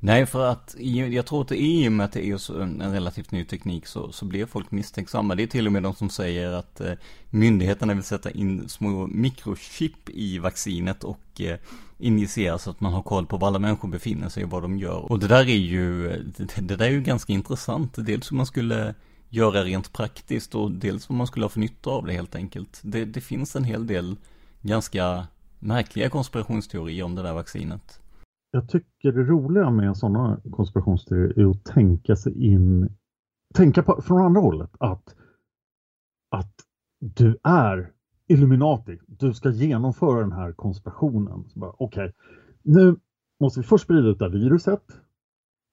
Nej, 0.00 0.26
för 0.26 0.46
att 0.46 0.76
jag 0.78 1.26
tror 1.26 1.42
att 1.42 1.52
i 1.52 1.88
och 1.88 1.92
med 1.92 2.04
att 2.04 2.12
det 2.12 2.28
är 2.28 2.62
en 2.62 2.92
relativt 2.92 3.30
ny 3.30 3.44
teknik 3.44 3.86
så, 3.86 4.12
så 4.12 4.24
blir 4.24 4.46
folk 4.46 4.70
misstänksamma. 4.70 5.34
Det 5.34 5.42
är 5.42 5.46
till 5.46 5.66
och 5.66 5.72
med 5.72 5.82
de 5.82 5.94
som 5.94 6.10
säger 6.10 6.52
att 6.52 6.80
eh, 6.80 6.92
myndigheterna 7.30 7.94
vill 7.94 8.02
sätta 8.02 8.30
in 8.30 8.68
små 8.68 9.06
mikrochip 9.06 10.08
i 10.08 10.38
vaccinet 10.38 11.04
och 11.04 11.40
eh, 11.40 11.58
injicera 11.98 12.58
så 12.58 12.70
att 12.70 12.80
man 12.80 12.92
har 12.92 13.02
koll 13.02 13.26
på 13.26 13.36
var 13.36 13.48
alla 13.48 13.58
människor 13.58 13.88
befinner 13.88 14.28
sig 14.28 14.44
och 14.44 14.50
vad 14.50 14.62
de 14.62 14.78
gör. 14.78 15.12
Och 15.12 15.18
det 15.18 15.28
där 15.28 15.48
är 15.48 15.56
ju, 15.56 16.08
det, 16.36 16.60
det 16.60 16.76
där 16.76 16.86
är 16.86 16.90
ju 16.90 17.02
ganska 17.02 17.32
intressant. 17.32 17.94
Dels 17.96 18.32
hur 18.32 18.36
man 18.36 18.46
skulle 18.46 18.94
göra 19.28 19.64
rent 19.64 19.92
praktiskt 19.92 20.54
och 20.54 20.70
dels 20.70 21.08
vad 21.08 21.18
man 21.18 21.26
skulle 21.26 21.44
ha 21.44 21.50
för 21.50 21.60
nytta 21.60 21.90
av 21.90 22.06
det 22.06 22.12
helt 22.12 22.34
enkelt. 22.34 22.80
Det, 22.82 23.04
det 23.04 23.20
finns 23.20 23.56
en 23.56 23.64
hel 23.64 23.86
del 23.86 24.16
ganska 24.62 25.26
märkliga 25.64 26.10
konspirationsteorier 26.10 27.04
om 27.04 27.14
det 27.14 27.22
där 27.22 27.34
vaccinet. 27.34 28.00
Jag 28.50 28.68
tycker 28.68 29.12
det 29.12 29.22
roliga 29.22 29.70
med 29.70 29.96
sådana 29.96 30.40
konspirationsteorier 30.50 31.38
är 31.38 31.50
att 31.50 31.64
tänka 31.64 32.16
sig 32.16 32.54
in, 32.54 32.96
tänka 33.54 33.82
på, 33.82 34.02
från 34.02 34.22
andra 34.22 34.40
hållet 34.40 34.70
att, 34.78 35.16
att 36.30 36.54
du 37.00 37.38
är 37.42 37.92
Illuminati, 38.28 38.98
du 39.06 39.34
ska 39.34 39.50
genomföra 39.50 40.20
den 40.20 40.32
här 40.32 40.52
konspirationen. 40.52 41.44
Okej, 41.56 41.76
okay, 41.78 42.12
nu 42.62 42.96
måste 43.40 43.60
vi 43.60 43.66
först 43.66 43.84
sprida 43.84 44.08
ut 44.08 44.18
det 44.18 44.24
här 44.24 44.32
viruset 44.32 44.84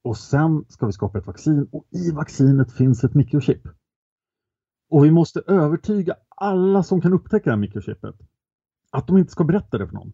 och 0.04 0.18
sen 0.18 0.66
ska 0.68 0.86
vi 0.86 0.92
skapa 0.92 1.18
ett 1.18 1.28
vaccin 1.28 1.70
och 1.72 1.86
i 1.92 2.12
vaccinet 2.12 2.74
finns 2.74 3.04
ett 3.04 3.14
mikrochip. 3.14 3.62
Och 4.90 5.06
vi 5.06 5.12
måste 5.12 5.40
övertyga 5.48 6.16
alla 6.36 6.84
som 6.84 7.02
kan 7.02 7.14
upptäcka 7.14 7.44
det 7.44 7.52
här 7.52 7.58
mikrochippet 7.58 8.16
att 8.92 9.08
de 9.08 9.18
inte 9.18 9.32
ska 9.32 9.44
berätta 9.44 9.78
det 9.78 9.88
för 9.88 9.94
någon. 9.94 10.14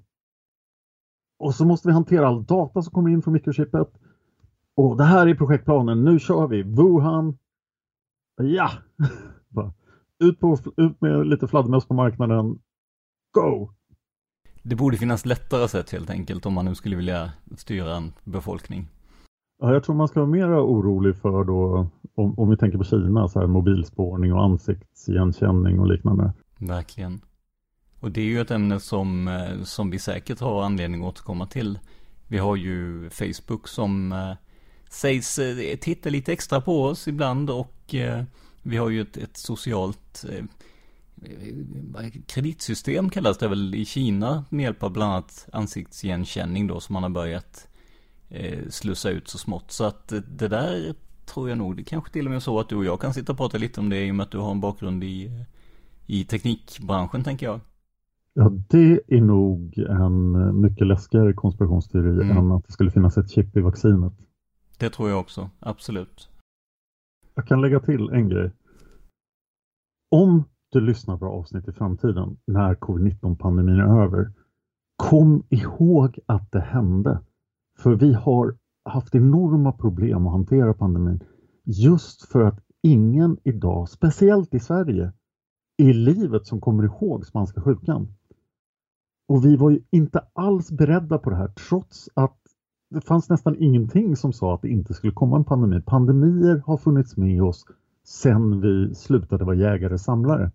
Och 1.40 1.56
så 1.56 1.66
måste 1.66 1.88
vi 1.88 1.94
hantera 1.94 2.28
all 2.28 2.46
data 2.46 2.82
som 2.82 2.94
kommer 2.94 3.10
in 3.10 3.22
från 3.22 3.34
mikrochippet. 3.34 3.88
Och 4.76 4.98
det 4.98 5.04
här 5.04 5.28
är 5.28 5.36
projektplanen, 5.36 6.04
nu 6.04 6.20
kör 6.20 6.48
vi! 6.48 6.64
Wuhan! 6.64 7.38
Ja! 8.42 8.72
ut, 10.20 10.40
på, 10.40 10.58
ut 10.78 11.02
med 11.02 11.28
lite 11.28 11.48
fladdermöss 11.48 11.86
på 11.86 11.94
marknaden. 11.94 12.60
Go! 13.34 13.70
Det 14.64 14.76
borde 14.76 14.98
finnas 14.98 15.26
lättare 15.26 15.68
sätt 15.68 15.92
helt 15.92 16.10
enkelt 16.10 16.46
om 16.46 16.54
man 16.54 16.66
nu 16.66 16.76
skulle 16.76 16.96
vilja 16.96 17.32
styra 17.58 17.96
en 17.96 18.14
befolkning. 18.24 18.88
Ja, 19.60 19.74
jag 19.74 19.84
tror 19.84 19.96
man 19.96 20.08
ska 20.08 20.20
vara 20.20 20.30
mer 20.30 20.48
orolig 20.48 21.16
för 21.16 21.44
då, 21.44 21.88
om, 22.16 22.40
om 22.40 22.50
vi 22.50 22.58
tänker 22.58 22.78
på 22.78 22.84
Kina, 22.84 23.28
så 23.28 23.40
här 23.40 23.48
mobilspårning 23.48 24.34
och 24.34 24.44
ansiktsigenkänning 24.44 25.80
och 25.80 25.88
liknande. 25.88 26.34
Verkligen. 26.60 27.22
Och 28.00 28.12
det 28.12 28.22
är 28.22 28.26
ju 28.26 28.41
ett 28.41 28.52
ämne 28.52 28.80
som, 28.80 29.28
eh, 29.28 29.64
som 29.64 29.89
vi 29.89 30.00
säkert 30.00 30.39
har 30.39 30.64
anledning 30.64 31.02
att 31.02 31.08
återkomma 31.08 31.48
till. 31.48 31.80
Vi 32.28 32.38
har 32.38 32.56
ju 32.56 33.10
Facebook 33.10 33.68
som 33.68 34.12
eh, 34.12 34.34
sägs 34.89 35.39
eh, 35.39 35.78
titta 35.78 36.10
lite 36.10 36.34
extra 36.34 36.62
på 36.62 36.84
oss 36.84 37.08
ibland 37.08 37.50
och 37.50 37.74
Vi 38.62 38.78
har 38.78 38.89
ju 38.89 39.02
ett, 39.02 39.18
ett 39.18 39.38
socialt 39.38 40.26
kreditsystem 42.28 43.10
kallas 43.10 43.38
det 43.38 43.48
väl 43.48 43.76
i 43.76 43.86
Kina 43.86 44.45
med 44.50 44.64
hjälp 44.64 44.84
av 44.84 44.91
bland 44.91 45.12
annat 45.12 45.48
ansiktsigenkänning 45.54 46.68
då 46.68 46.80
som 46.80 46.93
man 46.93 47.04
har 47.04 47.10
börjat 47.10 47.68
slussa 48.70 49.10
ut 49.10 49.28
så 49.28 49.38
smått. 49.38 49.72
Så 49.72 49.84
att 49.84 50.08
det 50.08 50.48
där 50.48 50.95
tror 51.26 51.50
jag 51.50 51.58
nog, 51.58 51.78
det 51.78 51.84
kanske 51.84 52.12
till 52.12 52.26
och 52.26 52.32
med 52.32 52.36
är 52.36 52.39
så 52.39 52.60
att 52.60 52.70
du 52.70 52.76
och 52.76 52.86
jag 52.86 53.02
kan 53.02 53.14
sitta 53.14 53.32
och 53.32 53.38
prata 53.38 53.58
lite 53.58 53.80
om 53.80 53.89
det 53.89 54.06
i 54.06 54.12
och 54.12 54.16
med 54.16 54.24
att 54.24 54.32
du 54.32 54.38
har 54.38 54.52
en 54.52 54.62
bakgrund 54.62 55.04
i, 55.04 55.32
i 56.06 56.24
teknikbranschen 56.24 57.24
tänker 57.24 57.45
jag. 57.45 57.60
Ja, 58.40 58.52
det 58.70 59.02
är 59.08 59.22
nog 59.22 59.78
en 59.78 60.62
mycket 60.62 60.88
läskigare 60.88 61.34
konspirationsteori 61.34 62.24
mm. 62.24 62.38
än 62.38 62.52
att 62.52 62.66
det 62.66 62.72
skulle 62.72 62.92
finnas 62.92 63.18
ett 63.18 63.30
chip 63.30 63.58
i 63.58 63.62
vaccinet. 63.62 64.14
Det 64.80 64.90
tror 64.90 65.10
jag 65.10 65.20
också, 65.20 65.50
absolut. 65.60 66.30
Jag 67.36 67.48
kan 67.48 67.62
lägga 67.62 67.80
till 67.80 68.10
en 68.10 68.30
grej. 68.30 68.52
Om 70.12 70.44
du 70.72 70.82
lyssnar 70.82 71.18
på 71.18 71.26
avsnitt 71.26 71.68
i 71.68 71.72
framtiden 71.72 72.38
när 72.48 72.76
covid-19-pandemin 72.76 73.80
är 73.80 74.04
över, 74.04 74.32
kom 74.96 75.44
ihåg 75.50 76.20
att 76.26 76.52
det 76.52 76.62
hände. 76.62 77.20
För 77.80 77.96
vi 77.96 78.14
har 78.14 78.58
haft 78.90 79.16
enorma 79.16 79.72
problem 79.72 80.28
att 80.28 80.34
hantera 80.34 80.74
pandemin 80.74 81.24
just 81.64 82.32
för 82.32 82.42
att 82.42 82.60
ingen 82.84 83.38
idag, 83.44 83.90
speciellt 83.90 84.54
i 84.54 84.60
Sverige, 84.60 85.14
i 85.78 85.94
livet 85.94 86.48
som 86.48 86.62
kommer 86.62 86.84
ihåg 86.84 87.26
spanska 87.26 87.62
sjukan. 87.62 88.08
Och 89.28 89.46
vi 89.46 89.56
var 89.56 89.70
ju 89.70 89.80
inte 89.92 90.22
alls 90.34 90.72
beredda 90.72 91.18
på 91.18 91.30
det 91.30 91.36
här 91.36 91.48
trots 91.48 92.10
att 92.14 92.38
det 92.90 93.02
fanns 93.02 93.30
nästan 93.30 93.56
ingenting 93.60 94.16
som 94.16 94.34
sa 94.34 94.54
att 94.56 94.62
det 94.62 94.70
inte 94.70 94.94
skulle 94.94 95.14
komma 95.14 95.38
en 95.38 95.44
pandemi. 95.44 95.82
Pandemier 95.82 96.64
har 96.66 96.78
funnits 96.78 97.18
med 97.18 97.44
oss 97.44 97.66
sedan 98.04 98.62
vi 98.62 98.96
slutade 98.96 99.46
vara 99.46 99.56
jägare 99.56 99.98
samlare. 99.98 100.52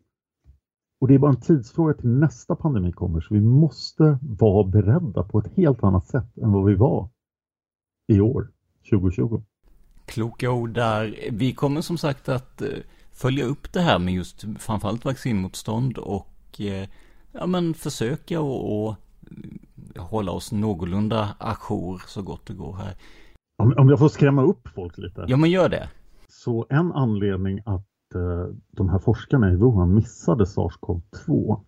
Och 1.01 1.09
det 1.09 1.15
är 1.15 1.19
bara 1.19 1.31
en 1.31 1.41
tidsfråga 1.41 1.95
till 1.95 2.09
nästa 2.09 2.57
pandemi 2.57 2.93
kommer 2.93 3.21
så 3.21 3.35
vi 3.35 3.41
måste 3.41 4.19
vara 4.23 4.69
beredda 4.69 5.23
på 5.23 5.39
ett 5.39 5.57
helt 5.57 5.85
annat 5.85 6.07
sätt 6.07 6.39
än 6.39 6.53
vad 6.53 6.65
vi 6.65 6.75
var 6.75 7.09
i 8.09 8.21
år, 8.21 8.51
2020. 8.91 9.43
Kloka 10.07 10.51
ord 10.51 10.71
där. 10.71 11.29
Vi 11.33 11.53
kommer 11.53 11.81
som 11.81 11.99
sagt 11.99 12.29
att 12.29 12.63
eh, 12.63 12.69
följa 13.11 13.45
upp 13.45 13.73
det 13.73 13.81
här 13.81 13.99
med 13.99 14.15
just 14.15 14.45
framförallt 14.59 15.05
vaccinmotstånd 15.05 15.99
och 15.99 16.61
eh, 16.61 16.89
ja, 17.33 17.47
men 17.47 17.75
försöka 17.75 18.41
och, 18.41 18.87
och 18.87 18.95
hålla 19.97 20.33
oss 20.33 20.53
någorlunda 20.53 21.29
ajour 21.39 22.03
så 22.07 22.23
gott 22.23 22.47
det 22.47 22.55
går 22.55 22.75
här. 22.75 22.95
Om, 23.63 23.75
om 23.79 23.89
jag 23.89 23.99
får 23.99 24.09
skrämma 24.09 24.43
upp 24.43 24.69
folk 24.75 24.99
lite. 24.99 25.25
Ja, 25.29 25.37
men 25.37 25.51
gör 25.51 25.69
det. 25.69 25.89
Så 26.29 26.67
en 26.69 26.93
anledning 26.93 27.61
att 27.65 28.15
eh, 28.15 28.55
de 28.71 28.89
här 28.89 28.99
forskarna 28.99 29.53
i 29.53 29.57
Wuhan 29.57 29.95
missade 29.95 30.45
SARS-CoV-2 30.45 31.61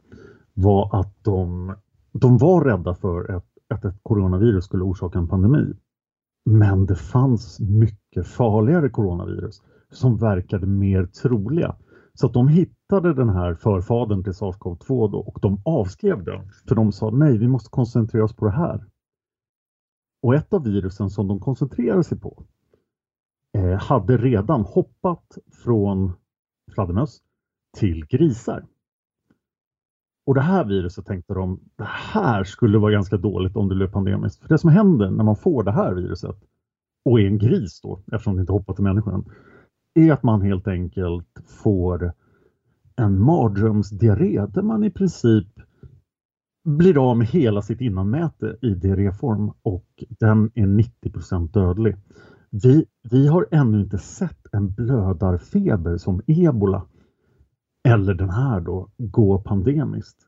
var 0.54 1.00
att 1.00 1.24
de, 1.24 1.74
de 2.12 2.38
var 2.38 2.64
rädda 2.64 2.94
för 2.94 3.36
att, 3.36 3.46
att 3.74 3.84
ett 3.84 3.98
coronavirus 4.02 4.64
skulle 4.64 4.82
orsaka 4.82 5.18
en 5.18 5.28
pandemi. 5.28 5.72
Men 6.50 6.86
det 6.86 6.96
fanns 6.96 7.60
mycket 7.60 8.26
farligare 8.26 8.88
coronavirus 8.90 9.62
som 9.90 10.16
verkade 10.16 10.66
mer 10.66 11.06
troliga. 11.06 11.76
Så 12.18 12.26
att 12.26 12.32
de 12.32 12.48
hittade 12.48 13.14
den 13.14 13.28
här 13.28 13.54
förfadern 13.54 14.24
till 14.24 14.32
SARS-CoV-2 14.32 15.10
då, 15.10 15.18
och 15.18 15.38
de 15.42 15.62
avskrev 15.64 16.24
den. 16.24 16.50
För 16.68 16.74
de 16.74 16.92
sa 16.92 17.10
nej, 17.10 17.38
vi 17.38 17.48
måste 17.48 17.70
koncentrera 17.70 18.24
oss 18.24 18.36
på 18.36 18.44
det 18.44 18.50
här. 18.50 18.84
Och 20.22 20.34
ett 20.34 20.52
av 20.52 20.64
virusen 20.64 21.10
som 21.10 21.28
de 21.28 21.40
koncentrerade 21.40 22.04
sig 22.04 22.20
på 22.20 22.44
eh, 23.52 23.78
hade 23.80 24.16
redan 24.16 24.60
hoppat 24.60 25.38
från 25.64 26.12
fladdermöss 26.74 27.22
till 27.76 28.06
grisar. 28.06 28.66
Och 30.26 30.34
det 30.34 30.40
här 30.40 30.64
viruset 30.64 31.06
tänkte 31.06 31.34
de, 31.34 31.60
det 31.76 31.88
här 31.88 32.44
skulle 32.44 32.78
vara 32.78 32.92
ganska 32.92 33.16
dåligt 33.16 33.56
om 33.56 33.68
det 33.68 33.74
blev 33.74 33.92
pandemiskt. 33.92 34.42
För 34.42 34.48
det 34.48 34.58
som 34.58 34.70
händer 34.70 35.10
när 35.10 35.24
man 35.24 35.36
får 35.36 35.62
det 35.62 35.72
här 35.72 35.94
viruset 35.94 36.36
och 37.04 37.20
är 37.20 37.26
en 37.26 37.38
gris 37.38 37.80
då, 37.80 38.00
eftersom 38.12 38.36
det 38.36 38.40
inte 38.40 38.52
hoppar 38.52 38.74
till 38.74 38.84
människan, 38.84 39.24
är 39.94 40.12
att 40.12 40.22
man 40.22 40.42
helt 40.42 40.68
enkelt 40.68 41.40
får 41.46 42.12
en 42.96 43.20
mardrömsdiarré 43.20 44.46
där 44.46 44.62
man 44.62 44.84
i 44.84 44.90
princip 44.90 45.48
blir 46.64 47.10
av 47.10 47.16
med 47.16 47.26
hela 47.26 47.62
sitt 47.62 47.80
innanmäte 47.80 48.56
i 48.62 48.74
diarréform 48.74 49.52
och 49.62 50.04
den 50.08 50.50
är 50.54 50.66
90% 50.66 51.52
dödlig. 51.52 51.96
Vi, 52.50 52.86
vi 53.10 53.26
har 53.26 53.46
ännu 53.50 53.80
inte 53.80 53.98
sett 53.98 54.46
en 54.52 54.72
blödarfeber 54.72 55.96
som 55.96 56.22
ebola 56.26 56.86
eller 57.88 58.14
den 58.14 58.30
här 58.30 58.60
då 58.60 58.90
gå 58.96 59.38
pandemiskt. 59.38 60.18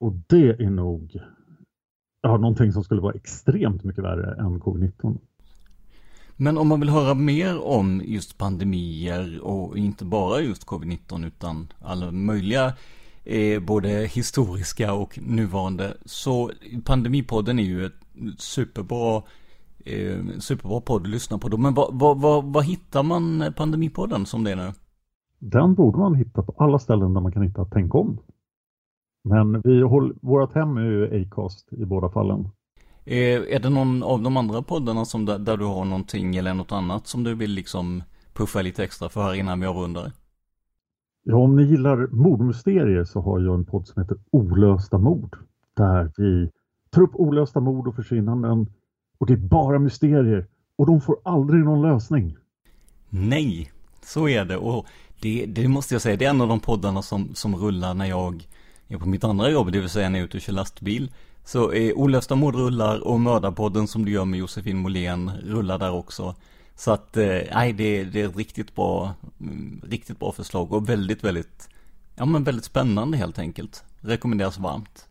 Och 0.00 0.12
det 0.26 0.62
är 0.62 0.70
nog 0.70 1.20
ja, 2.20 2.36
någonting 2.36 2.72
som 2.72 2.84
skulle 2.84 3.00
vara 3.00 3.14
extremt 3.14 3.84
mycket 3.84 4.04
värre 4.04 4.34
än 4.34 4.60
covid-19. 4.60 5.18
Men 6.36 6.58
om 6.58 6.68
man 6.68 6.80
vill 6.80 6.88
höra 6.88 7.14
mer 7.14 7.64
om 7.66 8.02
just 8.04 8.38
pandemier 8.38 9.40
och 9.42 9.78
inte 9.78 10.04
bara 10.04 10.40
just 10.40 10.66
covid-19 10.66 11.26
utan 11.26 11.72
alla 11.80 12.10
möjliga 12.10 12.72
eh, 13.24 13.60
både 13.62 13.88
historiska 13.88 14.94
och 14.94 15.18
nuvarande 15.22 15.96
så 16.04 16.50
Pandemipodden 16.84 17.58
är 17.58 17.62
ju 17.62 17.86
ett 17.86 18.00
superbra 18.38 19.22
eh, 19.84 20.18
superbra 20.38 20.80
podd 20.80 21.02
att 21.02 21.08
lyssna 21.08 21.38
på. 21.38 21.48
Då. 21.48 21.56
Men 21.56 21.74
vad, 21.74 21.98
va, 21.98 22.14
va, 22.14 22.40
va 22.40 22.60
hittar 22.60 23.02
man 23.02 23.52
Pandemipodden 23.56 24.26
som 24.26 24.44
det 24.44 24.52
är 24.52 24.56
nu? 24.56 24.72
Den 25.38 25.74
borde 25.74 25.98
man 25.98 26.14
hitta 26.14 26.42
på 26.42 26.54
alla 26.58 26.78
ställen 26.78 27.14
där 27.14 27.20
man 27.20 27.32
kan 27.32 27.42
hitta 27.42 27.64
Tänk 27.64 27.94
om. 27.94 28.18
Men 29.24 29.60
vi 29.60 29.82
håller, 29.82 30.14
vårt 30.22 30.54
hem 30.54 30.76
är 30.76 30.82
ju 30.82 31.22
Acast 31.22 31.72
i 31.72 31.84
båda 31.84 32.08
fallen. 32.10 32.48
Är, 33.08 33.48
är 33.48 33.58
det 33.58 33.70
någon 33.70 34.02
av 34.02 34.22
de 34.22 34.36
andra 34.36 34.62
poddarna 34.62 35.04
som 35.04 35.24
där, 35.24 35.38
där, 35.38 35.56
du 35.56 35.64
har 35.64 35.84
någonting 35.84 36.36
eller 36.36 36.54
något 36.54 36.72
annat 36.72 37.06
som 37.06 37.24
du 37.24 37.34
vill 37.34 37.50
liksom 37.50 38.02
puffa 38.32 38.62
lite 38.62 38.84
extra 38.84 39.08
för 39.08 39.22
här 39.22 39.34
innan 39.34 39.60
vi 39.60 39.66
avrundar? 39.66 40.12
Ja, 41.22 41.36
om 41.36 41.56
ni 41.56 41.62
gillar 41.62 42.06
mordmysterier 42.06 43.04
så 43.04 43.20
har 43.20 43.40
jag 43.40 43.54
en 43.54 43.64
podd 43.64 43.88
som 43.88 44.02
heter 44.02 44.18
Olösta 44.30 44.98
mord. 44.98 45.36
Där 45.76 46.12
vi 46.16 46.50
tar 46.90 47.02
upp 47.02 47.14
olösta 47.14 47.60
mord 47.60 47.88
och 47.88 47.96
försvinnanden. 47.96 48.66
Och 49.18 49.26
det 49.26 49.32
är 49.32 49.36
bara 49.36 49.78
mysterier. 49.78 50.46
Och 50.76 50.86
de 50.86 51.00
får 51.00 51.16
aldrig 51.24 51.64
någon 51.64 51.82
lösning. 51.82 52.36
Nej, 53.10 53.72
så 54.02 54.28
är 54.28 54.44
det. 54.44 54.56
Och 54.56 54.86
det, 55.20 55.46
det 55.46 55.68
måste 55.68 55.94
jag 55.94 56.02
säga, 56.02 56.16
det 56.16 56.24
är 56.24 56.30
en 56.30 56.40
av 56.40 56.48
de 56.48 56.60
poddarna 56.60 57.02
som, 57.02 57.34
som 57.34 57.56
rullar 57.56 57.94
när 57.94 58.06
jag 58.06 58.48
är 58.88 58.98
på 58.98 59.08
mitt 59.08 59.24
andra 59.24 59.50
jobb, 59.50 59.72
det 59.72 59.80
vill 59.80 59.88
säga 59.88 60.08
när 60.08 60.18
jag 60.18 60.22
är 60.22 60.26
ute 60.26 60.36
och 60.36 60.40
kör 60.40 60.52
lastbil. 60.52 61.10
Så 61.46 61.72
är 61.72 61.98
Olösta 61.98 62.34
mord 62.34 62.54
rullar 62.54 63.06
och 63.06 63.20
Mördarpodden 63.20 63.86
som 63.86 64.04
du 64.04 64.12
gör 64.12 64.24
med 64.24 64.38
Josefin 64.38 64.76
Molén 64.76 65.30
rullar 65.44 65.78
där 65.78 65.92
också. 65.92 66.34
Så 66.74 66.92
att, 66.92 67.16
eh, 67.16 67.40
nej, 67.54 67.72
det, 67.72 68.04
det 68.04 68.22
är 68.22 68.28
ett 68.28 68.36
riktigt 68.36 68.74
bra, 68.74 69.14
mm, 69.40 69.80
riktigt 69.84 70.18
bra 70.18 70.32
förslag 70.32 70.72
och 70.72 70.88
väldigt, 70.88 71.24
väldigt, 71.24 71.68
ja 72.16 72.24
men 72.24 72.44
väldigt 72.44 72.64
spännande 72.64 73.16
helt 73.16 73.38
enkelt. 73.38 73.84
Rekommenderas 74.00 74.58
varmt. 74.58 75.08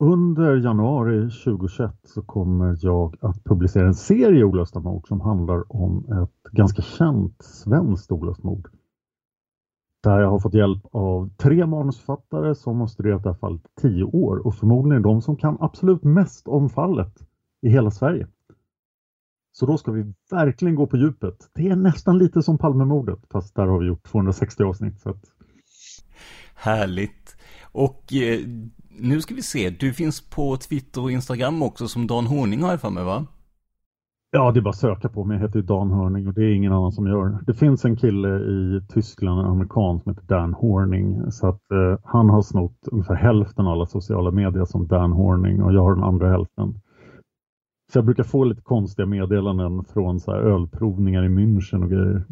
Under 0.00 0.56
januari 0.56 1.30
2021 1.30 1.90
så 2.04 2.22
kommer 2.22 2.78
jag 2.80 3.16
att 3.20 3.44
publicera 3.44 3.86
en 3.86 3.94
serie 3.94 4.44
olösta 4.44 4.80
mord 4.80 5.08
som 5.08 5.20
handlar 5.20 5.76
om 5.76 6.04
ett 6.22 6.52
ganska 6.52 6.82
känt 6.82 7.42
svenskt 7.42 8.12
olöst 8.12 8.42
mord. 8.42 8.68
Där 10.02 10.20
jag 10.20 10.30
har 10.30 10.38
fått 10.38 10.54
hjälp 10.54 10.82
av 10.92 11.30
tre 11.36 11.66
manusförfattare 11.66 12.54
som 12.54 12.80
har 12.80 12.86
studerat 12.86 13.22
det 13.22 13.28
här 13.28 13.36
fallet 13.36 13.62
i 13.64 13.80
tio 13.80 14.04
år 14.04 14.46
och 14.46 14.54
förmodligen 14.54 15.02
de 15.02 15.22
som 15.22 15.36
kan 15.36 15.56
absolut 15.60 16.02
mest 16.02 16.48
om 16.48 16.70
fallet 16.70 17.14
i 17.62 17.68
hela 17.68 17.90
Sverige. 17.90 18.26
Så 19.52 19.66
då 19.66 19.78
ska 19.78 19.92
vi 19.92 20.12
verkligen 20.30 20.74
gå 20.74 20.86
på 20.86 20.96
djupet. 20.96 21.50
Det 21.54 21.68
är 21.68 21.76
nästan 21.76 22.18
lite 22.18 22.42
som 22.42 22.58
Palmemordet 22.58 23.18
fast 23.30 23.54
där 23.54 23.66
har 23.66 23.78
vi 23.78 23.86
gjort 23.86 24.10
260 24.10 24.62
avsnitt. 24.62 25.00
Så 25.00 25.10
att... 25.10 25.24
Härligt. 26.54 27.36
Och 27.72 28.12
eh, 28.12 28.40
nu 28.88 29.20
ska 29.20 29.34
vi 29.34 29.42
se, 29.42 29.70
du 29.70 29.92
finns 29.92 30.20
på 30.30 30.56
Twitter 30.56 31.02
och 31.02 31.10
Instagram 31.10 31.62
också 31.62 31.88
som 31.88 32.06
Dan 32.06 32.26
Horning 32.26 32.62
har 32.62 32.70
jag 32.70 32.80
för 32.80 32.90
mig 32.90 33.04
va? 33.04 33.26
Ja, 34.34 34.52
det 34.52 34.60
är 34.60 34.62
bara 34.62 34.70
att 34.70 34.76
söka 34.76 35.08
på 35.08 35.24
mig. 35.24 35.36
Jag 35.36 35.46
heter 35.46 35.62
Dan 35.62 35.90
Hörning 35.90 36.28
och 36.28 36.34
det 36.34 36.44
är 36.44 36.54
ingen 36.54 36.72
annan 36.72 36.92
som 36.92 37.06
gör. 37.06 37.38
Det 37.46 37.54
finns 37.54 37.84
en 37.84 37.96
kille 37.96 38.28
i 38.28 38.82
Tyskland, 38.88 39.40
en 39.40 39.46
amerikan 39.46 40.00
som 40.00 40.14
heter 40.14 40.26
Dan 40.26 40.54
Horning. 40.54 41.32
Så 41.32 41.48
att 41.48 41.70
eh, 41.70 41.98
han 42.04 42.30
har 42.30 42.42
snott 42.42 42.88
ungefär 42.92 43.14
hälften 43.14 43.66
av 43.66 43.72
alla 43.72 43.86
sociala 43.86 44.30
medier 44.30 44.64
som 44.64 44.86
Dan 44.86 45.12
Horning 45.12 45.62
och 45.62 45.72
jag 45.72 45.82
har 45.82 45.94
den 45.94 46.04
andra 46.04 46.30
hälften. 46.30 46.80
Så 47.92 47.98
jag 47.98 48.04
brukar 48.04 48.22
få 48.22 48.44
lite 48.44 48.62
konstiga 48.62 49.06
meddelanden 49.06 49.84
från 49.84 50.20
så 50.20 50.32
här 50.32 50.38
ölprovningar 50.38 51.24
i 51.24 51.28
München 51.28 51.82
och 51.82 51.90
grejer. 51.90 52.24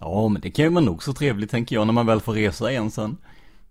Ja, 0.00 0.28
men 0.28 0.42
det 0.42 0.50
kan 0.50 0.64
ju 0.64 0.70
vara 0.70 0.84
nog 0.84 1.02
så 1.02 1.12
trevligt 1.12 1.50
tänker 1.50 1.76
jag 1.76 1.86
när 1.86 1.94
man 1.94 2.06
väl 2.06 2.20
får 2.20 2.32
resa 2.32 2.70
igen 2.70 2.90
sen. 2.90 3.16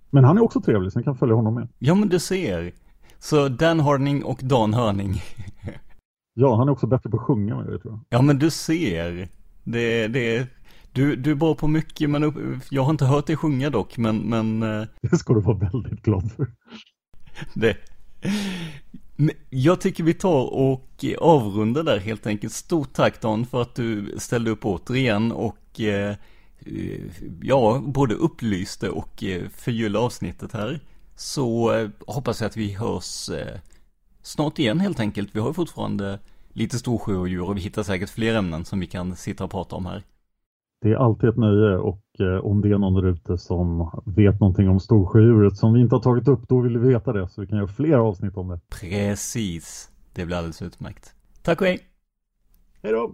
Men 0.09 0.23
han 0.23 0.37
är 0.37 0.41
också 0.43 0.61
trevlig, 0.61 0.91
så 0.91 0.99
jag 0.99 1.05
kan 1.05 1.17
följa 1.17 1.35
honom 1.35 1.55
med. 1.55 1.67
Ja, 1.79 1.95
men 1.95 2.09
du 2.09 2.19
ser. 2.19 2.71
Så 3.19 3.49
Dan 3.49 3.79
Horning 3.79 4.23
och 4.23 4.39
Dan 4.43 4.73
Hörning. 4.73 5.13
Ja, 6.39 6.55
han 6.55 6.67
är 6.67 6.71
också 6.71 6.87
bättre 6.87 7.09
på 7.09 7.17
att 7.17 7.23
sjunga 7.23 7.55
med 7.55 7.65
det 7.65 7.79
tror 7.79 7.93
jag. 7.93 7.99
Ja, 8.09 8.21
men 8.21 8.39
du 8.39 8.49
ser. 8.49 9.29
Det, 9.63 10.07
det, 10.07 10.47
Du, 10.91 11.15
du 11.15 11.31
är 11.31 11.35
bra 11.35 11.55
på 11.55 11.67
mycket, 11.67 12.09
men 12.09 12.33
jag 12.69 12.83
har 12.83 12.91
inte 12.91 13.05
hört 13.05 13.27
dig 13.27 13.35
sjunga 13.35 13.69
dock, 13.69 13.97
men... 13.97 14.17
men 14.17 14.63
eh, 14.63 14.87
det 15.01 15.17
ska 15.17 15.33
du 15.33 15.41
vara 15.41 15.57
väldigt 15.57 16.01
glad 16.01 16.31
för. 16.31 16.47
Det. 17.53 17.77
Jag 19.49 19.81
tycker 19.81 20.03
vi 20.03 20.13
tar 20.13 20.53
och 20.53 21.05
avrundar 21.19 21.83
där 21.83 21.99
helt 21.99 22.27
enkelt. 22.27 22.53
Stort 22.53 22.93
tack 22.93 23.21
Dan 23.21 23.45
för 23.45 23.61
att 23.61 23.75
du 23.75 24.15
ställde 24.17 24.51
upp 24.51 24.65
återigen 24.65 25.31
och 25.31 25.81
eh, 25.81 26.15
ja, 27.41 27.81
både 27.85 28.15
upplyste 28.15 28.89
och 28.89 29.23
eh, 29.23 29.49
förgyllde 29.49 29.99
avsnittet 29.99 30.53
här. 30.53 30.79
Så 31.15 31.71
hoppas 32.07 32.41
jag 32.41 32.47
att 32.47 32.57
vi 32.57 32.73
hörs 32.73 33.29
snart 34.27 34.59
igen 34.59 34.79
helt 34.79 34.99
enkelt. 34.99 35.35
Vi 35.35 35.39
har 35.39 35.53
fortfarande 35.53 36.19
lite 36.49 36.77
storsjöodjur 36.77 37.49
och 37.49 37.57
vi 37.57 37.61
hittar 37.61 37.83
säkert 37.83 38.09
fler 38.09 38.35
ämnen 38.35 38.65
som 38.65 38.79
vi 38.79 38.87
kan 38.87 39.15
sitta 39.15 39.43
och 39.43 39.51
prata 39.51 39.75
om 39.75 39.85
här. 39.85 40.03
Det 40.81 40.89
är 40.89 40.95
alltid 40.95 41.29
ett 41.29 41.37
nöje 41.37 41.77
och 41.77 42.01
eh, 42.19 42.45
om 42.45 42.61
det 42.61 42.69
är 42.69 42.77
någon 42.77 42.93
där 42.93 43.09
ute 43.09 43.37
som 43.37 43.91
vet 44.05 44.39
någonting 44.39 44.69
om 44.69 44.79
storsjödjuret 44.79 45.57
som 45.57 45.73
vi 45.73 45.81
inte 45.81 45.95
har 45.95 46.01
tagit 46.01 46.27
upp, 46.27 46.47
då 46.47 46.61
vill 46.61 46.77
vi 46.77 46.87
veta 46.87 47.13
det 47.13 47.29
så 47.29 47.41
vi 47.41 47.47
kan 47.47 47.57
göra 47.57 47.67
fler 47.67 47.97
avsnitt 47.97 48.37
om 48.37 48.47
det. 48.47 48.59
Precis, 48.69 49.91
det 50.13 50.25
blir 50.25 50.35
alldeles 50.35 50.61
utmärkt. 50.61 51.13
Tack 51.41 51.61
och 51.61 51.67
hej! 51.67 51.79
Hej 52.81 52.91
då! 52.91 53.13